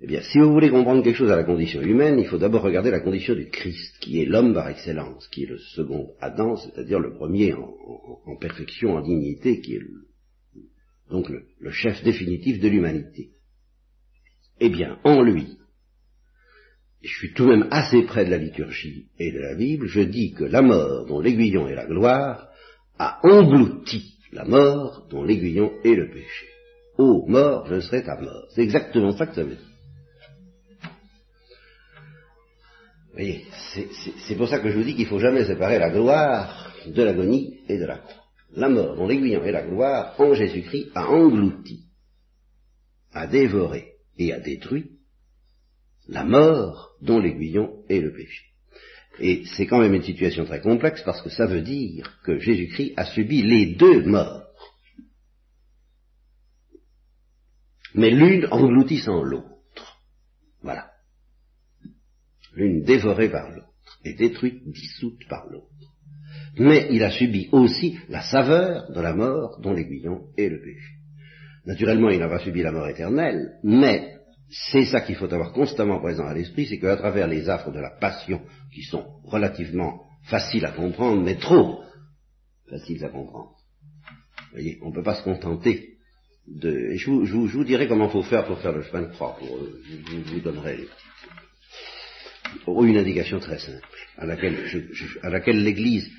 Eh 0.04 0.08
bien, 0.08 0.22
si 0.22 0.38
vous 0.38 0.52
voulez 0.52 0.70
comprendre 0.70 1.02
quelque 1.02 1.16
chose 1.16 1.32
à 1.32 1.38
la 1.38 1.46
condition 1.46 1.82
humaine, 1.82 2.20
il 2.20 2.28
faut 2.28 2.38
d'abord 2.38 2.64
regarder 2.64 2.92
la 2.92 3.00
condition 3.00 3.36
du 3.36 3.50
Christ, 3.50 3.96
qui 4.02 4.22
est 4.22 4.26
l'homme 4.26 4.54
par 4.54 4.68
excellence, 4.68 5.30
qui 5.30 5.44
est 5.44 5.50
le 5.50 5.58
second 5.58 6.10
Adam, 6.20 6.58
c'est-à-dire 6.58 7.00
le 7.00 7.14
premier 7.14 7.54
en, 7.54 8.36
perfection, 8.36 8.96
en 8.96 9.02
dignité, 9.02 9.62
qui 9.62 9.76
est 9.76 9.82
donc 11.10 11.30
le 11.30 11.72
chef 11.72 12.04
définitif 12.04 12.60
de 12.60 12.68
l'humanité. 12.68 13.30
Eh 14.60 14.68
bien, 14.68 15.00
en 15.06 15.22
lui, 15.22 15.58
je 17.02 17.18
suis 17.18 17.34
tout 17.34 17.46
de 17.46 17.52
même 17.52 17.68
assez 17.72 18.04
près 18.04 18.26
de 18.26 18.32
la 18.32 18.38
liturgie 18.38 19.08
et 19.20 19.32
de 19.32 19.40
la 19.40 19.56
Bible, 19.56 19.88
je 19.88 20.02
dis 20.02 20.34
que 20.34 20.44
la 20.44 20.62
mort 20.62 21.06
dont 21.06 21.22
l'aiguillon 21.22 21.70
est 21.70 21.76
la 21.76 21.86
gloire 21.86 22.50
a 23.00 23.20
englouti 23.24 24.18
la 24.34 24.44
mort 24.44 25.08
dont 25.10 25.24
l'aiguillon 25.24 25.72
est 25.86 25.96
le 25.96 26.10
péché. 26.10 26.48
Ô 26.98 27.26
mort, 27.26 27.68
je 27.68 27.80
serai 27.80 28.04
ta 28.04 28.20
mort. 28.20 28.48
C'est 28.54 28.64
exactement 28.64 29.12
ça 29.16 29.28
que 29.28 29.36
ça 29.36 29.44
veut 29.44 29.56
dire. 29.56 29.73
Voyez, 33.14 33.46
c'est 34.28 34.36
pour 34.36 34.48
ça 34.48 34.60
que 34.60 34.70
je 34.70 34.78
vous 34.78 34.84
dis 34.84 34.96
qu'il 34.96 35.06
ne 35.06 35.10
faut 35.10 35.20
jamais 35.20 35.46
séparer 35.46 35.80
la 35.80 35.92
gloire 35.92 36.74
de 36.88 37.04
l'agonie 37.04 37.60
et 37.70 37.78
de 37.78 37.86
la 37.86 37.98
croix. 37.98 38.24
La 38.56 38.70
mort 38.70 38.96
dont 38.96 39.08
l'aiguillon 39.08 39.44
est 39.44 39.52
la 39.52 39.66
gloire, 39.66 40.20
en 40.20 40.34
Jésus-Christ, 40.34 40.92
a 40.96 41.08
englouti, 41.08 41.86
a 43.14 43.28
dévoré 43.28 43.94
et 44.18 44.34
a 44.34 44.40
détruit 44.40 44.92
la 46.08 46.24
mort 46.24 46.96
dont 47.02 47.20
l'aiguillon 47.20 47.84
est 47.90 48.02
le 48.02 48.14
péché. 48.14 48.46
Et 49.20 49.44
c'est 49.46 49.68
quand 49.68 49.80
même 49.80 49.94
une 49.94 50.04
situation 50.04 50.46
très 50.46 50.62
complexe 50.62 51.04
parce 51.04 51.22
que 51.22 51.30
ça 51.30 51.46
veut 51.46 51.62
dire 51.62 52.20
que 52.24 52.40
Jésus-Christ 52.40 52.94
a 52.98 53.06
subi 53.06 53.44
les 53.44 53.76
deux 53.76 54.04
morts. 54.04 54.44
Mais 57.96 58.10
l'une 58.10 58.48
engloutissant 58.52 59.24
l'autre. 59.24 60.00
Voilà 60.64 60.93
l'une 62.56 62.84
dévorée 62.84 63.30
par 63.30 63.50
l'autre 63.52 63.68
et 64.06 64.14
détruite, 64.14 64.62
dissoute 64.66 65.28
par 65.30 65.46
l'autre. 65.50 65.68
Mais 66.58 66.88
il 66.92 67.04
a 67.04 67.10
subi 67.10 67.50
aussi 67.52 67.98
la 68.10 68.22
saveur 68.22 68.92
de 68.92 69.02
la 69.02 69.14
mort 69.14 69.60
dont 69.62 69.74
l'aiguillon 69.74 70.22
est 70.38 70.50
le 70.50 70.60
péché. 70.62 70.94
Naturellement, 71.66 72.10
il 72.10 72.20
n'a 72.20 72.28
pas 72.28 72.40
subi 72.40 72.62
la 72.62 72.72
mort 72.72 72.88
éternelle, 72.88 73.54
mais 73.64 74.18
c'est 74.50 74.86
ça 74.86 75.02
qu'il 75.02 75.16
faut 75.16 75.34
avoir 75.34 75.52
constamment 75.54 76.00
présent 76.00 76.26
à 76.26 76.34
l'esprit, 76.34 76.68
c'est 76.68 76.80
qu'à 76.80 76.98
travers 76.98 77.28
les 77.28 77.50
affres 77.50 77.72
de 77.72 77.80
la 77.80 77.90
passion, 77.90 78.42
qui 78.74 78.84
sont 78.84 79.04
relativement 79.24 80.04
faciles 80.24 80.66
à 80.66 80.72
comprendre, 80.72 81.22
mais 81.24 81.38
trop 81.38 81.82
faciles 82.70 83.04
à 83.04 83.10
comprendre, 83.10 83.56
vous 84.54 84.60
voyez, 84.60 84.78
on 84.84 84.90
ne 84.90 84.94
peut 84.94 85.04
pas 85.04 85.16
se 85.16 85.24
contenter 85.24 85.98
de... 86.48 86.96
je, 86.96 87.10
vous, 87.10 87.64
dirai 87.64 87.88
comment 87.88 88.10
faut 88.10 88.24
faire 88.24 88.46
pour 88.46 88.60
faire 88.60 88.74
le 88.74 88.84
chemin 88.84 89.04
de 89.04 89.14
croix, 89.14 89.36
pour, 89.40 89.48
je, 89.48 90.34
vous 90.34 90.40
donnerai 90.42 90.78
les 90.78 90.88
une 92.68 92.98
indication 92.98 93.40
très 93.40 93.60
simple, 93.60 93.88
à 94.18 94.26
laquelle, 94.26 95.64
l'Église 95.64 96.10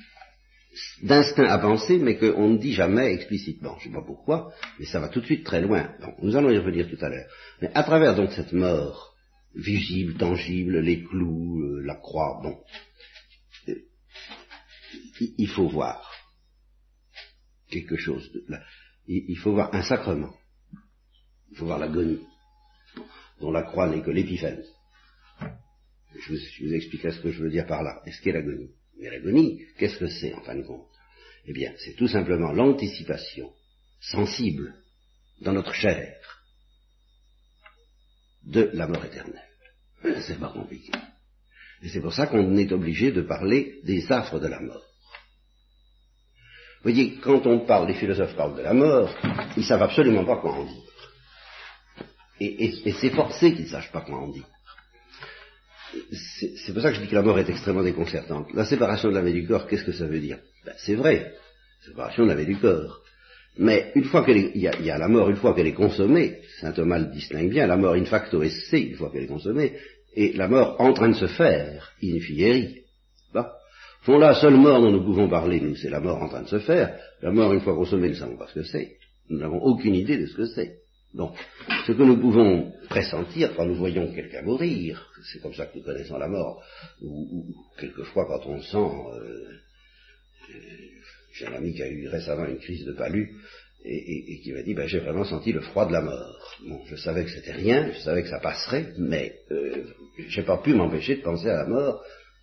d'instinct 1.02 1.46
a 1.46 1.58
pensé, 1.58 1.98
mais 1.98 2.16
qu'on 2.16 2.48
ne 2.48 2.58
dit 2.58 2.72
jamais 2.72 3.12
explicitement. 3.12 3.76
Je 3.78 3.88
ne 3.88 3.94
sais 3.94 4.00
pas 4.00 4.06
pourquoi, 4.06 4.52
mais 4.78 4.86
ça 4.86 5.00
va 5.00 5.08
tout 5.08 5.20
de 5.20 5.26
suite 5.26 5.44
très 5.44 5.60
loin. 5.60 5.94
nous 6.22 6.36
allons 6.36 6.50
y 6.50 6.58
revenir 6.58 6.88
tout 6.88 7.02
à 7.04 7.08
l'heure. 7.08 7.28
Mais 7.62 7.70
à 7.74 7.82
travers 7.84 8.14
donc 8.14 8.32
cette 8.32 8.52
mort 8.52 9.14
visible, 9.54 10.14
tangible, 10.14 10.80
les 10.80 11.04
clous, 11.04 11.60
euh, 11.62 11.82
la 11.84 11.94
croix, 11.94 12.40
bon, 12.42 12.58
euh, 13.68 13.74
il 15.38 15.48
faut 15.48 15.68
voir 15.68 16.10
quelque 17.70 17.96
chose. 17.96 18.32
De, 18.32 18.44
il 19.06 19.38
faut 19.38 19.52
voir 19.52 19.72
un 19.74 19.82
sacrement. 19.82 20.34
Il 21.54 21.58
faut 21.58 21.66
voir 21.66 21.78
l'agonie, 21.78 22.18
dont 23.40 23.52
la 23.52 23.62
croix 23.62 23.88
n'est 23.88 24.02
que 24.02 24.10
l'épiphanie. 24.10 24.66
Je 26.18 26.32
vous, 26.64 26.74
expliquerai 26.74 27.12
ce 27.12 27.20
que 27.20 27.30
je 27.30 27.42
veux 27.42 27.50
dire 27.50 27.66
par 27.66 27.82
là. 27.82 28.02
Est-ce 28.06 28.20
qu'est 28.20 28.32
l'agonie 28.32 28.70
Mais 28.98 29.10
l'agonie, 29.10 29.62
qu'est-ce 29.78 29.98
que 29.98 30.06
c'est 30.06 30.32
en 30.34 30.42
fin 30.42 30.54
de 30.54 30.62
compte? 30.62 30.86
Eh 31.46 31.52
bien, 31.52 31.72
c'est 31.78 31.94
tout 31.94 32.08
simplement 32.08 32.52
l'anticipation 32.52 33.52
sensible 34.00 34.74
dans 35.40 35.52
notre 35.52 35.74
chair 35.74 36.16
de 38.44 38.70
la 38.74 38.86
mort 38.86 39.04
éternelle. 39.04 39.42
C'est 40.26 40.38
pas 40.38 40.52
compliqué. 40.52 40.92
Et 41.82 41.88
c'est 41.88 42.00
pour 42.00 42.14
ça 42.14 42.26
qu'on 42.26 42.56
est 42.56 42.72
obligé 42.72 43.10
de 43.10 43.22
parler 43.22 43.80
des 43.84 44.10
affres 44.10 44.38
de 44.38 44.46
la 44.46 44.60
mort. 44.60 44.84
Vous 46.82 46.90
voyez, 46.90 47.16
quand 47.16 47.46
on 47.46 47.60
parle, 47.60 47.88
les 47.88 47.94
philosophes 47.94 48.36
parlent 48.36 48.56
de 48.56 48.62
la 48.62 48.74
mort, 48.74 49.14
ils 49.56 49.64
savent 49.64 49.82
absolument 49.82 50.24
pas 50.24 50.36
quoi 50.36 50.52
en 50.52 50.64
dire. 50.64 50.82
Et, 52.40 52.66
et 52.66 52.92
c'est 52.92 53.10
forcé 53.10 53.54
qu'ils 53.54 53.64
ne 53.64 53.70
sachent 53.70 53.92
pas 53.92 54.02
quoi 54.02 54.18
en 54.18 54.28
dire 54.28 54.46
c'est 56.12 56.72
pour 56.72 56.82
ça 56.82 56.90
que 56.90 56.96
je 56.96 57.00
dis 57.02 57.08
que 57.08 57.14
la 57.14 57.22
mort 57.22 57.38
est 57.38 57.48
extrêmement 57.48 57.82
déconcertante. 57.82 58.52
La 58.54 58.64
séparation 58.64 59.08
de 59.08 59.14
l'âme 59.14 59.28
et 59.28 59.32
du 59.32 59.46
corps, 59.46 59.66
qu'est-ce 59.66 59.84
que 59.84 59.92
ça 59.92 60.06
veut 60.06 60.20
dire? 60.20 60.38
Ben, 60.64 60.74
C'est 60.78 60.94
vrai, 60.94 61.32
séparation 61.84 62.24
de 62.24 62.28
l'âme 62.28 62.40
et 62.40 62.46
du 62.46 62.56
corps. 62.56 63.00
Mais 63.56 63.92
une 63.94 64.04
fois 64.04 64.24
qu'il 64.24 64.56
y, 64.56 64.60
y, 64.60 64.90
a 64.90 64.98
la 64.98 65.08
mort, 65.08 65.30
une 65.30 65.36
fois 65.36 65.54
qu'elle 65.54 65.68
est 65.68 65.74
consommée, 65.74 66.40
saint 66.60 66.72
Thomas 66.72 66.98
le 66.98 67.06
distingue 67.06 67.50
bien, 67.50 67.66
la 67.66 67.76
mort 67.76 67.94
in 67.94 68.04
facto 68.04 68.42
esse, 68.42 68.72
une 68.72 68.96
fois 68.96 69.10
qu'elle 69.10 69.24
est 69.24 69.28
consommée, 69.28 69.74
et 70.14 70.32
la 70.32 70.48
mort 70.48 70.76
en 70.80 70.92
train 70.92 71.08
de 71.08 71.14
se 71.14 71.26
faire, 71.26 71.92
in 72.02 72.18
fieri. 72.20 72.80
Bon. 73.32 73.44
Font 74.02 74.18
la 74.18 74.34
seule 74.34 74.56
mort 74.56 74.80
dont 74.82 74.90
nous 74.90 75.04
pouvons 75.04 75.28
parler, 75.28 75.60
nous, 75.60 75.76
c'est 75.76 75.88
la 75.88 76.00
mort 76.00 76.22
en 76.22 76.28
train 76.28 76.42
de 76.42 76.48
se 76.48 76.58
faire. 76.58 76.98
La 77.22 77.30
mort 77.30 77.52
une 77.52 77.60
fois 77.60 77.74
consommée, 77.74 78.08
nous 78.08 78.16
savons 78.16 78.36
pas 78.36 78.48
ce 78.48 78.54
que 78.54 78.64
c'est. 78.64 78.96
Nous 79.30 79.38
n'avons 79.38 79.62
aucune 79.62 79.94
idée 79.94 80.18
de 80.18 80.26
ce 80.26 80.36
que 80.36 80.46
c'est. 80.46 80.83
Donc, 81.14 81.36
ce 81.86 81.92
que 81.92 82.02
nous 82.02 82.16
pouvons 82.16 82.72
pressentir 82.88 83.54
quand 83.54 83.64
nous 83.64 83.76
voyons 83.76 84.12
quelqu'un 84.12 84.42
mourir, 84.42 85.10
c'est 85.32 85.40
comme 85.40 85.54
ça 85.54 85.66
que 85.66 85.78
nous 85.78 85.84
connaissons 85.84 86.18
la 86.18 86.28
mort, 86.28 86.62
ou, 87.02 87.46
quelquefois 87.78 88.26
quand 88.26 88.46
on 88.46 88.60
sent, 88.60 88.76
euh, 88.76 89.48
euh, 90.50 90.54
j'ai 91.32 91.46
un 91.46 91.54
ami 91.54 91.72
qui 91.72 91.82
a 91.82 91.88
eu 91.88 92.08
récemment 92.08 92.46
une 92.46 92.58
crise 92.58 92.84
de 92.84 92.92
palu, 92.92 93.36
et, 93.84 94.40
qui 94.42 94.52
m'a 94.52 94.62
dit, 94.62 94.74
ben, 94.74 94.88
j'ai 94.88 95.00
vraiment 95.00 95.24
senti 95.24 95.52
le 95.52 95.60
froid 95.60 95.86
de 95.86 95.92
la 95.92 96.00
mort. 96.00 96.56
Bon, 96.66 96.80
je 96.86 96.96
savais 96.96 97.24
que 97.24 97.30
c'était 97.30 97.52
rien, 97.52 97.92
je 97.92 98.00
savais 98.00 98.22
que 98.22 98.30
ça 98.30 98.40
passerait, 98.40 98.94
mais 98.98 99.38
euh, 99.50 99.84
j'ai 100.28 100.42
pas 100.42 100.58
pu 100.58 100.74
m'empêcher 100.74 101.16
de 101.16 101.22
penser 101.22 101.48
à 101.48 101.58
la 101.58 101.66
mort 101.66 102.02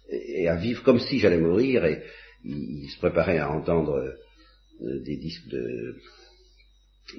et, 0.10 0.48
à 0.48 0.56
vivre 0.56 0.84
comme 0.84 1.00
si 1.00 1.20
j'allais 1.20 1.40
mourir, 1.40 1.84
et 1.86 2.04
il, 2.46 2.88
se 2.90 3.00
préparait 3.00 3.40
à 3.40 3.50
entendre 3.50 3.96
euh, 3.96 5.04
des 5.04 5.18
disques 5.18 5.48
de 5.48 5.96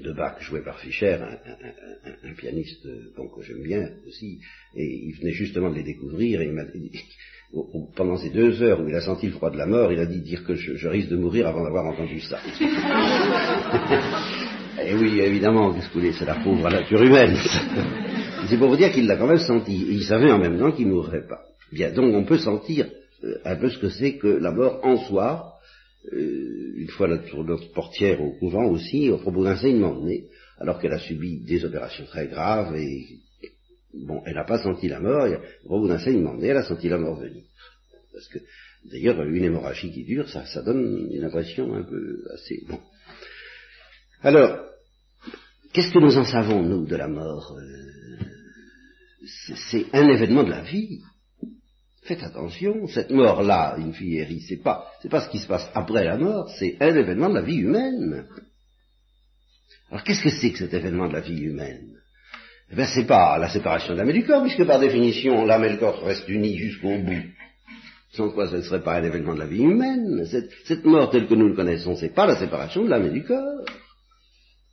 de 0.00 0.12
Bach 0.12 0.40
joué 0.40 0.62
par 0.62 0.78
Fischer, 0.78 1.18
un, 2.24 2.32
pianiste 2.34 2.86
bon, 3.16 3.28
que 3.28 3.42
j'aime 3.42 3.62
bien 3.62 3.90
aussi, 4.06 4.38
et 4.74 4.84
il 4.84 5.14
venait 5.20 5.32
justement 5.32 5.70
de 5.70 5.76
les 5.76 5.82
découvrir, 5.82 6.40
et 6.40 6.46
il 6.46 6.52
m'a 6.52 6.64
pendant 7.94 8.16
ces 8.16 8.30
deux 8.30 8.62
heures 8.62 8.80
où 8.80 8.88
il 8.88 8.94
a 8.94 9.02
senti 9.02 9.26
le 9.26 9.32
froid 9.32 9.50
de 9.50 9.58
la 9.58 9.66
mort, 9.66 9.92
il 9.92 9.98
a 9.98 10.06
dit 10.06 10.20
dire 10.20 10.42
que 10.44 10.54
je, 10.54 10.88
risque 10.88 11.10
de 11.10 11.16
mourir 11.16 11.46
avant 11.46 11.62
d'avoir 11.62 11.86
entendu 11.86 12.18
ça. 12.20 12.40
et 14.82 14.94
oui, 14.94 15.20
évidemment, 15.20 15.74
qu'est-ce 15.74 15.90
que 15.90 16.12
c'est 16.12 16.24
la 16.24 16.36
pauvre 16.36 16.70
nature 16.70 17.02
humaine. 17.02 17.36
c'est 18.48 18.56
pour 18.56 18.68
vous 18.68 18.76
dire 18.76 18.90
qu'il 18.90 19.06
l'a 19.06 19.16
quand 19.16 19.26
même 19.26 19.36
senti, 19.38 19.82
et 19.82 19.92
il 19.92 20.04
savait 20.04 20.32
en 20.32 20.38
même 20.38 20.58
temps 20.58 20.72
qu'il 20.72 20.88
ne 20.88 20.92
mourrait 20.92 21.26
pas. 21.26 21.42
Bien, 21.70 21.92
donc 21.92 22.14
on 22.14 22.24
peut 22.24 22.38
sentir 22.38 22.88
euh, 23.24 23.36
un 23.44 23.56
peu 23.56 23.68
ce 23.68 23.78
que 23.78 23.90
c'est 23.90 24.16
que 24.16 24.28
la 24.28 24.52
mort 24.52 24.80
en 24.82 24.96
soi, 24.96 25.51
euh, 26.12 26.74
une 26.76 26.88
fois 26.88 27.08
notre, 27.08 27.72
portière 27.72 28.20
au 28.20 28.32
couvent 28.32 28.66
aussi, 28.66 29.08
au 29.10 29.18
propos 29.18 29.44
d'un 29.44 29.56
saignement 29.56 30.00
de 30.00 30.12
alors 30.58 30.80
qu'elle 30.80 30.92
a 30.92 30.98
subi 30.98 31.40
des 31.44 31.64
opérations 31.64 32.04
très 32.06 32.28
graves 32.28 32.76
et 32.76 33.06
bon, 33.94 34.22
elle 34.26 34.34
n'a 34.34 34.44
pas 34.44 34.62
senti 34.62 34.88
la 34.88 35.00
mort, 35.00 35.28
au 35.64 35.68
propos 35.68 35.88
d'un 35.88 35.98
saignement 35.98 36.36
de 36.36 36.44
elle 36.44 36.56
a 36.56 36.64
senti 36.64 36.88
la 36.88 36.98
mort 36.98 37.20
venir. 37.20 37.44
Parce 38.12 38.28
que 38.28 38.38
d'ailleurs, 38.90 39.22
une 39.22 39.44
hémorragie 39.44 39.92
qui 39.92 40.04
dure, 40.04 40.28
ça, 40.28 40.44
ça 40.46 40.62
donne 40.62 41.08
une 41.10 41.24
impression 41.24 41.74
un 41.74 41.82
peu 41.82 42.24
assez 42.34 42.64
bon. 42.68 42.80
Alors, 44.22 44.66
qu'est-ce 45.72 45.92
que 45.92 45.98
nous 45.98 46.16
en 46.16 46.24
savons, 46.24 46.62
nous, 46.62 46.86
de 46.86 46.96
la 46.96 47.08
mort? 47.08 47.56
Euh, 47.58 48.18
C'est 49.70 49.86
un 49.92 50.08
événement 50.08 50.44
de 50.44 50.50
la 50.50 50.62
vie. 50.62 51.00
Faites 52.12 52.24
attention, 52.24 52.86
cette 52.88 53.10
mort-là, 53.10 53.76
une 53.78 53.94
fillerie, 53.94 54.42
c'est 54.42 54.62
pas, 54.62 54.86
c'est 55.00 55.08
pas 55.08 55.22
ce 55.22 55.30
qui 55.30 55.38
se 55.38 55.46
passe 55.46 55.70
après 55.72 56.04
la 56.04 56.18
mort, 56.18 56.46
c'est 56.58 56.76
un 56.78 56.94
événement 56.94 57.30
de 57.30 57.36
la 57.36 57.40
vie 57.40 57.56
humaine. 57.56 58.26
Alors 59.90 60.04
qu'est-ce 60.04 60.22
que 60.22 60.28
c'est 60.28 60.52
que 60.52 60.58
cet 60.58 60.74
événement 60.74 61.08
de 61.08 61.14
la 61.14 61.20
vie 61.20 61.40
humaine? 61.40 61.96
Eh 62.70 62.76
bien, 62.76 62.84
c'est 62.84 63.06
pas 63.06 63.38
la 63.38 63.48
séparation 63.48 63.94
de 63.94 63.98
l'âme 63.98 64.10
et 64.10 64.12
du 64.12 64.26
corps, 64.26 64.42
puisque 64.42 64.66
par 64.66 64.78
définition, 64.78 65.46
l'âme 65.46 65.64
et 65.64 65.70
le 65.70 65.78
corps 65.78 66.02
restent 66.02 66.28
unis 66.28 66.58
jusqu'au 66.58 66.98
bout. 66.98 67.24
Sans 68.10 68.28
quoi 68.28 68.46
ce 68.50 68.56
ne 68.56 68.60
serait 68.60 68.82
pas 68.82 68.96
un 68.98 69.04
événement 69.04 69.32
de 69.32 69.40
la 69.40 69.46
vie 69.46 69.62
humaine. 69.62 70.26
Cette, 70.26 70.50
cette 70.66 70.84
mort 70.84 71.08
telle 71.08 71.26
que 71.26 71.34
nous 71.34 71.48
le 71.48 71.56
connaissons, 71.56 71.96
c'est 71.96 72.14
pas 72.14 72.26
la 72.26 72.36
séparation 72.36 72.84
de 72.84 72.90
l'âme 72.90 73.06
et 73.06 73.10
du 73.10 73.24
corps. 73.24 73.64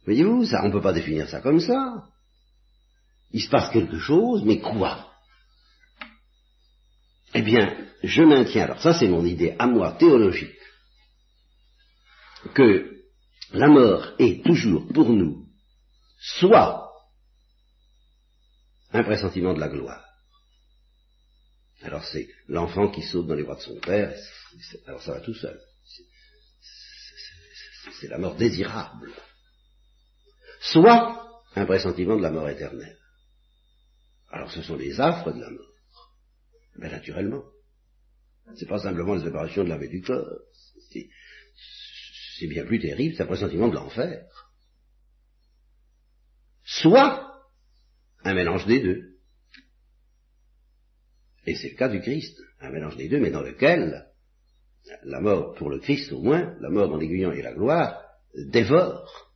Voyez-vous, 0.03 0.43
ça, 0.43 0.59
on 0.63 0.67
ne 0.67 0.73
peut 0.73 0.81
pas 0.81 0.91
définir 0.91 1.29
ça 1.29 1.39
comme 1.39 1.61
ça. 1.61 2.03
Il 3.31 3.41
se 3.41 3.49
passe 3.49 3.69
quelque 3.69 3.97
chose, 3.97 4.43
mais 4.43 4.59
quoi? 4.59 5.08
Eh 7.33 7.41
bien, 7.41 7.89
je 8.03 8.23
maintiens, 8.23 8.63
alors 8.63 8.81
ça 8.81 8.93
c'est 8.93 9.07
mon 9.07 9.25
idée 9.25 9.55
à 9.59 9.67
moi 9.67 9.93
théologique, 9.93 10.57
que 12.53 13.03
la 13.51 13.67
mort 13.67 14.13
est 14.19 14.43
toujours 14.43 14.87
pour 14.93 15.09
nous 15.09 15.45
soit 16.19 16.89
un 18.91 19.03
pressentiment 19.03 19.53
de 19.53 19.59
la 19.59 19.69
gloire. 19.69 20.05
Alors 21.81 22.03
c'est 22.03 22.27
l'enfant 22.47 22.89
qui 22.89 23.01
saute 23.01 23.27
dans 23.27 23.35
les 23.35 23.43
bras 23.43 23.55
de 23.55 23.61
son 23.61 23.79
père, 23.79 24.13
alors 24.87 25.01
ça 25.01 25.13
va 25.13 25.21
tout 25.21 25.33
seul. 25.33 25.59
C'est 27.99 28.09
la 28.09 28.17
mort 28.17 28.35
désirable. 28.35 29.13
Soit 30.61 31.41
un 31.55 31.65
pressentiment 31.65 32.17
de 32.17 32.21
la 32.21 32.31
mort 32.31 32.49
éternelle. 32.49 32.97
Alors 34.29 34.51
ce 34.51 34.61
sont 34.61 34.75
les 34.75 34.99
affres 34.99 35.31
de 35.31 35.39
la 35.39 35.49
mort. 35.49 35.68
Mais 36.77 36.89
naturellement. 36.89 37.43
C'est 38.55 38.67
pas 38.67 38.79
simplement 38.79 39.15
la 39.15 39.23
séparation 39.23 39.63
de 39.63 39.69
l'âme 39.69 39.83
et 39.83 39.89
du 39.89 40.01
corps. 40.01 40.39
C'est 42.39 42.47
bien 42.47 42.65
plus 42.65 42.79
terrible, 42.79 43.15
c'est 43.15 43.23
un 43.23 43.27
pressentiment 43.27 43.67
de 43.67 43.75
l'enfer. 43.75 44.25
Soit 46.63 47.29
un 48.23 48.33
mélange 48.33 48.65
des 48.65 48.79
deux. 48.79 49.17
Et 51.45 51.55
c'est 51.55 51.69
le 51.69 51.75
cas 51.75 51.89
du 51.89 52.01
Christ, 52.01 52.39
un 52.59 52.69
mélange 52.69 52.95
des 52.95 53.09
deux, 53.09 53.19
mais 53.19 53.31
dans 53.31 53.41
lequel 53.41 54.07
la 55.03 55.19
mort, 55.19 55.55
pour 55.55 55.69
le 55.69 55.79
Christ 55.79 56.11
au 56.11 56.21
moins, 56.21 56.55
la 56.59 56.69
mort 56.69 56.89
dans 56.89 56.97
l'aiguillon 56.97 57.31
et 57.31 57.41
la 57.41 57.53
gloire, 57.53 58.01
dévore 58.35 59.33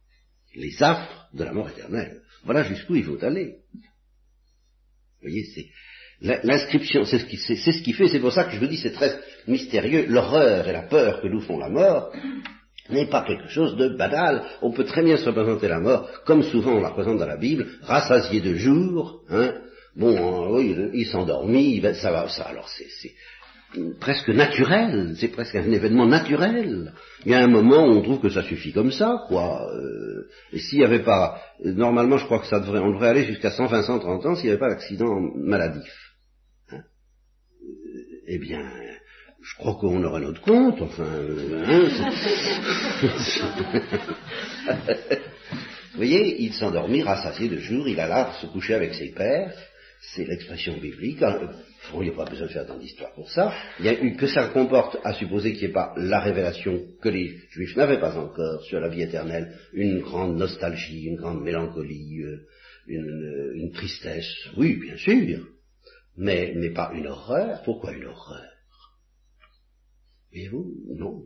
les 0.55 0.81
affres 0.81 1.29
de 1.34 1.43
la 1.43 1.53
mort 1.53 1.69
éternelle. 1.69 2.21
Voilà 2.43 2.63
jusqu'où 2.63 2.95
il 2.95 3.03
faut 3.03 3.23
aller. 3.23 3.59
Vous 3.73 5.29
voyez, 5.29 5.45
c'est, 5.55 5.69
L'inscription, 6.22 7.03
c'est 7.05 7.20
ce, 7.20 7.26
qui, 7.26 7.38
c'est, 7.38 7.55
fait, 7.93 8.07
c'est 8.07 8.20
pour 8.20 8.32
ça 8.32 8.45
que 8.45 8.51
je 8.51 8.59
vous 8.59 8.68
dis, 8.68 8.78
c'est 8.78 8.93
très 8.93 9.20
mystérieux, 9.47 10.05
l'horreur 10.07 10.68
et 10.68 10.72
la 10.72 10.84
peur 10.84 11.22
que 11.22 11.28
nous 11.28 11.41
font 11.41 11.57
la 11.57 11.70
mort 11.70 12.11
n'est 12.89 13.07
pas 13.07 13.24
quelque 13.24 13.49
chose 13.49 13.76
de 13.76 13.89
banal. 13.89 14.43
On 14.61 14.72
peut 14.72 14.86
très 14.86 15.03
bien 15.03 15.18
se 15.18 15.26
représenter 15.26 15.68
la 15.68 15.80
mort, 15.80 16.09
comme 16.26 16.43
souvent 16.43 16.74
on 16.74 16.82
la 16.82 16.89
représente 16.89 17.18
dans 17.18 17.26
la 17.26 17.38
Bible, 17.38 17.68
rassasié 17.82 18.41
de 18.41 18.55
jour, 18.55 19.22
hein, 19.30 19.53
bon, 19.95 20.59
il, 20.59 20.91
il 20.93 21.05
s'endormit, 21.07 21.82
ça 21.95 22.11
va, 22.11 22.28
ça, 22.30 22.43
alors 22.43 22.70
c'est, 22.70 23.11
presque 23.99 24.30
naturel, 24.30 25.15
c'est 25.17 25.30
presque 25.30 25.55
un 25.55 25.71
événement 25.71 26.05
naturel. 26.05 26.93
Il 27.26 27.32
y 27.32 27.36
a 27.36 27.43
un 27.43 27.47
moment 27.47 27.86
où 27.88 27.91
on 27.91 28.01
trouve 28.01 28.21
que 28.21 28.30
ça 28.30 28.43
suffit 28.43 28.74
comme 28.74 28.91
ça, 28.91 29.24
quoi. 29.28 29.67
Euh, 29.74 30.28
et 30.51 30.59
s'il 30.59 30.80
n'y 30.80 30.86
avait 30.86 31.03
pas, 31.03 31.41
normalement 31.63 32.17
je 32.17 32.26
crois 32.26 32.39
que 32.39 32.47
ça 32.47 32.59
devrait, 32.59 32.80
on 32.80 32.91
devrait 32.91 33.09
aller 33.09 33.26
jusqu'à 33.26 33.51
120, 33.51 33.84
130 33.84 34.26
ans 34.26 34.36
s'il 34.36 34.45
n'y 34.45 34.51
avait 34.51 34.59
pas 34.59 34.69
d'accident 34.69 35.19
maladif. 35.36 35.93
Hein 36.71 36.82
eh 38.28 38.38
bien, 38.38 38.63
je 39.41 39.55
crois 39.57 39.76
qu'on 39.76 40.03
aurait 40.03 40.21
notre 40.21 40.41
compte, 40.41 40.82
enfin. 40.82 41.05
Euh, 41.05 41.89
hein, 44.67 44.80
Vous 45.93 45.97
voyez, 45.97 46.41
il 46.41 46.53
s'endormit 46.53 47.03
rassasié 47.03 47.49
de 47.49 47.57
jour, 47.57 47.88
il 47.88 47.99
alla 47.99 48.34
se 48.41 48.47
coucher 48.47 48.74
avec 48.74 48.95
ses 48.95 49.11
pères, 49.11 49.53
c'est 50.01 50.26
l'expression 50.26 50.78
biblique, 50.78 51.21
hein, 51.21 51.51
il 51.95 51.99
n'y 51.99 52.09
a 52.09 52.13
pas 52.13 52.25
besoin 52.25 52.47
de 52.47 52.51
faire 52.51 52.65
tant 52.65 52.77
d'histoire 52.77 53.13
pour 53.13 53.29
ça, 53.29 53.53
il 53.79 53.86
y 53.86 53.89
a 53.89 54.01
eu 54.01 54.15
que 54.15 54.27
ça 54.27 54.47
comporte 54.49 54.97
à 55.03 55.13
supposer 55.13 55.53
qu'il 55.53 55.63
n'y 55.63 55.69
ait 55.69 55.73
pas 55.73 55.93
la 55.97 56.19
révélation 56.19 56.81
que 57.01 57.09
les 57.09 57.38
juifs 57.49 57.75
n'avaient 57.75 57.99
pas 57.99 58.17
encore 58.17 58.63
sur 58.63 58.79
la 58.79 58.89
vie 58.89 59.01
éternelle, 59.01 59.57
une 59.73 59.99
grande 59.99 60.38
nostalgie, 60.38 61.05
une 61.05 61.17
grande 61.17 61.41
mélancolie, 61.41 62.21
euh, 62.21 62.47
une, 62.88 63.71
tristesse, 63.73 64.49
oui, 64.57 64.77
bien 64.77 64.97
sûr, 64.97 65.47
mais, 66.17 66.53
mais 66.55 66.71
pas 66.71 66.91
une 66.93 67.07
horreur. 67.07 67.61
Pourquoi 67.63 67.93
une 67.93 68.05
horreur? 68.05 68.51
Voyez-vous? 70.31 70.73
Non. 70.97 71.23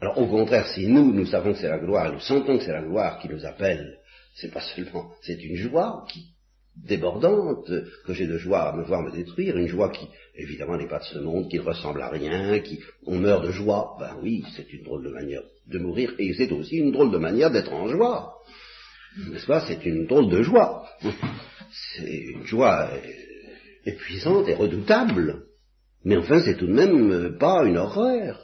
Alors 0.00 0.18
au 0.18 0.26
contraire, 0.26 0.66
si 0.68 0.86
nous, 0.86 1.12
nous 1.12 1.26
savons 1.26 1.52
que 1.52 1.58
c'est 1.58 1.68
la 1.68 1.78
gloire, 1.78 2.12
nous 2.12 2.20
sentons 2.20 2.58
que 2.58 2.64
c'est 2.64 2.72
la 2.72 2.82
gloire 2.82 3.18
qui 3.20 3.28
nous 3.28 3.44
appelle, 3.44 3.98
c'est 4.34 4.52
pas 4.52 4.60
seulement, 4.60 5.12
c'est 5.22 5.42
une 5.42 5.56
joie 5.56 6.04
qui, 6.10 6.33
débordante 6.76 7.70
que 8.04 8.12
j'ai 8.12 8.26
de 8.26 8.38
joie 8.38 8.62
à 8.62 8.76
me 8.76 8.84
voir 8.84 9.02
me 9.02 9.10
détruire, 9.10 9.56
une 9.56 9.68
joie 9.68 9.90
qui, 9.90 10.08
évidemment, 10.34 10.76
n'est 10.76 10.88
pas 10.88 10.98
de 10.98 11.04
ce 11.04 11.18
monde, 11.18 11.48
qui 11.48 11.58
ne 11.58 11.62
ressemble 11.62 12.02
à 12.02 12.08
rien, 12.08 12.58
qui, 12.60 12.80
on 13.06 13.18
meurt 13.18 13.44
de 13.44 13.52
joie. 13.52 13.96
Ben 13.98 14.16
oui, 14.22 14.44
c'est 14.56 14.72
une 14.72 14.82
drôle 14.82 15.04
de 15.04 15.10
manière 15.10 15.42
de 15.66 15.78
mourir, 15.78 16.14
et 16.18 16.32
c'est 16.34 16.50
aussi 16.52 16.76
une 16.76 16.92
drôle 16.92 17.10
de 17.10 17.18
manière 17.18 17.50
d'être 17.50 17.72
en 17.72 17.88
joie. 17.88 18.34
N'est-ce 19.30 19.46
pas? 19.46 19.64
C'est 19.66 19.84
une 19.86 20.06
drôle 20.06 20.28
de 20.28 20.42
joie. 20.42 20.88
C'est 21.96 22.18
une 22.32 22.44
joie 22.44 22.90
épuisante 23.86 24.48
et 24.48 24.54
redoutable. 24.54 25.44
Mais 26.04 26.16
enfin, 26.16 26.40
c'est 26.40 26.56
tout 26.56 26.66
de 26.66 26.72
même 26.72 27.38
pas 27.38 27.64
une 27.64 27.78
horreur. 27.78 28.40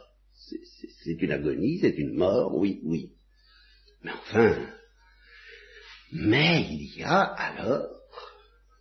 C'est 1.05 1.21
une 1.21 1.33
agonie, 1.33 1.79
c'est 1.81 1.97
une 1.99 2.15
mort, 2.15 2.57
oui, 2.57 2.81
oui. 2.85 3.11
Mais 4.03 4.13
enfin, 4.13 4.57
mais 6.13 6.67
il 6.71 6.99
y 6.99 7.03
a 7.05 7.21
alors 7.21 8.00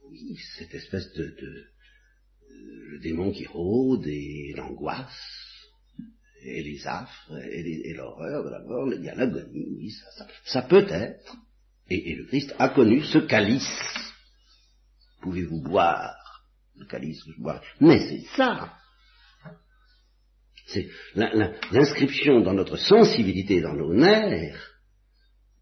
oui, 0.09 0.37
cette 0.57 0.73
espèce 0.73 1.11
de, 1.13 1.35
le 2.89 2.99
démon 2.99 3.31
qui 3.31 3.45
rôde 3.45 4.07
et 4.07 4.53
l'angoisse 4.55 5.13
et 6.41 6.63
les 6.63 6.87
affres 6.87 7.37
et, 7.51 7.93
l'horreur 7.93 8.43
de 8.45 8.49
la 8.49 8.59
mort, 8.59 8.91
il 8.93 9.03
y 9.03 9.09
a 9.09 9.15
l'agonie, 9.15 9.67
oui, 9.77 9.91
ça, 9.91 10.11
ça, 10.11 10.27
ça 10.45 10.61
peut 10.63 10.87
être. 10.89 11.35
Et, 11.89 12.15
le 12.15 12.25
Christ 12.25 12.53
a 12.59 12.69
connu 12.69 13.03
ce 13.03 13.19
calice. 13.19 13.67
Pouvez-vous 15.21 15.61
boire 15.61 16.45
le 16.77 16.85
calice? 16.85 17.23
Que 17.23 17.31
je 17.33 17.41
bois 17.41 17.61
Mais 17.81 17.99
c'est 18.07 18.25
ça. 18.35 18.73
C'est 20.67 20.87
l'inscription 21.15 22.41
dans 22.41 22.53
notre 22.53 22.77
sensibilité, 22.77 23.59
dans 23.59 23.73
nos 23.73 23.93
nerfs, 23.93 24.78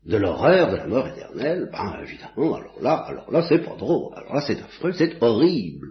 de 0.08 0.16
l'horreur 0.16 0.72
de 0.72 0.78
la 0.78 0.88
mort 0.88 1.08
éternelle, 1.08 1.70
ben 1.72 2.00
évidemment, 2.02 2.56
alors 2.56 2.82
là, 2.82 2.94
alors 2.94 3.30
là, 3.30 3.46
c'est 3.48 3.64
pas 3.64 3.76
drôle, 3.76 4.14
alors 4.16 4.36
là, 4.36 4.42
c'est 4.48 4.60
affreux, 4.62 4.94
c'est 4.94 5.22
horrible, 5.22 5.90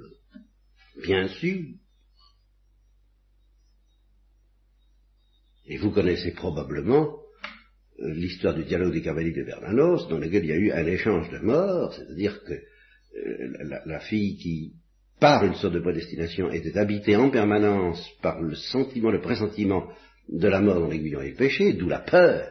bien 1.04 1.28
sûr. 1.28 1.64
Et 5.66 5.76
vous 5.76 5.90
connaissez 5.90 6.32
probablement 6.32 7.18
euh, 8.00 8.14
l'histoire 8.14 8.54
du 8.54 8.64
dialogue 8.64 8.94
des 8.94 9.02
cavaliers 9.02 9.34
de 9.34 9.44
Bernanos, 9.44 10.08
dans 10.08 10.18
lequel 10.18 10.44
il 10.44 10.48
y 10.48 10.52
a 10.52 10.56
eu 10.56 10.72
un 10.72 10.86
échange 10.86 11.28
de 11.30 11.38
morts, 11.38 11.92
c'est-à-dire 11.92 12.42
que 12.42 12.54
euh, 12.54 13.80
la, 13.84 14.00
fille 14.00 14.38
qui, 14.38 14.72
par 15.20 15.44
une 15.44 15.56
sorte 15.56 15.74
de 15.74 15.80
prédestination, 15.80 16.50
était 16.50 16.78
habitée 16.78 17.16
en 17.16 17.30
permanence 17.30 18.02
par 18.22 18.40
le 18.40 18.54
sentiment, 18.54 19.10
le 19.10 19.20
pressentiment 19.20 19.88
de 20.30 20.48
la 20.48 20.62
mort 20.62 20.80
dans 20.80 20.88
l'aiguillon 20.88 21.20
et 21.20 21.30
le 21.30 21.36
péché, 21.36 21.74
d'où 21.74 21.88
la 21.88 22.00
peur, 22.00 22.48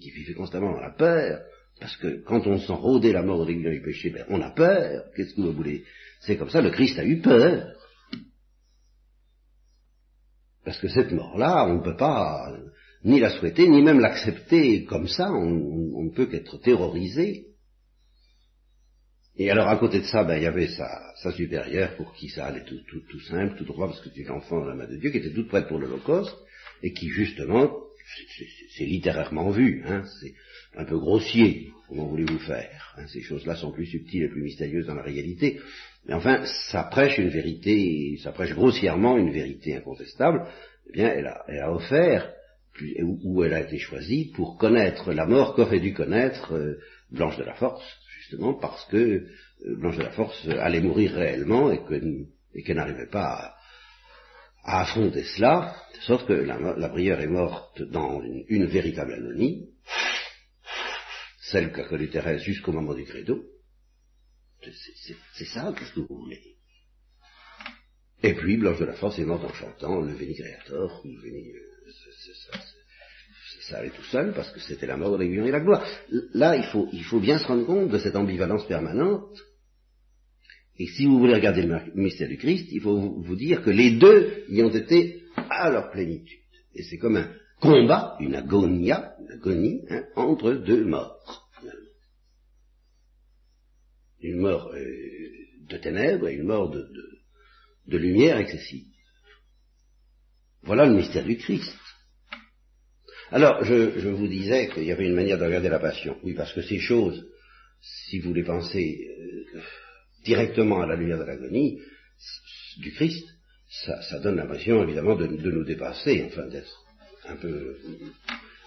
qui 0.00 0.10
vivait 0.10 0.34
constamment 0.34 0.72
dans 0.72 0.80
la 0.80 0.90
peur, 0.90 1.40
parce 1.80 1.96
que 1.96 2.22
quand 2.24 2.46
on 2.46 2.58
sent 2.58 2.72
rôder 2.72 3.12
la 3.12 3.22
mort 3.22 3.40
au 3.40 3.46
début 3.46 3.70
du 3.70 3.82
péché, 3.82 4.10
ben, 4.10 4.24
on 4.28 4.40
a 4.40 4.50
peur. 4.50 5.04
Qu'est-ce 5.14 5.34
que 5.34 5.40
vous 5.40 5.52
voulez? 5.52 5.84
C'est 6.20 6.36
comme 6.36 6.50
ça, 6.50 6.60
le 6.60 6.70
Christ 6.70 6.98
a 6.98 7.04
eu 7.04 7.20
peur. 7.20 7.72
Parce 10.64 10.78
que 10.80 10.88
cette 10.88 11.12
mort-là, 11.12 11.66
on 11.68 11.76
ne 11.76 11.82
peut 11.82 11.96
pas 11.96 12.52
ni 13.04 13.20
la 13.20 13.30
souhaiter, 13.30 13.68
ni 13.68 13.80
même 13.80 14.00
l'accepter 14.00 14.84
comme 14.84 15.06
ça, 15.06 15.30
on, 15.30 16.02
ne 16.04 16.10
peut 16.10 16.26
qu'être 16.26 16.58
terrorisé. 16.58 17.46
Et 19.36 19.50
alors 19.50 19.68
à 19.68 19.76
côté 19.76 20.00
de 20.00 20.04
ça, 20.04 20.24
ben, 20.24 20.36
il 20.36 20.42
y 20.42 20.46
avait 20.46 20.68
sa, 20.68 21.32
supérieure 21.32 21.94
pour 21.96 22.12
qui 22.14 22.28
ça 22.28 22.46
allait 22.46 22.64
tout, 22.64 22.80
tout, 22.88 23.00
tout 23.08 23.20
simple, 23.20 23.56
tout 23.56 23.64
droit, 23.64 23.86
parce 23.86 24.00
que 24.00 24.10
c'était 24.10 24.28
l'enfant 24.28 24.62
de 24.62 24.68
la 24.68 24.74
main 24.74 24.88
de 24.88 24.96
Dieu, 24.96 25.10
qui 25.10 25.18
était 25.18 25.32
toute 25.32 25.48
prête 25.48 25.68
pour 25.68 25.78
l'Holocauste, 25.78 26.36
et 26.82 26.92
qui 26.92 27.08
justement 27.08 27.87
c'est 28.76 28.84
littérairement 28.84 29.50
vu, 29.50 29.82
hein, 29.86 30.02
c'est 30.20 30.34
un 30.76 30.84
peu 30.84 30.98
grossier, 30.98 31.70
comment 31.88 32.06
voulez-vous 32.06 32.38
faire 32.38 32.94
hein, 32.96 33.06
Ces 33.08 33.22
choses-là 33.22 33.56
sont 33.56 33.72
plus 33.72 33.86
subtiles 33.86 34.24
et 34.24 34.28
plus 34.28 34.42
mystérieuses 34.42 34.86
dans 34.86 34.94
la 34.94 35.02
réalité, 35.02 35.60
mais 36.06 36.14
enfin, 36.14 36.44
ça 36.70 36.84
prêche 36.84 37.18
une 37.18 37.28
vérité, 37.28 38.18
ça 38.22 38.32
prêche 38.32 38.54
grossièrement 38.54 39.18
une 39.18 39.32
vérité 39.32 39.76
incontestable, 39.76 40.46
eh 40.88 40.92
bien, 40.92 41.08
elle 41.08 41.26
a, 41.26 41.44
elle 41.48 41.60
a 41.60 41.72
offert, 41.72 42.32
où 43.02 43.42
elle 43.42 43.54
a 43.54 43.62
été 43.62 43.78
choisie, 43.78 44.32
pour 44.34 44.56
connaître 44.56 45.12
la 45.12 45.26
mort 45.26 45.54
qu'aurait 45.54 45.80
dû 45.80 45.92
connaître 45.92 46.54
euh, 46.54 46.78
Blanche 47.10 47.36
de 47.36 47.44
la 47.44 47.54
Force, 47.54 47.84
justement 48.20 48.54
parce 48.54 48.84
que 48.86 48.96
euh, 48.96 49.26
Blanche 49.76 49.96
de 49.96 50.02
la 50.02 50.10
Force 50.10 50.48
allait 50.48 50.80
mourir 50.80 51.12
réellement 51.12 51.72
et 51.72 51.82
que 51.84 52.00
et 52.54 52.62
qu'elle 52.62 52.76
n'arrivait 52.76 53.10
pas 53.10 53.24
à, 53.24 53.57
affronter 54.76 55.24
cela, 55.24 55.76
de 55.94 56.00
sorte 56.00 56.26
que 56.26 56.32
la, 56.32 56.88
prière 56.88 57.20
est 57.20 57.26
morte 57.26 57.82
dans 57.82 58.22
une, 58.22 58.66
véritable 58.66 59.14
agonie, 59.14 59.70
celle 61.40 61.72
qu'a 61.72 61.84
connue 61.84 62.10
Thérèse 62.10 62.42
jusqu'au 62.42 62.72
moment 62.72 62.94
du 62.94 63.04
credo. 63.04 63.42
C'est 65.34 65.46
ça, 65.46 65.72
qu'est-ce 65.76 65.94
que 65.94 66.00
vous 66.00 66.18
voulez 66.22 66.56
Et 68.22 68.34
puis 68.34 68.56
Blanche 68.56 68.80
de 68.80 68.84
la 68.84 68.94
Force 68.94 69.18
est 69.18 69.24
morte 69.24 69.44
en 69.44 69.52
chantant 69.54 70.00
le 70.00 70.12
Veni 70.12 70.34
Creator, 70.34 71.02
Veni, 71.04 71.52
euh, 71.52 71.68
ça 73.68 73.78
allait 73.78 73.90
tout 73.90 74.04
seul 74.04 74.32
parce 74.32 74.50
que 74.50 74.60
c'était 74.60 74.86
la 74.86 74.96
mort 74.96 75.12
de 75.12 75.18
l'aiguillon 75.18 75.46
et 75.46 75.50
la 75.50 75.60
gloire. 75.60 75.84
Là, 76.32 76.56
il 76.56 76.64
faut, 76.64 76.88
il 76.92 77.04
faut 77.04 77.20
bien 77.20 77.38
se 77.38 77.46
rendre 77.46 77.66
compte 77.66 77.90
de 77.90 77.98
cette 77.98 78.16
ambivalence 78.16 78.66
permanente. 78.66 79.38
Et 80.78 80.86
si 80.86 81.06
vous 81.06 81.18
voulez 81.18 81.34
regarder 81.34 81.62
le 81.62 81.80
mystère 81.94 82.28
du 82.28 82.38
Christ, 82.38 82.68
il 82.70 82.80
faut 82.80 82.96
vous, 82.98 83.36
dire 83.36 83.62
que 83.62 83.70
les 83.70 83.98
deux 83.98 84.44
y 84.48 84.62
ont 84.62 84.70
été 84.70 85.24
à 85.34 85.70
leur 85.70 85.90
plénitude. 85.90 86.38
Et 86.74 86.84
c'est 86.84 86.98
comme 86.98 87.16
un 87.16 87.32
combat, 87.60 88.16
une 88.20 88.36
agonia, 88.36 89.16
une 89.20 89.32
agonie, 89.32 89.80
hein, 89.90 90.04
entre 90.14 90.52
deux 90.52 90.84
morts. 90.84 91.50
Une 94.20 94.38
mort 94.38 94.72
euh, 94.72 94.84
de 95.68 95.76
ténèbres 95.78 96.28
et 96.28 96.34
une 96.34 96.46
mort 96.46 96.70
de, 96.70 96.88
lumière 97.96 98.38
excessive. 98.38 98.86
Voilà 100.62 100.86
le 100.86 100.94
mystère 100.94 101.24
du 101.24 101.38
Christ. 101.38 101.76
Alors, 103.30 103.64
je, 103.64 104.08
vous 104.08 104.28
disais 104.28 104.68
qu'il 104.68 104.84
y 104.84 104.92
avait 104.92 105.06
une 105.06 105.14
manière 105.14 105.38
de 105.38 105.44
regarder 105.44 105.68
la 105.68 105.78
passion. 105.78 106.16
Oui, 106.22 106.34
parce 106.34 106.52
que 106.52 106.62
ces 106.62 106.78
choses, 106.78 107.28
si 107.80 108.20
vous 108.20 108.32
les 108.32 108.44
pensez 108.44 109.08
euh, 109.54 109.60
directement 110.24 110.80
à 110.80 110.86
la 110.86 110.96
lumière 110.96 111.18
de 111.18 111.24
l'agonie 111.24 111.80
du 112.78 112.92
Christ, 112.92 113.26
ça, 113.84 114.18
donne 114.20 114.36
l'impression, 114.36 114.82
évidemment, 114.82 115.16
de, 115.16 115.26
nous 115.26 115.64
dépasser, 115.64 116.24
enfin, 116.26 116.46
d'être 116.48 116.84
un 117.28 117.36
peu, 117.36 117.76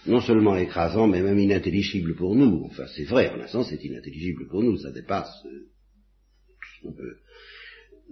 non 0.06 0.22
seulement 0.22 0.56
écrasant, 0.58 1.08
mais 1.08 1.22
même 1.22 1.40
inintelligible 1.40 2.16
pour 2.16 2.36
nous. 2.36 2.66
Enfin, 2.66 2.86
c'est 2.96 3.06
vrai, 3.06 3.30
en 3.30 3.42
un 3.42 3.48
sens, 3.48 3.70
c'est 3.70 3.84
inintelligible 3.84 4.48
pour 4.48 4.64
nous, 4.64 4.78
ça 4.78 4.92
dépasse 4.92 5.34
euh, 5.46 5.50
tout 5.50 6.68
ce 6.78 6.88
qu'on 6.88 6.94
peut. 6.94 7.16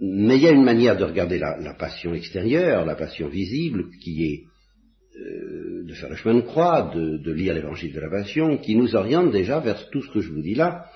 Mais 0.00 0.36
il 0.36 0.42
y 0.42 0.48
a 0.48 0.52
une 0.52 0.64
manière 0.64 0.96
de 0.96 1.04
regarder 1.04 1.38
la 1.38 1.74
passion 1.74 2.14
extérieure, 2.14 2.86
la 2.86 2.94
passion 2.94 3.28
visible, 3.28 3.90
qui 4.02 4.24
est 4.24 4.44
euh, 5.20 5.82
de 5.84 5.94
faire 5.94 6.08
le 6.08 6.14
chemin 6.14 6.36
de 6.36 6.42
croix, 6.42 6.92
de, 6.94 7.32
lire 7.32 7.52
l'évangile 7.52 7.92
de 7.92 7.98
la 7.98 8.08
Passion, 8.08 8.58
qui 8.58 8.76
nous 8.76 8.94
oriente 8.94 9.32
déjà 9.32 9.58
vers 9.58 9.90
tout 9.90 10.02
ce 10.02 10.12
que 10.12 10.20
je 10.20 10.30
vous 10.30 10.40
dis 10.40 10.54
là, 10.54 10.86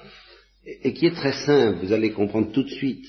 et, 0.66 0.92
qui 0.94 1.06
est 1.06 1.14
très 1.14 1.32
simple, 1.44 1.84
vous 1.84 1.92
allez 1.92 2.12
comprendre 2.12 2.52
tout 2.52 2.62
de 2.62 2.70
suite. 2.70 3.06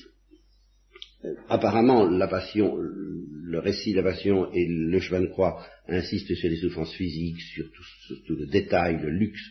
Euh, 1.24 1.34
apparemment, 1.48 2.06
la 2.08 2.28
Passion, 2.28 2.76
le 2.76 3.58
récit 3.58 3.92
de 3.92 3.96
la 3.96 4.02
Passion 4.02 4.52
et 4.52 4.66
le 4.66 5.00
chemin 5.00 5.20
de 5.20 5.26
croix 5.26 5.64
insistent 5.88 6.34
sur 6.34 6.50
les 6.50 6.56
souffrances 6.56 6.94
physiques, 6.94 7.40
sur 7.40 7.66
tout, 8.26 8.36
le 8.36 8.46
détail, 8.46 9.00
le 9.00 9.10
luxe, 9.10 9.44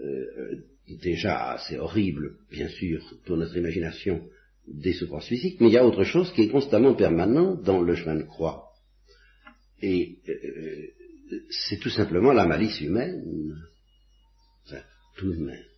euh, 0.00 0.56
déjà 1.02 1.52
assez 1.52 1.76
horrible, 1.76 2.36
bien 2.50 2.68
sûr, 2.68 3.02
pour 3.24 3.36
notre 3.36 3.56
imagination, 3.56 4.22
des 4.66 4.92
souffrances 4.92 5.26
physiques, 5.26 5.60
mais 5.60 5.68
il 5.68 5.72
y 5.72 5.78
a 5.78 5.86
autre 5.86 6.04
chose 6.04 6.32
qui 6.32 6.42
est 6.42 6.48
constamment 6.48 6.94
permanent 6.94 7.54
dans 7.54 7.80
le 7.80 7.94
chemin 7.94 8.16
de 8.16 8.22
croix. 8.22 8.66
Et 9.82 10.18
c'est 11.50 11.78
tout 11.78 11.90
simplement 11.90 12.32
la 12.32 12.46
malice 12.46 12.80
humaine. 12.80 13.56
Enfin, 14.66 14.82
tout 15.16 15.32
de 15.32 15.38
même. 15.38 15.69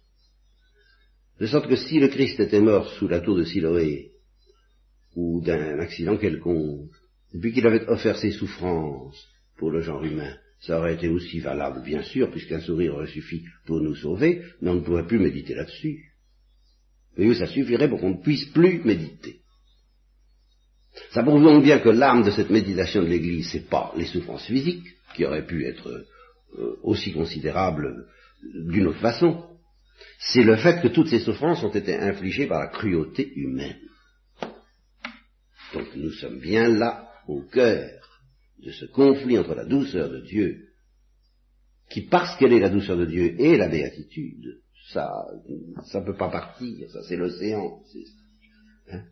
De 1.42 1.48
sorte 1.48 1.66
que 1.66 1.74
si 1.74 1.98
le 1.98 2.06
Christ 2.06 2.38
était 2.38 2.60
mort 2.60 2.88
sous 2.92 3.08
la 3.08 3.18
tour 3.18 3.36
de 3.36 3.42
Siloé, 3.42 4.12
ou 5.16 5.40
d'un 5.40 5.80
accident 5.80 6.16
quelconque, 6.16 6.92
et 7.34 7.38
puis 7.40 7.52
qu'il 7.52 7.66
avait 7.66 7.84
offert 7.88 8.16
ses 8.16 8.30
souffrances 8.30 9.26
pour 9.56 9.72
le 9.72 9.80
genre 9.80 10.04
humain, 10.04 10.36
ça 10.60 10.78
aurait 10.78 10.94
été 10.94 11.08
aussi 11.08 11.40
valable, 11.40 11.82
bien 11.82 12.04
sûr, 12.04 12.30
puisqu'un 12.30 12.60
sourire 12.60 12.94
aurait 12.94 13.08
suffi 13.08 13.42
pour 13.66 13.80
nous 13.80 13.96
sauver, 13.96 14.44
mais 14.60 14.70
on 14.70 14.76
ne 14.76 14.80
pourrait 14.82 15.08
plus 15.08 15.18
méditer 15.18 15.56
là-dessus. 15.56 16.12
Et 17.16 17.34
ça 17.34 17.48
suffirait 17.48 17.88
pour 17.88 17.98
qu'on 17.98 18.18
ne 18.18 18.22
puisse 18.22 18.44
plus 18.50 18.80
méditer. 18.84 19.40
Ça 21.10 21.24
prouve 21.24 21.42
donc 21.42 21.64
bien 21.64 21.80
que 21.80 21.88
l'âme 21.88 22.22
de 22.22 22.30
cette 22.30 22.50
méditation 22.50 23.02
de 23.02 23.08
l'Église, 23.08 23.48
c'est 23.50 23.68
pas 23.68 23.92
les 23.96 24.06
souffrances 24.06 24.46
physiques, 24.46 24.86
qui 25.16 25.24
auraient 25.24 25.44
pu 25.44 25.66
être 25.66 26.06
euh, 26.56 26.76
aussi 26.84 27.12
considérables 27.12 28.06
d'une 28.44 28.86
autre 28.86 29.00
façon, 29.00 29.51
c'est 30.18 30.42
le 30.42 30.56
fait 30.56 30.80
que 30.80 30.88
toutes 30.88 31.08
ces 31.08 31.20
souffrances 31.20 31.62
ont 31.62 31.72
été 31.72 31.94
infligées 31.96 32.46
par 32.46 32.60
la 32.60 32.68
cruauté 32.68 33.32
humaine. 33.34 33.78
Donc 35.74 35.86
nous 35.96 36.12
sommes 36.12 36.38
bien 36.38 36.68
là, 36.68 37.08
au 37.26 37.42
cœur 37.42 37.90
de 38.58 38.70
ce 38.70 38.86
conflit 38.86 39.38
entre 39.38 39.54
la 39.54 39.64
douceur 39.64 40.10
de 40.10 40.20
Dieu, 40.20 40.68
qui 41.90 42.02
parce 42.02 42.36
qu'elle 42.38 42.52
est 42.52 42.60
la 42.60 42.68
douceur 42.68 42.96
de 42.96 43.06
Dieu 43.06 43.40
et 43.40 43.56
la 43.56 43.68
béatitude, 43.68 44.60
ça 44.92 45.10
ça 45.90 46.00
peut 46.00 46.16
pas 46.16 46.30
partir, 46.30 46.90
ça 46.90 47.02
c'est 47.08 47.16
l'océan. 47.16 47.80
Hein? 48.90 49.02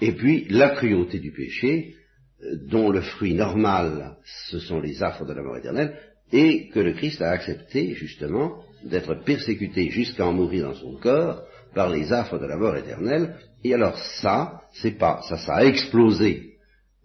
Et 0.00 0.12
puis 0.12 0.46
la 0.50 0.70
cruauté 0.70 1.18
du 1.18 1.32
péché, 1.32 1.94
euh, 2.42 2.56
dont 2.68 2.90
le 2.90 3.00
fruit 3.00 3.34
normal, 3.34 4.16
ce 4.50 4.58
sont 4.58 4.80
les 4.80 5.02
affres 5.02 5.24
de 5.24 5.32
la 5.32 5.42
mort 5.42 5.56
éternelle, 5.56 5.98
et 6.32 6.68
que 6.68 6.80
le 6.80 6.92
Christ 6.94 7.22
a 7.22 7.30
accepté, 7.30 7.94
justement, 7.94 8.62
d'être 8.84 9.14
persécuté 9.24 9.90
jusqu'à 9.90 10.26
en 10.26 10.32
mourir 10.32 10.68
dans 10.68 10.74
son 10.74 10.96
corps 10.96 11.42
par 11.74 11.90
les 11.90 12.12
affres 12.12 12.38
de 12.38 12.46
la 12.46 12.56
mort 12.56 12.76
éternelle. 12.76 13.36
Et 13.62 13.74
alors 13.74 13.98
ça, 14.22 14.62
c'est 14.74 14.98
pas, 14.98 15.22
ça, 15.28 15.38
ça 15.38 15.56
a 15.56 15.64
explosé 15.64 16.54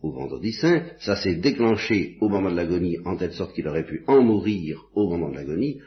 au 0.01 0.11
vendredi 0.11 0.53
saint, 0.53 0.83
ça 0.99 1.15
s'est 1.15 1.35
déclenché 1.35 2.17
au 2.21 2.29
moment 2.29 2.51
de 2.51 2.55
l'agonie 2.55 2.97
en 3.05 3.17
telle 3.17 3.33
sorte 3.33 3.53
qu'il 3.53 3.67
aurait 3.67 3.85
pu 3.85 4.03
en 4.07 4.21
mourir 4.21 4.81
au 4.93 5.09
moment 5.09 5.29
de 5.29 5.35
l'agonie, 5.35 5.81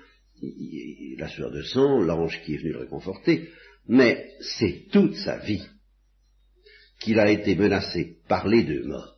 la 1.18 1.28
sueur 1.28 1.51
de 1.51 1.62
sang, 1.62 2.01
l'ange 2.01 2.41
qui 2.45 2.55
est 2.55 2.59
venu 2.59 2.72
le 2.72 2.80
réconforter, 2.80 3.49
mais 3.89 4.28
c'est 4.59 4.87
toute 4.91 5.14
sa 5.16 5.39
vie 5.39 5.62
qu'il 7.01 7.18
a 7.18 7.30
été 7.30 7.55
menacé 7.55 8.18
par 8.28 8.47
les 8.47 8.64
deux 8.64 8.85
morts. 8.85 9.16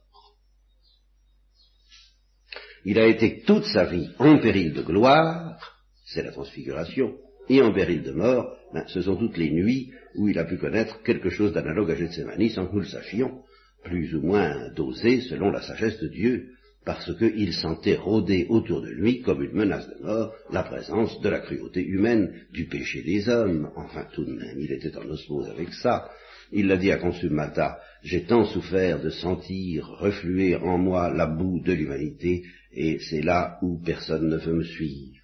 Il 2.84 2.98
a 2.98 3.06
été 3.06 3.42
toute 3.46 3.64
sa 3.64 3.84
vie 3.84 4.10
en 4.18 4.38
péril 4.38 4.72
de 4.74 4.82
gloire, 4.82 5.58
c'est 6.06 6.22
la 6.22 6.32
transfiguration, 6.32 7.14
et 7.48 7.62
en 7.62 7.72
péril 7.72 8.02
de 8.02 8.12
mort, 8.12 8.56
ben, 8.72 8.84
ce 8.88 9.02
sont 9.02 9.16
toutes 9.16 9.36
les 9.36 9.50
nuits 9.50 9.90
où 10.16 10.28
il 10.28 10.38
a 10.38 10.44
pu 10.44 10.56
connaître 10.58 11.02
quelque 11.02 11.30
chose 11.30 11.52
d'analogue 11.52 11.90
à 11.90 11.96
Gethsemane 11.96 12.48
sans 12.50 12.66
que 12.66 12.74
nous 12.74 12.80
le 12.80 12.86
sachions, 12.86 13.42
plus 13.84 14.14
ou 14.14 14.22
moins 14.22 14.70
dosé 14.74 15.20
selon 15.22 15.50
la 15.50 15.62
sagesse 15.62 15.98
de 16.00 16.08
Dieu, 16.08 16.48
parce 16.84 17.14
qu'il 17.16 17.52
sentait 17.54 17.96
rôder 17.96 18.46
autour 18.50 18.82
de 18.82 18.90
lui 18.90 19.22
comme 19.22 19.42
une 19.42 19.54
menace 19.54 19.88
de 19.88 20.04
mort 20.04 20.34
la 20.50 20.62
présence 20.62 21.18
de 21.20 21.28
la 21.28 21.40
cruauté 21.40 21.82
humaine, 21.82 22.34
du 22.52 22.66
péché 22.66 23.02
des 23.02 23.28
hommes, 23.28 23.70
enfin 23.76 24.06
tout 24.12 24.24
de 24.24 24.32
même, 24.32 24.58
il 24.58 24.72
était 24.72 24.96
en 24.96 25.08
osmose 25.08 25.48
avec 25.48 25.72
ça, 25.72 26.10
il 26.52 26.66
l'a 26.66 26.76
dit 26.76 26.92
à 26.92 26.98
Consumata, 26.98 27.78
j'ai 28.02 28.24
tant 28.24 28.44
souffert 28.44 29.00
de 29.00 29.08
sentir 29.08 29.86
refluer 29.86 30.56
en 30.56 30.76
moi 30.76 31.10
la 31.10 31.26
boue 31.26 31.60
de 31.60 31.72
l'humanité, 31.72 32.42
et 32.74 32.98
c'est 32.98 33.22
là 33.22 33.58
où 33.62 33.80
personne 33.82 34.28
ne 34.28 34.36
veut 34.36 34.54
me 34.54 34.64
suivre. 34.64 35.14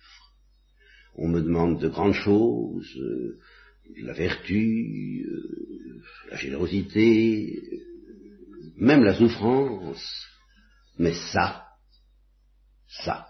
On 1.17 1.29
me 1.29 1.41
demande 1.41 1.81
de 1.81 1.89
grandes 1.89 2.15
choses, 2.15 2.97
euh, 2.97 3.39
la 4.03 4.13
vertu, 4.13 5.27
euh, 5.27 6.01
la 6.31 6.37
générosité, 6.37 7.61
même 8.77 9.03
la 9.03 9.15
souffrance, 9.15 10.27
mais 10.99 11.13
ça, 11.33 11.65
ça, 12.89 13.27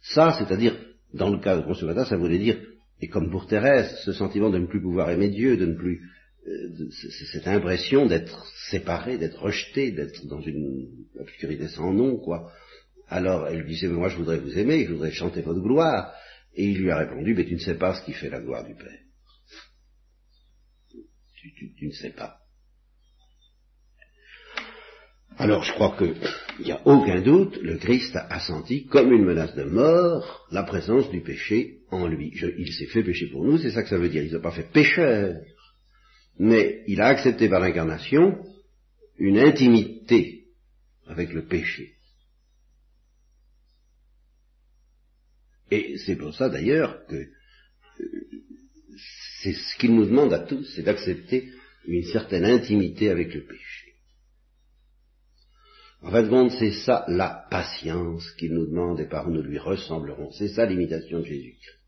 ça, 0.00 0.36
c'est-à-dire, 0.38 0.76
dans 1.12 1.30
le 1.30 1.40
cas 1.40 1.56
de 1.56 1.62
Consumata, 1.62 2.04
ça 2.04 2.16
voulait 2.16 2.38
dire, 2.38 2.58
et 3.00 3.08
comme 3.08 3.30
pour 3.30 3.46
Thérèse, 3.46 4.00
ce 4.04 4.12
sentiment 4.12 4.50
de 4.50 4.58
ne 4.58 4.66
plus 4.66 4.80
pouvoir 4.80 5.10
aimer 5.10 5.28
Dieu, 5.28 5.56
de 5.56 5.66
ne 5.66 5.74
plus 5.74 6.08
euh, 6.46 6.88
cette 7.32 7.48
impression 7.48 8.06
d'être 8.06 8.46
séparé, 8.70 9.18
d'être 9.18 9.42
rejeté, 9.42 9.90
d'être 9.90 10.26
dans 10.26 10.40
une 10.40 10.88
obscurité 11.18 11.68
sans 11.68 11.92
nom, 11.92 12.16
quoi. 12.16 12.52
Alors 13.08 13.46
elle 13.48 13.60
lui 13.60 13.74
disait, 13.74 13.88
moi 13.88 14.08
je 14.08 14.16
voudrais 14.16 14.38
vous 14.38 14.58
aimer, 14.58 14.84
je 14.84 14.92
voudrais 14.92 15.12
chanter 15.12 15.42
votre 15.42 15.60
gloire. 15.60 16.12
Et 16.54 16.64
il 16.64 16.78
lui 16.78 16.90
a 16.90 16.96
répondu, 16.96 17.34
mais 17.34 17.44
tu 17.44 17.54
ne 17.54 17.60
sais 17.60 17.74
pas 17.74 17.94
ce 17.94 18.04
qui 18.04 18.12
fait 18.12 18.30
la 18.30 18.40
gloire 18.40 18.64
du 18.64 18.74
Père. 18.74 18.98
Tu, 21.78 21.86
ne 21.86 21.92
sais 21.92 22.10
pas. 22.10 22.38
Alors 25.36 25.62
je 25.62 25.72
crois 25.72 25.96
qu'il 25.96 26.16
n'y 26.64 26.72
a 26.72 26.80
aucun 26.86 27.20
doute, 27.20 27.56
le 27.62 27.76
Christ 27.76 28.16
a, 28.16 28.40
senti 28.40 28.86
comme 28.86 29.12
une 29.12 29.24
menace 29.24 29.54
de 29.54 29.64
mort 29.64 30.46
la 30.50 30.64
présence 30.64 31.10
du 31.10 31.20
péché 31.20 31.82
en 31.90 32.08
lui. 32.08 32.32
il 32.58 32.72
s'est 32.72 32.86
fait 32.86 33.04
pécher 33.04 33.28
pour 33.28 33.44
nous, 33.44 33.58
c'est 33.58 33.70
ça 33.70 33.82
que 33.82 33.88
ça 33.88 33.98
veut 33.98 34.08
dire. 34.08 34.24
Il 34.24 34.30
s'est 34.30 34.40
pas 34.40 34.50
fait 34.50 34.70
pécheur 34.72 35.36
mais 36.38 36.82
il 36.86 37.00
a 37.00 37.06
accepté 37.06 37.48
par 37.48 37.60
l'incarnation 37.60 38.38
une 39.18 39.38
intimité 39.38 40.44
avec 41.06 41.32
le 41.32 41.46
péché. 41.46 41.95
Et 45.70 45.98
c'est 45.98 46.16
pour 46.16 46.34
ça 46.34 46.48
d'ailleurs 46.48 47.04
que 47.06 47.16
euh, 47.16 47.26
c'est 49.42 49.52
ce 49.52 49.76
qu'il 49.78 49.94
nous 49.94 50.06
demande 50.06 50.32
à 50.32 50.40
tous, 50.40 50.64
c'est 50.74 50.82
d'accepter 50.82 51.50
une 51.86 52.04
certaine 52.04 52.44
intimité 52.44 53.10
avec 53.10 53.34
le 53.34 53.44
péché. 53.44 53.94
En 56.02 56.10
fin 56.10 56.22
de 56.22 56.28
compte, 56.28 56.52
c'est 56.52 56.72
ça 56.72 57.04
la 57.08 57.46
patience 57.50 58.30
qu'il 58.32 58.54
nous 58.54 58.66
demande 58.66 59.00
et 59.00 59.08
par 59.08 59.28
où 59.28 59.32
nous 59.32 59.42
lui 59.42 59.58
ressemblerons. 59.58 60.30
C'est 60.32 60.48
ça 60.48 60.66
l'imitation 60.66 61.20
de 61.20 61.24
Jésus-Christ. 61.24 61.78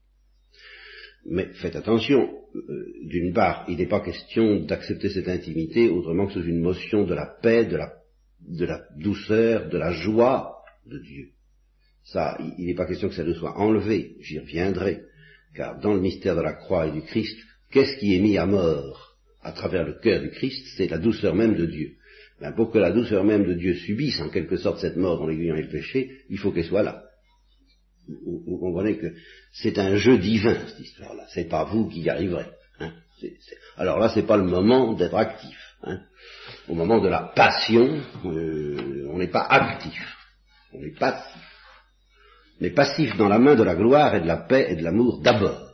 Mais 1.27 1.53
faites 1.55 1.77
attention, 1.77 2.29
euh, 2.55 2.93
d'une 3.03 3.33
part, 3.33 3.65
il 3.69 3.77
n'est 3.77 3.89
pas 3.89 4.01
question 4.01 4.61
d'accepter 4.61 5.11
cette 5.11 5.29
intimité 5.29 5.89
autrement 5.89 6.27
que 6.27 6.33
sous 6.33 6.45
une 6.45 6.61
motion 6.61 7.05
de 7.05 7.15
la 7.15 7.27
paix, 7.27 7.67
de 7.67 7.77
la, 7.77 7.93
de 8.41 8.65
la 8.65 8.83
douceur, 8.97 9.69
de 9.69 9.79
la 9.79 9.93
joie 9.93 10.63
de 10.87 10.99
Dieu. 10.99 11.33
Ça, 12.13 12.39
il 12.59 12.67
n'est 12.67 12.75
pas 12.75 12.87
question 12.87 13.09
que 13.09 13.15
ça 13.15 13.25
nous 13.25 13.35
soit 13.35 13.59
enlevé, 13.59 14.17
j'y 14.21 14.39
reviendrai, 14.39 15.03
car 15.55 15.79
dans 15.79 15.93
le 15.93 16.01
mystère 16.01 16.37
de 16.37 16.41
la 16.41 16.55
croix 16.55 16.87
et 16.87 16.93
du 16.93 17.03
Christ, 17.03 17.37
qu'est-ce 17.71 17.99
qui 17.99 18.15
est 18.15 18.21
mis 18.21 18.39
à 18.39 18.47
mort 18.47 19.17
à 19.43 19.53
travers 19.53 19.85
le 19.85 19.99
cœur 20.01 20.23
du 20.23 20.31
Christ? 20.31 20.67
C'est 20.77 20.89
la 20.89 20.99
douceur 20.99 21.35
même 21.35 21.55
de 21.55 21.67
Dieu. 21.67 21.97
Ben, 22.41 22.53
pour 22.53 22.71
que 22.71 22.79
la 22.79 22.93
douceur 22.93 23.25
même 23.25 23.45
de 23.45 23.55
Dieu 23.55 23.75
subisse 23.75 24.21
en 24.21 24.31
quelque 24.31 24.57
sorte 24.57 24.81
cette 24.81 24.97
mort 24.97 25.19
dans 25.19 25.27
l'aiguillon 25.27 25.57
et 25.57 25.63
le 25.63 25.69
péché, 25.69 26.23
il 26.31 26.39
faut 26.39 26.51
qu'elle 26.51 26.65
soit 26.65 26.83
là. 26.83 27.03
Vous, 28.07 28.59
comprenez 28.59 28.97
que 28.97 29.13
c'est 29.53 29.79
un 29.79 29.97
jeu 29.97 30.17
divin, 30.17 30.57
cette 30.67 30.81
histoire-là. 30.81 31.25
C'est 31.29 31.49
pas 31.49 31.65
vous 31.65 31.89
qui 31.89 32.01
y 32.01 32.09
arriverez. 32.09 32.47
Hein. 32.81 32.93
Alors 33.77 33.99
là, 33.99 34.09
c'est 34.15 34.27
pas 34.27 34.39
le 34.39 34.45
moment 34.45 34.95
d'être 34.95 35.17
actif. 35.17 35.59
Hein. 35.83 36.01
Au 36.69 36.75
moment 36.75 37.01
de 37.01 37.09
la 37.09 37.33
passion, 37.35 38.01
euh, 38.25 39.07
on 39.11 39.19
n'est 39.19 39.29
pas 39.29 39.47
actif. 39.51 40.17
On 40.73 40.83
est 40.83 40.99
passif. 40.99 41.58
Est 42.61 42.71
passif 42.71 43.17
dans 43.17 43.29
la 43.29 43.39
main 43.39 43.55
de 43.55 43.63
la 43.63 43.77
gloire 43.77 44.15
et 44.17 44.21
de 44.21 44.27
la 44.27 44.37
paix 44.37 44.67
et 44.71 44.77
de 44.77 44.83
l'amour 44.83 45.21
d'abord. 45.21 45.69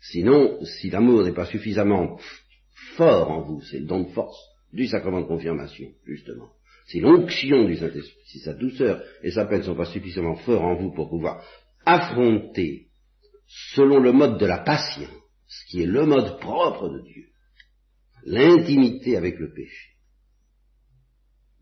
Sinon, 0.00 0.62
si 0.64 0.90
l'amour 0.90 1.24
n'est 1.24 1.32
pas 1.32 1.46
suffisamment 1.46 2.18
fort 2.96 3.30
en 3.30 3.42
vous, 3.42 3.62
c'est 3.62 3.78
le 3.78 3.86
don 3.86 4.02
de 4.02 4.10
force 4.10 4.38
du 4.72 4.86
sacrement 4.86 5.20
de 5.20 5.26
confirmation, 5.26 5.88
justement. 6.04 6.50
Si 6.86 7.00
l'onction 7.00 7.64
du 7.64 7.76
Saint-Esprit, 7.76 8.24
si 8.26 8.40
sa 8.40 8.54
douceur 8.54 9.02
et 9.22 9.30
sa 9.30 9.46
paix 9.46 9.58
ne 9.58 9.62
sont 9.62 9.76
pas 9.76 9.86
suffisamment 9.86 10.36
forts 10.36 10.62
en 10.62 10.74
vous 10.74 10.92
pour 10.92 11.08
pouvoir 11.08 11.42
affronter, 11.86 12.88
selon 13.74 14.00
le 14.00 14.12
mode 14.12 14.38
de 14.38 14.46
la 14.46 14.58
patience, 14.58 15.08
qui 15.68 15.82
est 15.82 15.86
le 15.86 16.06
mode 16.06 16.38
propre 16.40 16.88
de 16.88 17.00
Dieu, 17.02 17.26
l'intimité 18.24 19.16
avec 19.16 19.38
le 19.38 19.52
péché, 19.52 19.90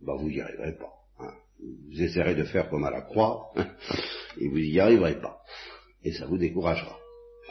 ben 0.00 0.16
vous 0.16 0.30
n'y 0.30 0.40
arriverez 0.40 0.76
pas. 0.78 0.92
Hein. 1.18 1.34
Vous 1.62 2.02
essaierez 2.02 2.34
de 2.34 2.44
faire 2.44 2.68
comme 2.70 2.84
à 2.84 2.90
la 2.90 3.02
croix, 3.02 3.52
et 4.40 4.48
vous 4.48 4.58
n'y 4.58 4.78
arriverez 4.78 5.20
pas. 5.20 5.38
Et 6.02 6.12
ça 6.12 6.26
vous 6.26 6.38
découragera. 6.38 6.98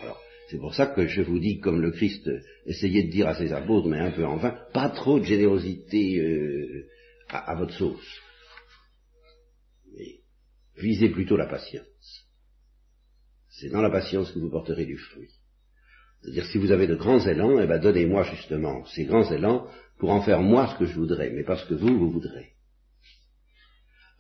Alors, 0.02 0.20
c'est 0.50 0.58
pour 0.58 0.74
ça 0.74 0.88
que 0.88 1.06
je 1.08 1.22
vous 1.22 1.40
dis, 1.40 1.60
comme 1.60 1.82
le 1.82 1.92
Christ 1.92 2.30
essayait 2.66 3.04
de 3.04 3.12
dire 3.12 3.28
à 3.28 3.36
ses 3.36 3.54
apôtres, 3.54 3.88
mais 3.88 4.00
un 4.00 4.12
peu 4.12 4.26
en 4.26 4.38
vain, 4.38 4.58
pas 4.74 4.90
trop 4.90 5.20
de 5.20 5.26
générosité 5.26 6.20
euh, 6.20 6.88
à, 7.30 7.54
votre 7.56 7.74
sauce. 7.74 8.20
Mais 9.96 10.22
visez 10.78 11.10
plutôt 11.10 11.38
la 11.38 11.46
patience. 11.46 12.26
C'est 13.50 13.70
dans 13.70 13.82
la 13.82 13.92
patience 13.92 14.32
que 14.32 14.40
vous 14.40 14.50
porterez 14.50 14.86
du 14.86 14.98
fruit. 14.98 15.30
C'est-à-dire, 16.22 16.46
si 16.46 16.58
vous 16.58 16.72
avez 16.72 16.88
de 16.88 16.96
grands 16.96 17.26
élans, 17.26 17.60
eh 17.60 17.68
ben, 17.68 17.80
donnez-moi 17.80 18.24
justement 18.24 18.86
ces 18.86 19.06
grands 19.06 19.30
élans 19.32 19.68
pour 20.00 20.10
en 20.10 20.22
faire 20.22 20.42
moi 20.42 20.74
ce 20.74 20.80
que 20.80 20.86
je 20.86 20.96
voudrais, 20.96 21.30
mais 21.30 21.44
parce 21.44 21.64
que 21.66 21.76
vous, 21.76 21.98
vous 21.98 22.12
voudrez. 22.12 22.54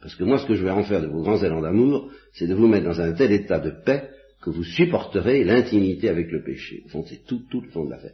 Parce 0.01 0.15
que 0.15 0.23
moi, 0.23 0.37
ce 0.39 0.45
que 0.45 0.55
je 0.55 0.63
vais 0.63 0.69
en 0.69 0.83
faire 0.83 1.01
de 1.01 1.07
vos 1.07 1.21
grands 1.21 1.43
élans 1.43 1.61
d'amour, 1.61 2.11
c'est 2.33 2.47
de 2.47 2.55
vous 2.55 2.67
mettre 2.67 2.85
dans 2.85 3.01
un 3.01 3.13
tel 3.13 3.31
état 3.31 3.59
de 3.59 3.71
paix 3.85 4.09
que 4.41 4.49
vous 4.49 4.63
supporterez 4.63 5.43
l'intimité 5.43 6.07
avec 6.09 6.31
le 6.31 6.43
péché. 6.43 6.83
Au 6.85 6.89
fond, 6.89 7.05
c'est 7.05 7.25
tout, 7.25 7.41
tout 7.49 7.61
le 7.61 7.69
fond 7.69 7.85
de 7.85 7.91
l'affaire. 7.91 8.13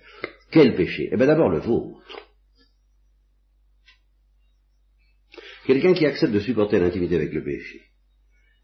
Quel 0.51 0.75
péché? 0.75 1.09
Eh 1.11 1.17
bien 1.17 1.27
d'abord 1.27 1.49
le 1.49 1.59
vôtre. 1.59 2.01
Quelqu'un 5.65 5.93
qui 5.93 6.05
accepte 6.05 6.33
de 6.33 6.39
supporter 6.39 6.79
l'intimité 6.79 7.15
avec 7.15 7.33
le 7.33 7.43
péché, 7.43 7.81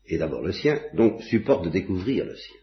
et 0.06 0.18
d'abord 0.18 0.42
le 0.42 0.52
sien, 0.52 0.80
donc 0.94 1.22
supporte 1.24 1.66
de 1.66 1.70
découvrir 1.70 2.26
le 2.26 2.36
sien. 2.36 2.56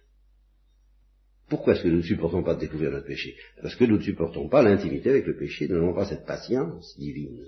Pourquoi 1.49 1.75
est-ce 1.75 1.83
que 1.83 1.89
nous 1.89 1.99
ne 1.99 2.03
supportons 2.03 2.43
pas 2.43 2.55
de 2.55 2.61
découvrir 2.61 2.91
notre 2.91 3.07
péché? 3.07 3.35
Parce 3.63 3.75
que 3.75 3.85
nous 3.85 3.97
ne 3.97 4.03
supportons 4.03 4.49
pas 4.49 4.63
l'intimité 4.63 5.11
avec 5.11 5.27
le 5.27 5.37
péché, 5.37 5.67
nous 5.67 5.77
n'avons 5.77 5.95
pas 5.95 6.05
cette 6.05 6.27
patience 6.27 6.97
divine. 6.99 7.47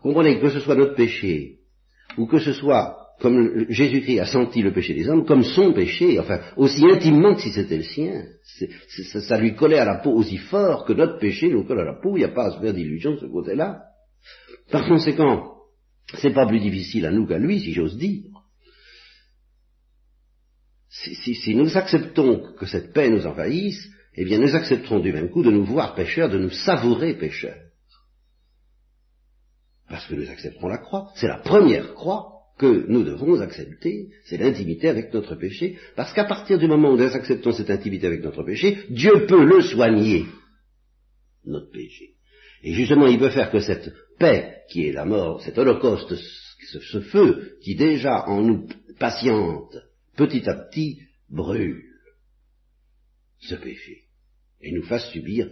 Comprenez 0.00 0.36
que, 0.36 0.42
que 0.42 0.50
ce 0.50 0.60
soit 0.60 0.74
notre 0.74 0.94
péché, 0.94 1.61
ou 2.18 2.26
que 2.26 2.38
ce 2.38 2.52
soit 2.52 2.96
comme 3.20 3.66
Jésus-Christ 3.68 4.18
a 4.18 4.26
senti 4.26 4.62
le 4.62 4.72
péché 4.72 4.94
des 4.94 5.08
hommes, 5.08 5.24
comme 5.24 5.44
son 5.44 5.72
péché, 5.72 6.18
enfin, 6.18 6.40
aussi 6.56 6.84
intimement 6.84 7.34
que 7.34 7.40
si 7.40 7.52
c'était 7.52 7.76
le 7.76 7.84
sien. 7.84 8.24
ça, 8.42 9.38
lui 9.38 9.54
collait 9.54 9.78
à 9.78 9.84
la 9.84 9.98
peau 9.98 10.10
aussi 10.10 10.38
fort 10.38 10.84
que 10.84 10.92
notre 10.92 11.18
péché 11.18 11.48
nous 11.48 11.64
colle 11.64 11.80
à 11.80 11.84
la 11.84 12.00
peau, 12.00 12.16
il 12.16 12.20
n'y 12.20 12.24
a 12.24 12.34
pas 12.34 12.46
à 12.46 12.50
se 12.50 12.60
faire 12.60 12.74
d'illusion 12.74 13.12
de 13.12 13.20
ce 13.20 13.26
côté-là. 13.26 13.82
Par 14.72 14.88
conséquent, 14.88 15.52
c'est 16.14 16.34
pas 16.34 16.46
plus 16.46 16.58
difficile 16.58 17.06
à 17.06 17.12
nous 17.12 17.26
qu'à 17.26 17.38
lui, 17.38 17.60
si 17.60 17.72
j'ose 17.72 17.96
dire. 17.96 18.24
Si, 20.90 21.54
nous 21.54 21.76
acceptons 21.76 22.54
que 22.58 22.66
cette 22.66 22.92
paix 22.92 23.08
nous 23.08 23.26
envahisse, 23.26 23.88
eh 24.14 24.24
bien 24.24 24.38
nous 24.38 24.54
accepterons 24.54 24.98
du 24.98 25.12
même 25.12 25.30
coup 25.30 25.42
de 25.42 25.50
nous 25.50 25.64
voir 25.64 25.94
pécheurs, 25.94 26.28
de 26.28 26.38
nous 26.38 26.50
savourer 26.50 27.14
pécheurs. 27.14 27.61
Parce 29.92 30.06
que 30.06 30.14
nous 30.14 30.30
accepterons 30.30 30.68
la 30.68 30.78
croix. 30.78 31.10
C'est 31.16 31.28
la 31.28 31.36
première 31.36 31.92
croix 31.92 32.32
que 32.58 32.86
nous 32.88 33.04
devons 33.04 33.38
accepter, 33.42 34.08
c'est 34.24 34.38
l'intimité 34.38 34.88
avec 34.88 35.12
notre 35.12 35.34
péché, 35.34 35.76
parce 35.96 36.14
qu'à 36.14 36.24
partir 36.24 36.58
du 36.58 36.66
moment 36.66 36.92
où 36.92 36.96
nous 36.96 37.14
acceptons 37.14 37.52
cette 37.52 37.68
intimité 37.68 38.06
avec 38.06 38.22
notre 38.22 38.42
péché, 38.42 38.86
Dieu 38.88 39.26
peut 39.26 39.44
le 39.44 39.60
soigner, 39.60 40.24
notre 41.44 41.70
péché. 41.70 42.14
Et 42.62 42.72
justement, 42.72 43.06
il 43.06 43.18
veut 43.18 43.28
faire 43.28 43.50
que 43.50 43.60
cette 43.60 43.92
paix, 44.18 44.62
qui 44.70 44.86
est 44.86 44.92
la 44.92 45.04
mort, 45.04 45.42
cet 45.42 45.58
holocauste, 45.58 46.14
ce, 46.14 47.00
feu 47.00 47.58
qui 47.60 47.74
déjà 47.74 48.26
en 48.28 48.40
nous 48.40 48.68
patiente, 48.98 49.76
petit 50.16 50.48
à 50.48 50.54
petit, 50.54 51.02
brûle 51.28 51.82
ce 53.40 53.56
péché, 53.56 54.04
et 54.62 54.72
nous 54.72 54.84
fasse 54.84 55.10
subir 55.10 55.50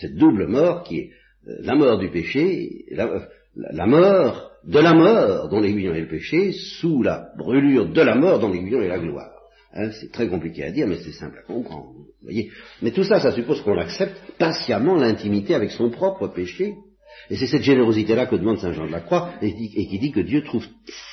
cette 0.00 0.16
double 0.16 0.48
mort 0.48 0.82
qui 0.82 0.98
est 0.98 1.12
euh, 1.46 1.58
la 1.60 1.76
mort 1.76 1.98
du 1.98 2.10
péché, 2.10 2.86
la, 2.90 3.28
la 3.72 3.86
mort 3.86 4.50
de 4.64 4.78
la 4.78 4.94
mort 4.94 5.48
dont 5.48 5.60
l'aiguillon 5.60 5.94
est 5.94 6.02
le 6.02 6.08
péché, 6.08 6.52
sous 6.52 7.02
la 7.02 7.28
brûlure 7.36 7.88
de 7.88 8.00
la 8.00 8.14
mort 8.14 8.38
dont 8.38 8.52
l'aiguillon 8.52 8.82
est 8.82 8.88
la 8.88 8.98
gloire. 8.98 9.30
Hein, 9.74 9.90
c'est 9.92 10.10
très 10.10 10.28
compliqué 10.28 10.64
à 10.64 10.70
dire, 10.70 10.86
mais 10.86 10.96
c'est 10.96 11.12
simple 11.12 11.38
à 11.38 11.42
comprendre. 11.42 11.92
Voyez 12.22 12.50
mais 12.82 12.90
tout 12.90 13.04
ça, 13.04 13.20
ça 13.20 13.32
suppose 13.32 13.60
qu'on 13.62 13.78
accepte 13.78 14.16
patiemment 14.38 14.96
l'intimité 14.96 15.54
avec 15.54 15.70
son 15.70 15.90
propre 15.90 16.28
péché. 16.28 16.74
Et 17.30 17.36
c'est 17.36 17.46
cette 17.46 17.62
générosité-là 17.62 18.26
que 18.26 18.36
demande 18.36 18.58
Saint 18.58 18.72
Jean 18.72 18.86
de 18.86 18.92
la 18.92 19.00
Croix, 19.00 19.30
et 19.42 19.52
qui 19.52 19.98
dit 19.98 20.12
que 20.12 20.20
Dieu 20.20 20.42
trouve 20.42 20.66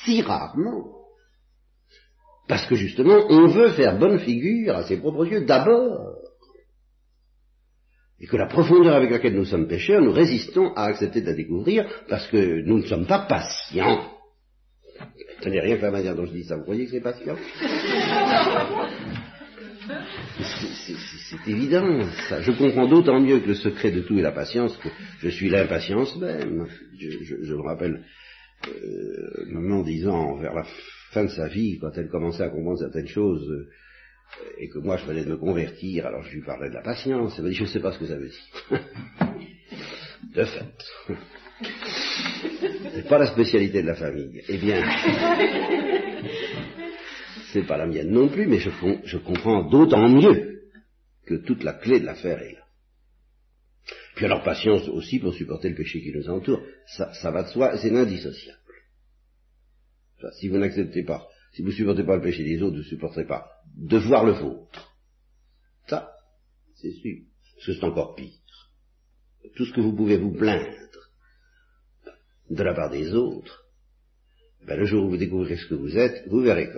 si 0.04 0.22
rarement. 0.22 0.92
Parce 2.48 2.66
que 2.66 2.76
justement, 2.76 3.26
on 3.28 3.48
veut 3.48 3.70
faire 3.70 3.98
bonne 3.98 4.20
figure 4.20 4.76
à 4.76 4.84
ses 4.84 4.98
propres 4.98 5.26
yeux 5.26 5.44
d'abord 5.44 6.14
et 8.20 8.26
que 8.26 8.36
la 8.36 8.46
profondeur 8.46 8.94
avec 8.94 9.10
laquelle 9.10 9.34
nous 9.34 9.44
sommes 9.44 9.68
pécheurs, 9.68 10.00
nous 10.00 10.12
résistons 10.12 10.72
à 10.74 10.84
accepter 10.84 11.20
de 11.20 11.26
la 11.26 11.34
découvrir 11.34 11.86
parce 12.08 12.26
que 12.28 12.62
nous 12.62 12.78
ne 12.78 12.86
sommes 12.86 13.06
pas 13.06 13.20
patients. 13.20 14.12
Tenez 15.42 15.60
rien 15.60 15.76
que 15.76 15.82
la 15.82 15.90
manière 15.90 16.16
dont 16.16 16.24
je 16.24 16.32
dis 16.32 16.44
ça, 16.44 16.56
vous 16.56 16.64
voyez 16.64 16.86
que 16.86 16.92
c'est 16.92 17.00
patient? 17.00 17.36
C'est 20.38 21.50
évident, 21.50 22.00
ça. 22.28 22.40
Je 22.40 22.52
comprends 22.52 22.88
d'autant 22.88 23.20
mieux 23.20 23.40
que 23.40 23.48
le 23.48 23.54
secret 23.54 23.90
de 23.90 24.00
tout 24.00 24.18
est 24.18 24.22
la 24.22 24.32
patience, 24.32 24.76
que 24.78 24.88
je 25.20 25.28
suis 25.28 25.50
l'impatience 25.50 26.16
même. 26.16 26.66
Je, 26.98 27.54
me 27.54 27.62
rappelle, 27.62 28.02
euh, 28.66 29.44
maman 29.52 29.82
disant 29.82 30.36
vers 30.36 30.54
la 30.54 30.64
fin 31.10 31.24
de 31.24 31.30
sa 31.30 31.48
vie, 31.48 31.78
quand 31.78 31.90
elle 31.96 32.08
commençait 32.08 32.44
à 32.44 32.48
comprendre 32.48 32.78
certaines 32.78 33.08
choses, 33.08 33.48
euh, 33.50 33.68
et 34.58 34.68
que 34.68 34.78
moi 34.78 34.96
je 34.96 35.06
venais 35.06 35.24
de 35.24 35.30
me 35.30 35.36
convertir, 35.36 36.06
alors 36.06 36.22
je 36.22 36.34
lui 36.34 36.42
parlais 36.42 36.68
de 36.68 36.74
la 36.74 36.82
patience, 36.82 37.34
elle 37.36 37.44
m'a 37.44 37.50
dit 37.50 37.56
je 37.56 37.62
ne 37.62 37.68
sais 37.68 37.80
pas 37.80 37.92
ce 37.92 37.98
que 37.98 38.06
ça 38.06 38.16
veut 38.16 38.28
dire. 38.28 38.80
de 40.34 40.44
fait. 40.44 40.84
C'est 42.94 43.08
pas 43.08 43.18
la 43.18 43.26
spécialité 43.26 43.82
de 43.82 43.86
la 43.86 43.94
famille. 43.94 44.42
Eh 44.48 44.58
bien, 44.58 44.82
c'est 47.52 47.66
pas 47.66 47.78
la 47.78 47.86
mienne 47.86 48.10
non 48.10 48.28
plus, 48.28 48.46
mais 48.46 48.58
je, 48.58 49.18
comprends 49.18 49.68
d'autant 49.68 50.08
mieux 50.08 50.60
que 51.26 51.34
toute 51.34 51.62
la 51.62 51.74
clé 51.74 52.00
de 52.00 52.06
l'affaire 52.06 52.42
est 52.42 52.52
là. 52.52 52.64
Puis 54.14 54.24
alors 54.24 54.42
patience 54.42 54.88
aussi 54.88 55.18
pour 55.18 55.34
supporter 55.34 55.68
le 55.68 55.76
péché 55.76 56.00
qui 56.00 56.12
nous 56.12 56.28
entoure. 56.28 56.62
Ça, 56.86 57.30
va 57.30 57.42
de 57.42 57.48
soi, 57.48 57.76
c'est 57.78 57.94
indissociable. 57.94 58.58
si 60.38 60.48
vous 60.48 60.58
n'acceptez 60.58 61.04
pas 61.04 61.28
si 61.56 61.62
vous 61.62 61.72
supportez 61.72 62.04
pas 62.04 62.16
le 62.16 62.22
péché 62.22 62.44
des 62.44 62.60
autres, 62.60 62.76
vous 62.76 62.82
ne 62.82 62.88
supporterez 62.88 63.24
pas 63.24 63.55
de 63.76 63.98
voir 63.98 64.24
le 64.24 64.32
vôtre. 64.32 64.92
Ça, 65.86 66.12
c'est 66.74 66.92
sûr. 66.92 67.18
Parce 67.54 67.66
que 67.66 67.74
c'est 67.74 67.84
encore 67.84 68.14
pire. 68.14 68.32
Tout 69.54 69.64
ce 69.64 69.72
que 69.72 69.80
vous 69.80 69.94
pouvez 69.94 70.16
vous 70.16 70.32
plaindre 70.32 70.76
de 72.50 72.62
la 72.62 72.74
part 72.74 72.90
des 72.90 73.12
autres, 73.12 73.64
ben 74.66 74.78
le 74.78 74.84
jour 74.84 75.04
où 75.04 75.10
vous 75.10 75.16
découvrirez 75.16 75.56
ce 75.56 75.66
que 75.66 75.74
vous 75.74 75.96
êtes, 75.96 76.26
vous 76.28 76.40
verrez, 76.40 76.70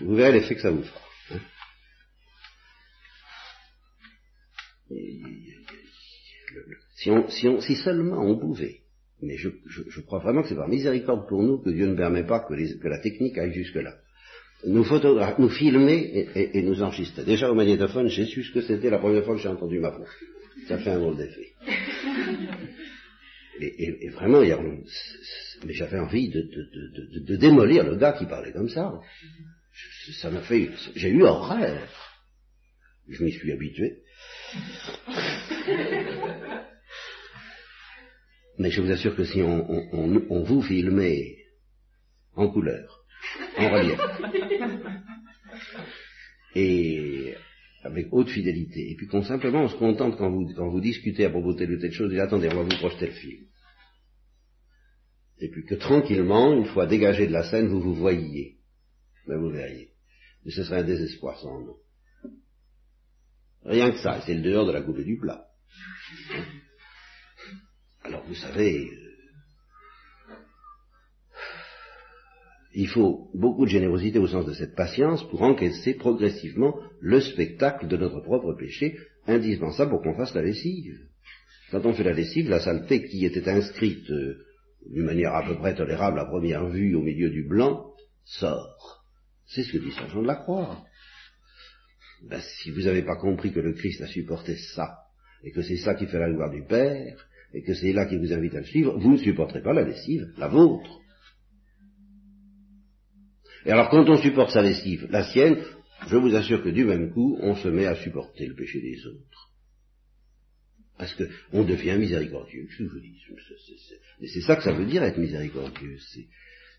vous 0.00 0.14
verrez 0.14 0.32
l'effet 0.32 0.54
que 0.54 0.62
ça 0.62 0.70
vous 0.70 0.82
fera. 0.82 1.00
Hein. 1.30 1.40
si, 6.96 7.10
on, 7.10 7.28
si, 7.28 7.48
on, 7.48 7.60
si 7.60 7.76
seulement 7.76 8.22
on 8.22 8.38
pouvait 8.38 8.82
Mais 9.20 9.36
je, 9.36 9.50
crois 10.02 10.20
vraiment 10.20 10.42
que 10.42 10.48
c'est 10.48 10.54
par 10.54 10.68
miséricorde 10.68 11.28
pour 11.28 11.42
nous 11.42 11.58
que 11.58 11.70
Dieu 11.70 11.86
ne 11.86 11.96
permet 11.96 12.24
pas 12.24 12.40
que, 12.40 12.54
la 12.54 12.98
technique 12.98 13.36
aille 13.38 13.52
jusque-là. 13.52 13.96
Nous, 14.66 14.84
nous 15.38 15.48
filmer 15.48 16.28
et, 16.34 16.62
nous 16.62 16.82
enregistrer. 16.82 17.24
Déjà 17.24 17.48
au 17.50 17.54
magnétophone, 17.54 18.08
j'ai 18.08 18.26
su 18.26 18.42
ce 18.42 18.52
que 18.52 18.62
c'était 18.62 18.90
la 18.90 18.98
première 18.98 19.24
fois 19.24 19.36
que 19.36 19.40
j'ai 19.40 19.48
entendu 19.48 19.78
ma 19.78 19.90
voix. 19.90 20.06
Ça 20.66 20.78
fait 20.78 20.90
un 20.90 20.98
drôle 20.98 21.16
d'effet. 21.16 21.52
Et, 23.58 24.10
vraiment, 24.10 24.42
mais 24.42 25.72
j'avais 25.72 25.98
envie 25.98 26.28
de, 26.28 27.36
démolir 27.36 27.84
le 27.84 27.96
gars 27.96 28.12
qui 28.12 28.26
parlait 28.26 28.52
comme 28.52 28.68
ça. 28.68 28.92
Ça 30.20 30.30
m'a 30.30 30.42
fait, 30.42 30.68
j'ai 30.94 31.08
eu 31.08 31.22
horreur. 31.22 31.88
Je 33.08 33.24
m'y 33.24 33.32
suis 33.32 33.52
habitué. 33.52 34.02
Mais 38.58 38.70
je 38.70 38.80
vous 38.80 38.90
assure 38.90 39.14
que 39.14 39.24
si 39.24 39.42
on, 39.42 40.42
vous 40.44 40.62
filmait 40.62 41.36
en 42.34 42.48
couleur, 42.48 43.05
en 43.58 43.70
relief, 43.70 44.00
et 46.54 47.34
avec 47.82 48.08
haute 48.10 48.28
fidélité, 48.30 48.90
et 48.90 48.96
puis 48.96 49.06
qu'on 49.06 49.22
simplement 49.22 49.62
on 49.62 49.68
se 49.68 49.76
contente 49.76 50.16
quand 50.16 50.30
vous, 50.30 50.52
quand 50.54 50.68
vous 50.68 50.80
discutez 50.80 51.24
à 51.24 51.30
propos 51.30 51.52
de 51.52 51.58
telle 51.58 51.72
ou 51.72 51.80
telle 51.80 51.92
chose, 51.92 52.12
et 52.12 52.20
attendez, 52.20 52.48
on 52.50 52.56
va 52.56 52.62
vous 52.62 52.78
projeter 52.78 53.06
le 53.06 53.12
film. 53.12 53.44
Et 55.38 55.50
puis 55.50 55.64
que 55.64 55.74
tranquillement, 55.74 56.54
une 56.54 56.66
fois 56.66 56.86
dégagé 56.86 57.26
de 57.26 57.32
la 57.32 57.44
scène, 57.50 57.68
vous 57.68 57.80
vous 57.80 57.94
voyiez. 57.94 58.56
Mais 59.26 59.36
vous 59.36 59.50
verriez. 59.50 59.90
Mais 60.44 60.50
ce 60.50 60.64
serait 60.64 60.80
un 60.80 60.84
désespoir 60.84 61.38
sans 61.38 61.60
nom. 61.60 61.76
Rien 63.64 63.90
que 63.90 63.98
ça, 63.98 64.22
c'est 64.24 64.34
le 64.34 64.42
dehors 64.42 64.66
de 64.66 64.72
la 64.72 64.80
coupe 64.80 65.00
du 65.00 65.18
plat. 65.18 65.44
Alors 68.02 68.24
vous 68.24 68.34
savez, 68.34 68.88
il 72.78 72.88
faut 72.88 73.30
beaucoup 73.32 73.64
de 73.64 73.70
générosité 73.70 74.18
au 74.18 74.26
sens 74.26 74.44
de 74.44 74.52
cette 74.52 74.74
patience 74.74 75.26
pour 75.30 75.40
encaisser 75.40 75.94
progressivement 75.94 76.78
le 77.00 77.22
spectacle 77.22 77.88
de 77.88 77.96
notre 77.96 78.20
propre 78.20 78.52
péché, 78.52 78.98
indispensable 79.26 79.92
pour 79.92 80.02
qu'on 80.02 80.14
fasse 80.14 80.34
la 80.34 80.42
lessive. 80.42 80.98
Quand 81.70 81.86
on 81.86 81.94
fait 81.94 82.04
la 82.04 82.12
lessive, 82.12 82.50
la 82.50 82.60
saleté 82.60 83.06
qui 83.08 83.24
était 83.24 83.48
inscrite 83.48 84.10
euh, 84.10 84.44
d'une 84.90 85.06
manière 85.06 85.34
à 85.34 85.42
peu 85.42 85.56
près 85.56 85.74
tolérable 85.74 86.20
à 86.20 86.26
première 86.26 86.68
vue 86.68 86.94
au 86.94 87.00
milieu 87.00 87.30
du 87.30 87.44
blanc, 87.48 87.94
sort. 88.26 89.06
C'est 89.46 89.62
ce 89.62 89.72
que 89.72 89.78
dit 89.78 89.92
Saint 89.92 90.08
Jean 90.08 90.20
de 90.20 90.26
la 90.26 90.36
Croix. 90.36 90.84
Ben, 92.28 92.40
si 92.40 92.70
vous 92.72 92.82
n'avez 92.82 93.04
pas 93.04 93.16
compris 93.16 93.52
que 93.54 93.60
le 93.60 93.72
Christ 93.72 94.02
a 94.02 94.06
supporté 94.06 94.54
ça, 94.74 94.98
et 95.42 95.50
que 95.50 95.62
c'est 95.62 95.78
ça 95.78 95.94
qui 95.94 96.06
fait 96.06 96.18
la 96.18 96.30
gloire 96.30 96.50
du 96.50 96.62
Père, 96.62 97.26
et 97.54 97.62
que 97.62 97.72
c'est 97.72 97.94
là 97.94 98.04
qui 98.04 98.18
vous 98.18 98.34
invite 98.34 98.54
à 98.54 98.60
le 98.60 98.66
suivre, 98.66 98.98
vous 98.98 99.12
ne 99.12 99.16
supporterez 99.16 99.62
pas 99.62 99.72
la 99.72 99.82
lessive, 99.82 100.26
la 100.36 100.48
vôtre. 100.48 101.00
Et 103.66 103.72
alors 103.72 103.90
quand 103.90 104.08
on 104.08 104.16
supporte 104.16 104.52
sa 104.52 104.62
lessive, 104.62 105.08
la 105.10 105.24
sienne, 105.24 105.58
je 106.08 106.16
vous 106.16 106.34
assure 106.36 106.62
que 106.62 106.68
du 106.68 106.84
même 106.84 107.12
coup, 107.12 107.36
on 107.40 107.56
se 107.56 107.68
met 107.68 107.86
à 107.86 107.96
supporter 107.96 108.46
le 108.46 108.54
péché 108.54 108.80
des 108.80 109.04
autres. 109.06 109.50
Parce 110.96 111.14
qu'on 111.14 111.64
devient 111.64 111.96
miséricordieux, 111.98 112.66
je 112.70 112.84
vous 112.84 113.00
dis. 113.00 113.20
Mais 114.20 114.28
c'est 114.28 114.40
ça 114.42 114.56
que 114.56 114.62
ça 114.62 114.72
veut 114.72 114.86
dire 114.86 115.02
être 115.02 115.18
miséricordieux. 115.18 115.98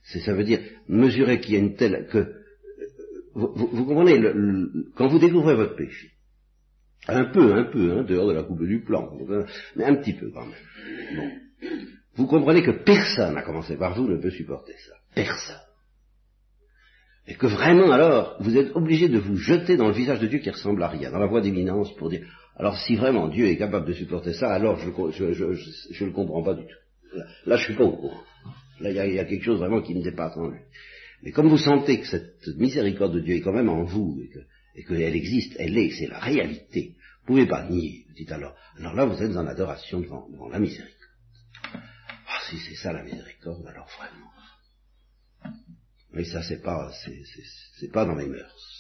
C'est, 0.04 0.20
ça 0.22 0.34
veut 0.34 0.46
dire 0.46 0.60
mesurer 0.88 1.42
qu'il 1.42 1.54
y 1.56 1.58
a 1.58 1.60
une 1.60 1.76
telle... 1.76 2.08
que 2.08 2.34
vous, 3.36 3.86
comprenez, 3.86 4.20
quand 4.96 5.08
vous 5.08 5.20
découvrez 5.20 5.56
votre 5.56 5.76
péché, 5.76 6.12
un 7.08 7.26
peu, 7.26 7.54
un 7.54 7.66
peu, 7.66 7.92
hein, 7.92 8.04
dehors 8.04 8.28
de 8.28 8.34
la 8.34 8.44
coupe 8.44 8.66
du 8.66 8.82
plan, 8.82 9.12
mais 9.76 9.84
un 9.84 9.96
petit 9.96 10.14
peu 10.14 10.32
quand 10.32 10.46
même. 10.46 11.32
Vous 12.16 12.26
comprenez 12.26 12.64
que 12.64 12.72
personne, 12.84 13.38
à 13.38 13.44
commencer 13.44 13.76
par 13.76 13.94
vous, 13.94 14.08
ne 14.08 14.18
peut 14.18 14.32
supporter 14.32 14.74
ça. 14.74 14.96
Personne. 15.14 15.67
Et 17.28 17.36
que 17.36 17.48
vraiment 17.48 17.92
alors, 17.92 18.38
vous 18.40 18.56
êtes 18.58 18.74
obligé 18.76 19.10
de 19.10 19.20
vous 19.20 19.36
jeter 19.36 19.76
dans 19.76 19.88
le 19.88 19.94
visage 19.94 20.20
de 20.20 20.28
Dieu 20.28 20.40
qui 20.40 20.50
ressemble 20.50 20.82
à 20.82 20.88
rien, 20.88 21.12
dans 21.12 21.20
la 21.20 21.28
voie 21.28 21.42
d'éminence, 21.42 21.94
pour 21.96 22.10
dire, 22.10 22.26
alors 22.56 22.78
si 22.80 22.96
vraiment 22.96 23.28
Dieu 23.28 23.48
est 23.48 23.58
capable 23.58 23.86
de 23.86 23.94
supporter 23.94 24.34
ça, 24.34 24.52
alors 24.52 24.80
je 24.80 24.86
ne 24.88 26.06
le 26.06 26.14
comprends 26.14 26.42
pas 26.42 26.54
du 26.54 26.64
tout. 26.64 27.20
Là, 27.46 27.58
je 27.58 27.66
suis 27.66 27.76
pas 27.76 27.84
au 27.84 27.98
courant. 27.98 28.24
Là, 28.80 28.92
il 28.92 29.14
y, 29.14 29.20
a 29.20 29.26
quelque 29.26 29.44
chose 29.44 29.60
vraiment 29.60 29.82
qui 29.82 29.96
me 29.96 30.04
dépasse 30.04 30.38
en 30.38 30.50
lui. 30.50 30.60
Mais 31.24 31.32
comme 31.32 31.50
vous 31.50 31.58
sentez 31.58 32.00
que 32.00 32.06
cette 32.06 32.48
miséricorde 32.58 33.16
de 33.16 33.20
Dieu 33.20 33.36
est 33.36 33.42
quand 33.42 33.54
même 33.54 33.70
en 33.70 33.84
vous, 33.84 34.22
et 34.76 34.84
qu'elle 34.84 35.16
existe, 35.16 35.56
elle 35.58 35.78
est, 35.78 35.90
c'est 35.90 36.08
la 36.08 36.20
réalité, 36.20 36.96
vous 37.22 37.34
pouvez 37.34 37.48
pas 37.48 37.68
nier, 37.68 38.06
vous 38.08 38.14
dites 38.14 38.32
alors. 38.32 38.56
Alors 38.78 38.94
là, 38.94 39.06
vous 39.06 39.22
êtes 39.22 39.36
en 39.36 39.48
adoration 39.48 40.00
devant, 40.00 40.30
devant 40.30 40.48
la 40.48 40.60
miséricorde. 40.60 40.94
Ah, 41.74 42.40
si 42.50 42.58
c'est 42.58 42.76
ça 42.76 42.94
la 42.94 43.04
miséricorde, 43.04 43.66
alors 43.68 43.90
vraiment. 43.98 44.32
Mais 46.12 46.24
ça, 46.24 46.42
c'est 46.42 46.62
pas, 46.62 46.92
c'est 47.80 47.92
pas 47.92 48.06
dans 48.06 48.16
les 48.16 48.28
mœurs. 48.28 48.78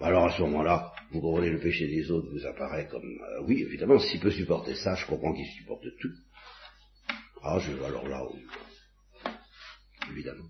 Alors 0.00 0.26
à 0.26 0.36
ce 0.36 0.42
moment-là, 0.42 0.92
vous 1.12 1.20
comprenez 1.20 1.50
le 1.50 1.60
péché 1.60 1.86
des 1.86 2.10
autres 2.10 2.28
vous 2.30 2.46
apparaît 2.46 2.88
comme 2.88 3.04
euh, 3.04 3.42
oui, 3.46 3.62
évidemment, 3.62 3.98
s'il 4.00 4.20
peut 4.20 4.32
supporter 4.32 4.74
ça, 4.74 4.94
je 4.96 5.06
comprends 5.06 5.32
qu'il 5.32 5.46
supporte 5.46 5.84
tout. 6.00 6.12
Ah, 7.42 7.58
je 7.60 7.72
alors 7.84 8.08
là, 8.08 8.24
oui. 8.32 8.40
évidemment. 10.10 10.48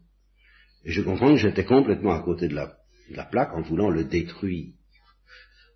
Et 0.85 0.93
je 0.93 1.03
comprends 1.03 1.35
que 1.35 1.41
j'étais 1.41 1.65
complètement 1.65 2.13
à 2.13 2.23
côté 2.23 2.49
de 2.49 2.55
la, 2.55 2.79
plaque 3.31 3.53
en 3.53 3.63
voulant 3.63 3.91
le 3.91 4.05
détruire. 4.05 4.73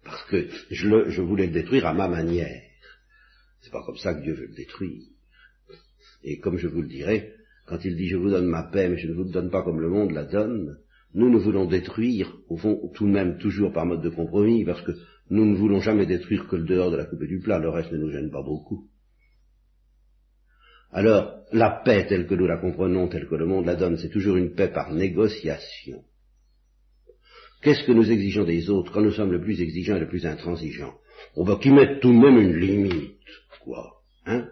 Parce 0.04 0.24
que 0.30 0.48
je, 0.70 0.88
le, 0.88 1.10
je 1.10 1.20
voulais 1.20 1.46
le 1.46 1.52
détruire 1.52 1.86
à 1.86 1.92
ma 1.92 2.08
manière. 2.08 2.62
C'est 3.60 3.70
pas 3.70 3.82
comme 3.84 3.98
ça 3.98 4.14
que 4.14 4.22
Dieu 4.22 4.34
veut 4.34 4.46
le 4.46 4.54
détruire. 4.54 5.02
Et 6.22 6.38
comme 6.38 6.56
je 6.56 6.68
vous 6.68 6.82
le 6.82 6.88
dirai, 6.88 7.35
quand 7.66 7.84
il 7.84 7.96
dit 7.96 8.08
je 8.08 8.16
vous 8.16 8.30
donne 8.30 8.46
ma 8.46 8.64
paix, 8.64 8.88
mais 8.88 8.98
je 8.98 9.08
ne 9.08 9.14
vous 9.14 9.24
donne 9.24 9.50
pas 9.50 9.62
comme 9.62 9.80
le 9.80 9.88
monde 9.88 10.12
la 10.12 10.24
donne, 10.24 10.78
nous, 11.14 11.30
nous 11.30 11.40
voulons 11.40 11.64
détruire, 11.64 12.36
au 12.48 12.56
fond, 12.56 12.90
tout 12.94 13.06
de 13.06 13.12
même, 13.12 13.38
toujours 13.38 13.72
par 13.72 13.86
mode 13.86 14.02
de 14.02 14.10
compromis, 14.10 14.64
parce 14.64 14.82
que 14.82 14.92
nous 15.30 15.46
ne 15.46 15.56
voulons 15.56 15.80
jamais 15.80 16.06
détruire 16.06 16.46
que 16.46 16.56
le 16.56 16.64
dehors 16.64 16.90
de 16.90 16.96
la 16.96 17.06
coupe 17.06 17.24
du 17.24 17.40
plat, 17.40 17.58
le 17.58 17.70
reste 17.70 17.90
ne 17.92 17.98
nous 17.98 18.10
gêne 18.10 18.30
pas 18.30 18.42
beaucoup. 18.42 18.88
Alors, 20.92 21.42
la 21.52 21.82
paix 21.84 22.06
telle 22.06 22.26
que 22.26 22.34
nous 22.34 22.46
la 22.46 22.58
comprenons, 22.58 23.08
telle 23.08 23.26
que 23.26 23.34
le 23.34 23.46
monde 23.46 23.66
la 23.66 23.76
donne, 23.76 23.96
c'est 23.96 24.10
toujours 24.10 24.36
une 24.36 24.54
paix 24.54 24.68
par 24.68 24.92
négociation. 24.92 26.04
Qu'est-ce 27.62 27.84
que 27.84 27.92
nous 27.92 28.10
exigeons 28.10 28.44
des 28.44 28.70
autres 28.70 28.92
quand 28.92 29.02
nous 29.02 29.10
sommes 29.10 29.32
le 29.32 29.40
plus 29.40 29.60
exigeants 29.60 29.96
et 29.96 30.00
le 30.00 30.08
plus 30.08 30.26
intransigeants? 30.26 30.94
On 31.34 31.44
va 31.44 31.56
qu'ils 31.56 31.74
mettent 31.74 32.00
tout 32.00 32.12
de 32.12 32.18
même 32.18 32.38
une 32.38 32.56
limite. 32.56 33.16
Quoi 33.60 34.02
Hein? 34.26 34.48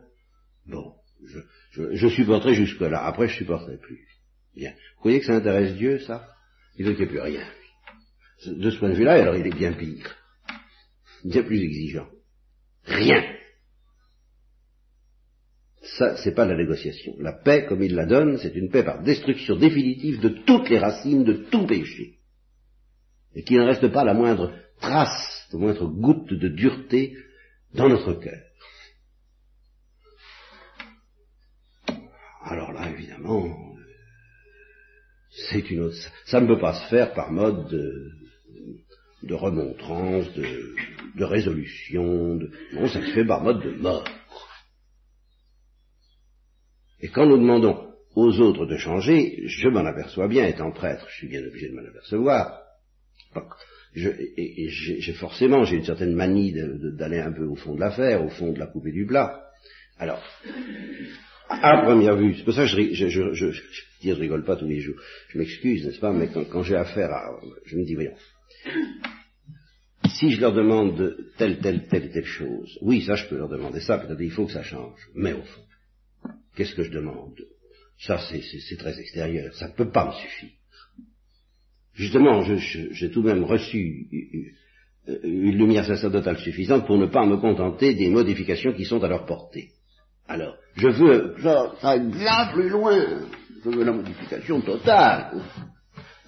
Bon, 0.66 0.94
je, 1.26 1.38
je, 1.72 1.94
je 1.94 2.08
supporterai 2.08 2.54
jusque-là, 2.54 3.04
après 3.04 3.28
je 3.28 3.36
supporterai 3.36 3.78
plus. 3.78 4.06
Vous 4.56 5.02
voyez 5.02 5.20
que 5.20 5.26
ça 5.26 5.34
intéresse 5.34 5.74
Dieu, 5.74 5.98
ça? 6.00 6.28
Il 6.76 6.86
veut 6.86 6.96
n'y 6.96 7.06
plus 7.06 7.20
rien. 7.20 7.44
De 8.46 8.70
ce 8.70 8.78
point 8.78 8.90
de 8.90 8.94
vue-là, 8.94 9.14
alors 9.14 9.36
il 9.36 9.46
est 9.46 9.56
bien 9.56 9.72
pire. 9.72 10.14
Bien 11.24 11.42
plus 11.42 11.62
exigeant. 11.62 12.08
Rien. 12.84 13.22
Ça, 15.98 16.16
c'est 16.16 16.34
pas 16.34 16.46
la 16.46 16.56
négociation. 16.56 17.14
La 17.20 17.32
paix, 17.32 17.66
comme 17.66 17.82
il 17.82 17.94
la 17.94 18.06
donne, 18.06 18.38
c'est 18.38 18.54
une 18.54 18.70
paix 18.70 18.82
par 18.82 19.02
destruction 19.02 19.56
définitive 19.56 20.20
de 20.20 20.28
toutes 20.28 20.68
les 20.68 20.78
racines 20.78 21.24
de 21.24 21.34
tout 21.50 21.66
péché. 21.66 22.18
Et 23.34 23.42
qu'il 23.42 23.58
ne 23.58 23.64
reste 23.64 23.88
pas 23.88 24.04
la 24.04 24.14
moindre 24.14 24.52
trace, 24.80 25.48
la 25.52 25.58
moindre 25.58 25.86
goutte 25.86 26.32
de 26.32 26.48
dureté 26.48 27.16
dans 27.74 27.88
notre 27.88 28.14
cœur. 28.14 28.42
Alors 32.44 32.72
là, 32.72 32.90
évidemment, 32.90 33.74
c'est 35.50 35.70
une 35.70 35.80
autre. 35.80 35.96
Ça 36.26 36.40
ne 36.40 36.46
peut 36.46 36.60
pas 36.60 36.74
se 36.74 36.88
faire 36.88 37.14
par 37.14 37.32
mode 37.32 37.68
de, 39.22 39.34
remontrance, 39.34 40.30
de, 40.34 41.24
résolution. 41.24 42.38
non, 42.72 42.88
ça 42.88 43.00
se 43.00 43.12
fait 43.12 43.24
par 43.24 43.42
mode 43.42 43.62
de 43.62 43.70
mort. 43.70 44.04
Et 47.00 47.08
quand 47.08 47.26
nous 47.26 47.38
demandons 47.38 47.94
aux 48.14 48.40
autres 48.40 48.66
de 48.66 48.76
changer, 48.76 49.42
je 49.46 49.68
m'en 49.68 49.84
aperçois 49.86 50.28
bien, 50.28 50.46
étant 50.46 50.70
prêtre, 50.70 51.06
je 51.08 51.16
suis 51.16 51.28
bien 51.28 51.44
obligé 51.44 51.70
de 51.70 51.74
m'en 51.74 51.88
apercevoir. 51.88 52.60
et, 53.96 54.68
j'ai 54.68 55.14
forcément, 55.14 55.64
j'ai 55.64 55.76
une 55.76 55.84
certaine 55.84 56.14
manie 56.14 56.52
d'aller 56.52 57.20
un 57.20 57.32
peu 57.32 57.44
au 57.44 57.56
fond 57.56 57.74
de 57.74 57.80
l'affaire, 57.80 58.22
au 58.22 58.28
fond 58.28 58.52
de 58.52 58.58
la 58.58 58.66
poupée 58.66 58.92
du 58.92 59.06
plat. 59.06 59.40
Alors, 59.98 60.22
à 61.62 61.82
première 61.82 62.16
vue, 62.16 62.34
c'est 62.36 62.44
pour 62.44 62.54
ça 62.54 62.62
que 62.62 62.68
je, 62.68 63.08
je, 63.08 63.32
je, 63.32 64.12
rigole 64.12 64.44
pas 64.44 64.56
tous 64.56 64.66
les 64.66 64.80
jours. 64.80 64.96
Je 65.28 65.38
m'excuse, 65.38 65.86
n'est-ce 65.86 66.00
pas, 66.00 66.12
mais 66.12 66.28
quand, 66.28 66.62
j'ai 66.62 66.76
affaire 66.76 67.10
à... 67.10 67.40
Je 67.64 67.76
me 67.76 67.84
dis, 67.84 67.94
voyons, 67.94 68.14
si 70.08 70.30
je 70.30 70.40
leur 70.40 70.52
demande 70.52 71.16
telle, 71.38 71.58
telle, 71.58 71.86
telle, 71.88 72.10
telle 72.10 72.24
chose, 72.24 72.78
oui, 72.82 73.02
ça 73.02 73.14
je 73.14 73.26
peux 73.26 73.36
leur 73.36 73.48
demander 73.48 73.80
ça, 73.80 73.98
peut-être 73.98 74.20
il 74.20 74.30
faut 74.30 74.46
que 74.46 74.52
ça 74.52 74.62
change. 74.62 75.08
Mais 75.14 75.32
au 75.32 75.42
fond, 75.42 75.62
qu'est-ce 76.56 76.74
que 76.74 76.82
je 76.82 76.90
demande? 76.90 77.40
Ça 77.98 78.18
c'est 78.18 78.76
très 78.76 78.98
extérieur, 78.98 79.54
ça 79.54 79.68
ne 79.68 79.74
peut 79.74 79.90
pas 79.90 80.06
me 80.06 80.12
suffire. 80.12 80.58
Justement, 81.94 82.42
j'ai 82.42 83.10
tout 83.10 83.22
de 83.22 83.32
même 83.32 83.44
reçu 83.44 84.08
une 85.06 85.56
lumière 85.56 85.84
sacerdotale 85.84 86.38
suffisante 86.38 86.86
pour 86.86 86.98
ne 86.98 87.06
pas 87.06 87.24
me 87.24 87.36
contenter 87.36 87.94
des 87.94 88.08
modifications 88.08 88.72
qui 88.72 88.84
sont 88.84 89.02
à 89.02 89.08
leur 89.08 89.26
portée. 89.26 89.70
Alors, 90.26 90.56
je 90.76 90.88
veux 90.88 91.36
ça, 91.42 91.74
ça 91.80 91.98
bien 91.98 92.46
plus 92.52 92.68
loin. 92.68 93.20
Je 93.64 93.70
veux 93.70 93.84
la 93.84 93.92
modification 93.92 94.60
totale. 94.60 95.42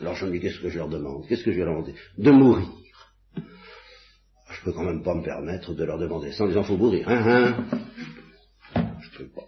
Alors 0.01 0.15
je 0.15 0.27
me 0.27 0.33
dis, 0.33 0.41
qu'est-ce 0.41 0.61
que 0.61 0.69
je 0.69 0.79
leur 0.79 0.89
demande? 0.89 1.27
Qu'est-ce 1.27 1.45
que 1.45 1.53
je 1.53 1.59
vais 1.59 1.65
leur 1.65 1.75
demander? 1.75 1.95
De 2.19 2.31
mourir. 2.31 2.69
Je 3.37 4.63
peux 4.65 4.73
quand 4.73 4.85
même 4.85 5.03
pas 5.03 5.15
me 5.15 5.23
permettre 5.25 5.75
de 5.75 5.85
leur 5.85 5.99
demander 5.99 6.33
ça 6.33 6.45
en 6.45 6.49
disant, 6.49 6.63
faut 6.63 6.77
mourir. 6.77 7.09
Hein, 7.09 7.57
hein 8.75 8.85
Je 9.01 9.19
peux 9.19 9.29
pas. 9.29 9.47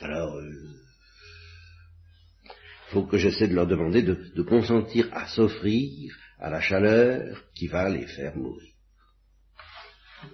Alors, 0.00 0.40
il 0.40 0.46
euh, 0.46 0.68
faut 2.90 3.04
que 3.04 3.18
j'essaie 3.18 3.48
de 3.48 3.54
leur 3.54 3.66
demander 3.66 4.02
de, 4.02 4.16
de 4.34 4.42
consentir 4.42 5.08
à 5.12 5.26
s'offrir 5.28 6.14
à 6.38 6.50
la 6.50 6.60
chaleur 6.60 7.42
qui 7.54 7.66
va 7.66 7.88
les 7.88 8.06
faire 8.06 8.36
mourir. 8.36 8.72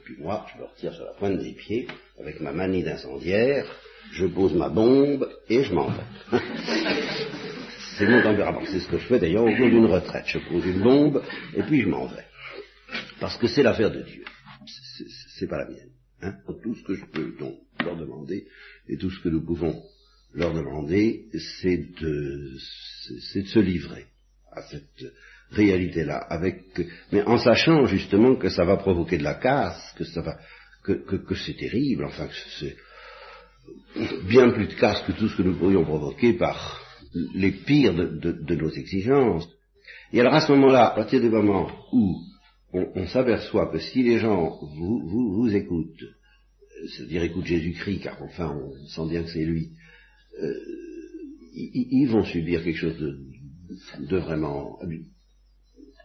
Puis 0.05 0.17
moi, 0.19 0.47
je 0.53 0.61
me 0.61 0.67
retire 0.67 0.95
sur 0.95 1.05
la 1.05 1.13
pointe 1.13 1.39
des 1.39 1.53
pieds, 1.53 1.87
avec 2.19 2.41
ma 2.41 2.53
manie 2.53 2.83
d'incendiaire, 2.83 3.67
je 4.13 4.27
pose 4.27 4.55
ma 4.55 4.69
bombe 4.69 5.29
et 5.49 5.65
je 5.65 5.75
m'en 5.75 5.89
vais. 5.89 6.39
c'est 7.99 8.07
mon 8.07 8.23
tempérament. 8.23 8.63
C'est 8.67 8.81
ce 8.81 8.89
que 8.89 8.99
je 8.99 9.07
fais 9.07 9.19
d'ailleurs 9.19 9.45
au 9.45 9.57
cours 9.57 9.69
d'une 9.69 9.87
retraite. 9.87 10.25
Je 10.27 10.39
pose 10.39 10.65
une 10.65 10.83
bombe 10.83 11.23
et 11.55 11.63
puis 11.63 11.83
je 11.83 11.89
m'en 11.89 12.07
vais. 12.07 12.25
Parce 13.21 13.37
que 13.37 13.47
c'est 13.47 13.63
l'affaire 13.63 13.91
de 13.91 14.03
Dieu. 14.03 14.25
C'est 15.39 15.49
pas 15.49 15.59
la 15.59 15.69
mienne. 15.69 15.91
Hein. 16.23 16.35
Tout 16.63 16.75
ce 16.75 16.83
que 16.85 16.95
je 16.95 17.05
peux 17.07 17.35
donc 17.39 17.59
leur 17.85 17.97
demander 17.97 18.47
et 18.89 18.97
tout 18.97 19.11
ce 19.11 19.21
que 19.21 19.29
nous 19.29 19.45
pouvons 19.45 19.83
leur 20.33 20.53
demander, 20.53 21.27
c'est 21.61 21.77
de, 21.77 22.57
c'est 23.33 23.43
de 23.43 23.49
se 23.49 23.59
livrer 23.59 24.07
à 24.53 24.63
cette 24.63 25.05
réalité-là, 25.55 26.29
mais 27.13 27.23
en 27.23 27.39
sachant 27.39 27.87
justement 27.87 28.37
que 28.37 28.49
ça 28.49 28.65
va 28.65 28.77
provoquer 28.77 29.19
de 29.19 29.25
la 29.25 29.35
casse, 29.35 29.95
que 29.97 30.05
ça 30.05 30.21
va, 30.21 30.37
que, 30.85 31.35
c'est 31.35 31.57
terrible, 31.57 32.05
enfin 32.05 32.27
que 32.27 32.35
c'est 32.61 32.77
bien 34.29 34.51
plus 34.51 34.67
de 34.67 34.75
casse 34.75 35.03
que 35.03 35.13
tout 35.13 35.29
ce 35.29 35.37
que 35.37 35.43
nous 35.43 35.57
pourrions 35.57 35.85
provoquer 35.85 36.35
par 36.35 36.81
les 37.35 37.53
pires 37.53 37.95
de, 37.95 38.55
nos 38.55 38.71
exigences. 38.71 39.49
Et 40.13 40.21
alors 40.21 40.35
à 40.35 40.41
ce 40.41 40.53
moment-là, 40.53 40.89
à 40.89 40.95
partir 40.95 41.21
du 41.21 41.31
moment 41.31 41.71
où 41.93 42.17
on, 42.73 43.07
s'aperçoit 43.07 43.71
que 43.71 43.79
si 43.79 44.03
les 44.03 44.19
gens 44.19 44.59
vous, 44.77 45.01
vous, 45.07 45.55
écoutent, 45.55 46.05
c'est-à-dire 46.89 47.23
écoutent 47.23 47.47
Jésus-Christ, 47.47 48.03
car 48.03 48.21
enfin 48.23 48.53
on 48.53 48.87
sent 48.89 49.11
bien 49.11 49.23
que 49.23 49.31
c'est 49.31 49.45
lui, 49.45 49.71
euh, 50.43 50.55
ils, 51.55 52.07
vont 52.07 52.25
subir 52.25 52.65
quelque 52.65 52.79
chose 52.79 52.99
de, 52.99 53.19
de 54.07 54.17
vraiment 54.19 54.79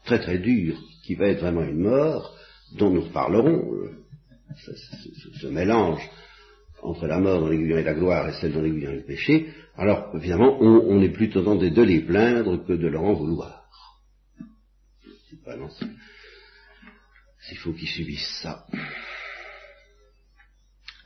très 0.05 0.19
très 0.19 0.39
dur, 0.39 0.77
qui 1.03 1.15
va 1.15 1.27
être 1.27 1.41
vraiment 1.41 1.63
une 1.63 1.81
mort, 1.81 2.35
dont 2.77 2.89
nous 2.89 3.09
parlerons, 3.09 3.73
euh, 3.73 4.05
ce, 5.41 5.47
mélange 5.47 6.01
entre 6.81 7.07
la 7.07 7.19
mort 7.19 7.41
dans 7.41 7.47
l'aiguillon 7.47 7.77
et 7.77 7.83
la 7.83 7.93
gloire 7.93 8.29
et 8.29 8.33
celle 8.39 8.53
dans 8.53 8.61
l'aiguillon 8.61 8.91
et 8.91 8.97
le 8.97 9.05
péché, 9.05 9.53
alors 9.75 10.11
évidemment 10.15 10.57
on, 10.61 11.01
est 11.01 11.09
plutôt 11.09 11.43
tenté 11.43 11.71
de 11.71 11.81
les 11.81 12.01
plaindre 12.01 12.65
que 12.65 12.73
de 12.73 12.87
leur 12.87 13.03
en 13.03 13.13
vouloir. 13.13 13.65
Vraiment, 15.45 15.69
s'il 17.41 17.57
faut 17.57 17.73
qu'ils 17.73 17.87
subissent 17.87 18.39
ça. 18.41 18.65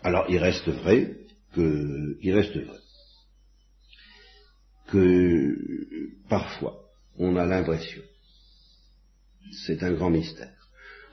Alors 0.04 0.26
il 0.30 0.38
reste 0.38 0.68
vrai 0.68 1.16
que, 1.56 2.18
il 2.22 2.34
reste 2.34 2.56
vrai 2.56 2.80
que 4.88 5.56
parfois 6.30 6.78
on 7.18 7.36
a 7.38 7.46
l'impression 7.46 8.02
c'est 9.52 9.84
un 9.84 9.92
grand 9.92 10.10
mystère. 10.10 10.54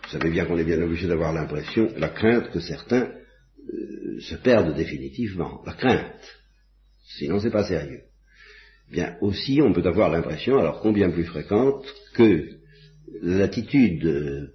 Vous 0.04 0.10
savez 0.10 0.30
bien 0.30 0.44
qu'on 0.44 0.58
est 0.58 0.64
bien 0.64 0.80
obligé 0.80 1.06
d'avoir 1.06 1.32
l'impression, 1.32 1.92
la 1.96 2.08
crainte 2.08 2.50
que 2.50 2.60
certains 2.60 3.10
euh, 3.72 4.20
se 4.20 4.34
perdent 4.36 4.74
définitivement. 4.74 5.62
La 5.66 5.74
crainte. 5.74 6.38
Sinon, 7.18 7.40
c'est 7.40 7.50
pas 7.50 7.64
sérieux. 7.64 8.02
Bien, 8.90 9.16
aussi, 9.20 9.60
on 9.62 9.72
peut 9.72 9.86
avoir 9.86 10.10
l'impression, 10.10 10.58
alors 10.58 10.80
combien 10.80 11.10
plus 11.10 11.24
fréquente, 11.24 11.84
que 12.14 12.48
l'attitude 13.22 14.04
euh, 14.04 14.48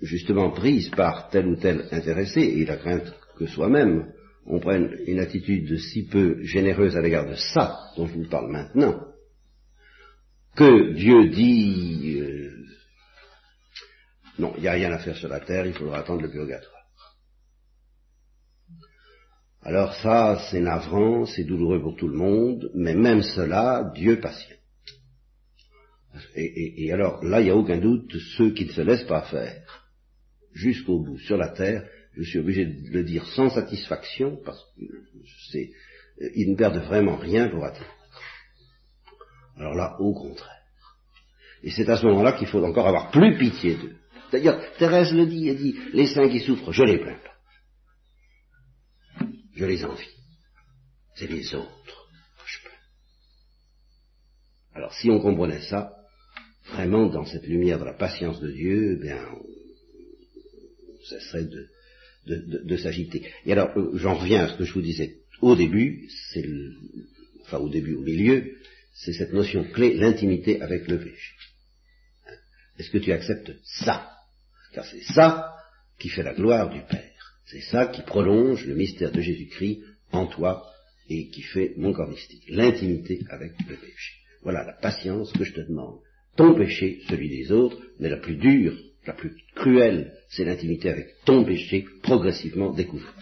justement 0.00 0.50
prise 0.50 0.88
par 0.90 1.28
tel 1.30 1.46
ou 1.46 1.56
tel 1.56 1.86
intéressé, 1.90 2.40
et 2.40 2.64
la 2.64 2.76
crainte 2.76 3.12
que 3.38 3.46
soi-même 3.46 4.12
on 4.46 4.58
prenne 4.58 4.96
une 5.06 5.20
attitude 5.20 5.78
si 5.78 6.04
peu 6.06 6.42
généreuse 6.42 6.96
à 6.96 7.00
l'égard 7.00 7.28
de 7.28 7.36
ça 7.36 7.78
dont 7.96 8.06
je 8.06 8.14
vous 8.14 8.28
parle 8.28 8.50
maintenant, 8.50 9.06
que 10.56 10.92
Dieu 10.94 11.28
dit 11.28 12.18
euh, 12.20 12.41
non, 14.42 14.52
il 14.56 14.62
n'y 14.62 14.68
a 14.68 14.72
rien 14.72 14.92
à 14.92 14.98
faire 14.98 15.16
sur 15.16 15.28
la 15.28 15.40
terre, 15.40 15.66
il 15.66 15.72
faudra 15.72 15.98
attendre 16.00 16.22
le 16.22 16.30
purgatoire. 16.30 16.82
Alors 19.62 19.94
ça, 19.94 20.48
c'est 20.50 20.60
navrant, 20.60 21.24
c'est 21.24 21.44
douloureux 21.44 21.80
pour 21.80 21.96
tout 21.96 22.08
le 22.08 22.16
monde, 22.16 22.70
mais 22.74 22.94
même 22.94 23.22
cela, 23.22 23.92
Dieu 23.94 24.20
patiente. 24.20 24.58
Et, 26.34 26.92
alors, 26.92 27.24
là, 27.24 27.40
il 27.40 27.44
n'y 27.44 27.50
a 27.50 27.56
aucun 27.56 27.78
doute, 27.78 28.12
ceux 28.36 28.50
qui 28.50 28.66
ne 28.66 28.72
se 28.72 28.80
laissent 28.82 29.06
pas 29.06 29.22
faire 29.22 29.86
jusqu'au 30.52 30.98
bout 30.98 31.18
sur 31.18 31.36
la 31.36 31.48
terre, 31.48 31.88
je 32.14 32.24
suis 32.24 32.40
obligé 32.40 32.66
de 32.66 32.90
le 32.90 33.04
dire 33.04 33.24
sans 33.28 33.48
satisfaction, 33.48 34.38
parce 34.44 34.60
que 34.76 35.58
ils 36.34 36.50
ne 36.50 36.56
perdent 36.56 36.84
vraiment 36.84 37.16
rien 37.16 37.48
pour 37.48 37.64
attendre. 37.64 37.96
Alors 39.56 39.74
là, 39.74 39.96
au 40.00 40.12
contraire. 40.12 40.62
Et 41.62 41.70
c'est 41.70 41.88
à 41.88 41.96
ce 41.96 42.04
moment-là 42.06 42.32
qu'il 42.32 42.48
faut 42.48 42.62
encore 42.62 42.88
avoir 42.88 43.10
plus 43.10 43.38
pitié 43.38 43.76
d'eux. 43.76 43.96
D'ailleurs, 44.32 44.62
Thérèse 44.78 45.12
le 45.12 45.26
dit, 45.26 45.48
elle 45.48 45.58
dit, 45.58 45.78
les 45.92 46.06
saints 46.06 46.28
qui 46.30 46.40
souffrent, 46.40 46.72
je 46.72 46.82
les 46.82 46.98
plains 46.98 47.18
pas. 47.18 47.36
Je 49.54 49.64
les 49.66 49.84
envie. 49.84 50.08
C'est 51.14 51.26
les 51.26 51.54
autres 51.54 52.08
que 52.38 52.46
je 52.46 52.60
plains. 52.62 52.70
Alors, 54.74 54.94
si 54.94 55.10
on 55.10 55.20
comprenait 55.20 55.60
ça, 55.60 55.92
vraiment, 56.72 57.08
dans 57.10 57.26
cette 57.26 57.46
lumière 57.46 57.78
de 57.78 57.84
la 57.84 57.92
patience 57.92 58.40
de 58.40 58.50
Dieu, 58.50 58.96
eh 58.96 59.02
bien, 59.02 59.22
on 59.30 61.04
cesserait 61.04 61.44
de, 61.44 61.68
de, 62.64 62.76
s'agiter. 62.78 63.30
Et 63.44 63.52
alors, 63.52 63.76
euh, 63.76 63.90
j'en 63.98 64.14
reviens 64.14 64.44
à 64.44 64.48
ce 64.48 64.56
que 64.56 64.64
je 64.64 64.72
vous 64.72 64.80
disais 64.80 65.18
au 65.42 65.56
début, 65.56 66.08
c'est 66.32 66.44
enfin 67.42 67.58
au 67.58 67.68
début, 67.68 67.94
au 67.94 68.02
milieu, 68.02 68.56
c'est 68.94 69.12
cette 69.12 69.32
notion 69.32 69.64
clé, 69.64 69.94
l'intimité 69.94 70.62
avec 70.62 70.88
le 70.88 70.98
péché. 71.00 71.34
Est-ce 72.78 72.90
que 72.90 72.98
tu 72.98 73.12
acceptes 73.12 73.52
ça? 73.64 74.21
Car 74.72 74.84
c'est 74.84 75.02
ça 75.14 75.54
qui 75.98 76.08
fait 76.08 76.22
la 76.22 76.34
gloire 76.34 76.70
du 76.70 76.80
Père. 76.82 77.10
C'est 77.46 77.60
ça 77.60 77.86
qui 77.86 78.02
prolonge 78.02 78.66
le 78.66 78.74
mystère 78.74 79.12
de 79.12 79.20
Jésus-Christ 79.20 79.82
en 80.10 80.26
toi 80.26 80.66
et 81.08 81.28
qui 81.28 81.42
fait 81.42 81.74
mon 81.76 81.92
corps 81.92 82.08
mystique. 82.08 82.44
L'intimité 82.48 83.20
avec 83.28 83.52
le 83.68 83.76
péché. 83.76 84.14
Voilà 84.42 84.64
la 84.64 84.72
patience 84.72 85.32
que 85.32 85.44
je 85.44 85.52
te 85.52 85.60
demande. 85.60 85.98
Ton 86.36 86.54
péché, 86.54 87.00
celui 87.08 87.28
des 87.28 87.52
autres, 87.52 87.78
mais 87.98 88.08
la 88.08 88.16
plus 88.16 88.36
dure, 88.36 88.76
la 89.06 89.12
plus 89.12 89.36
cruelle, 89.54 90.14
c'est 90.30 90.44
l'intimité 90.44 90.88
avec 90.88 91.08
ton 91.24 91.44
péché 91.44 91.84
progressivement 92.02 92.72
découvert. 92.72 93.14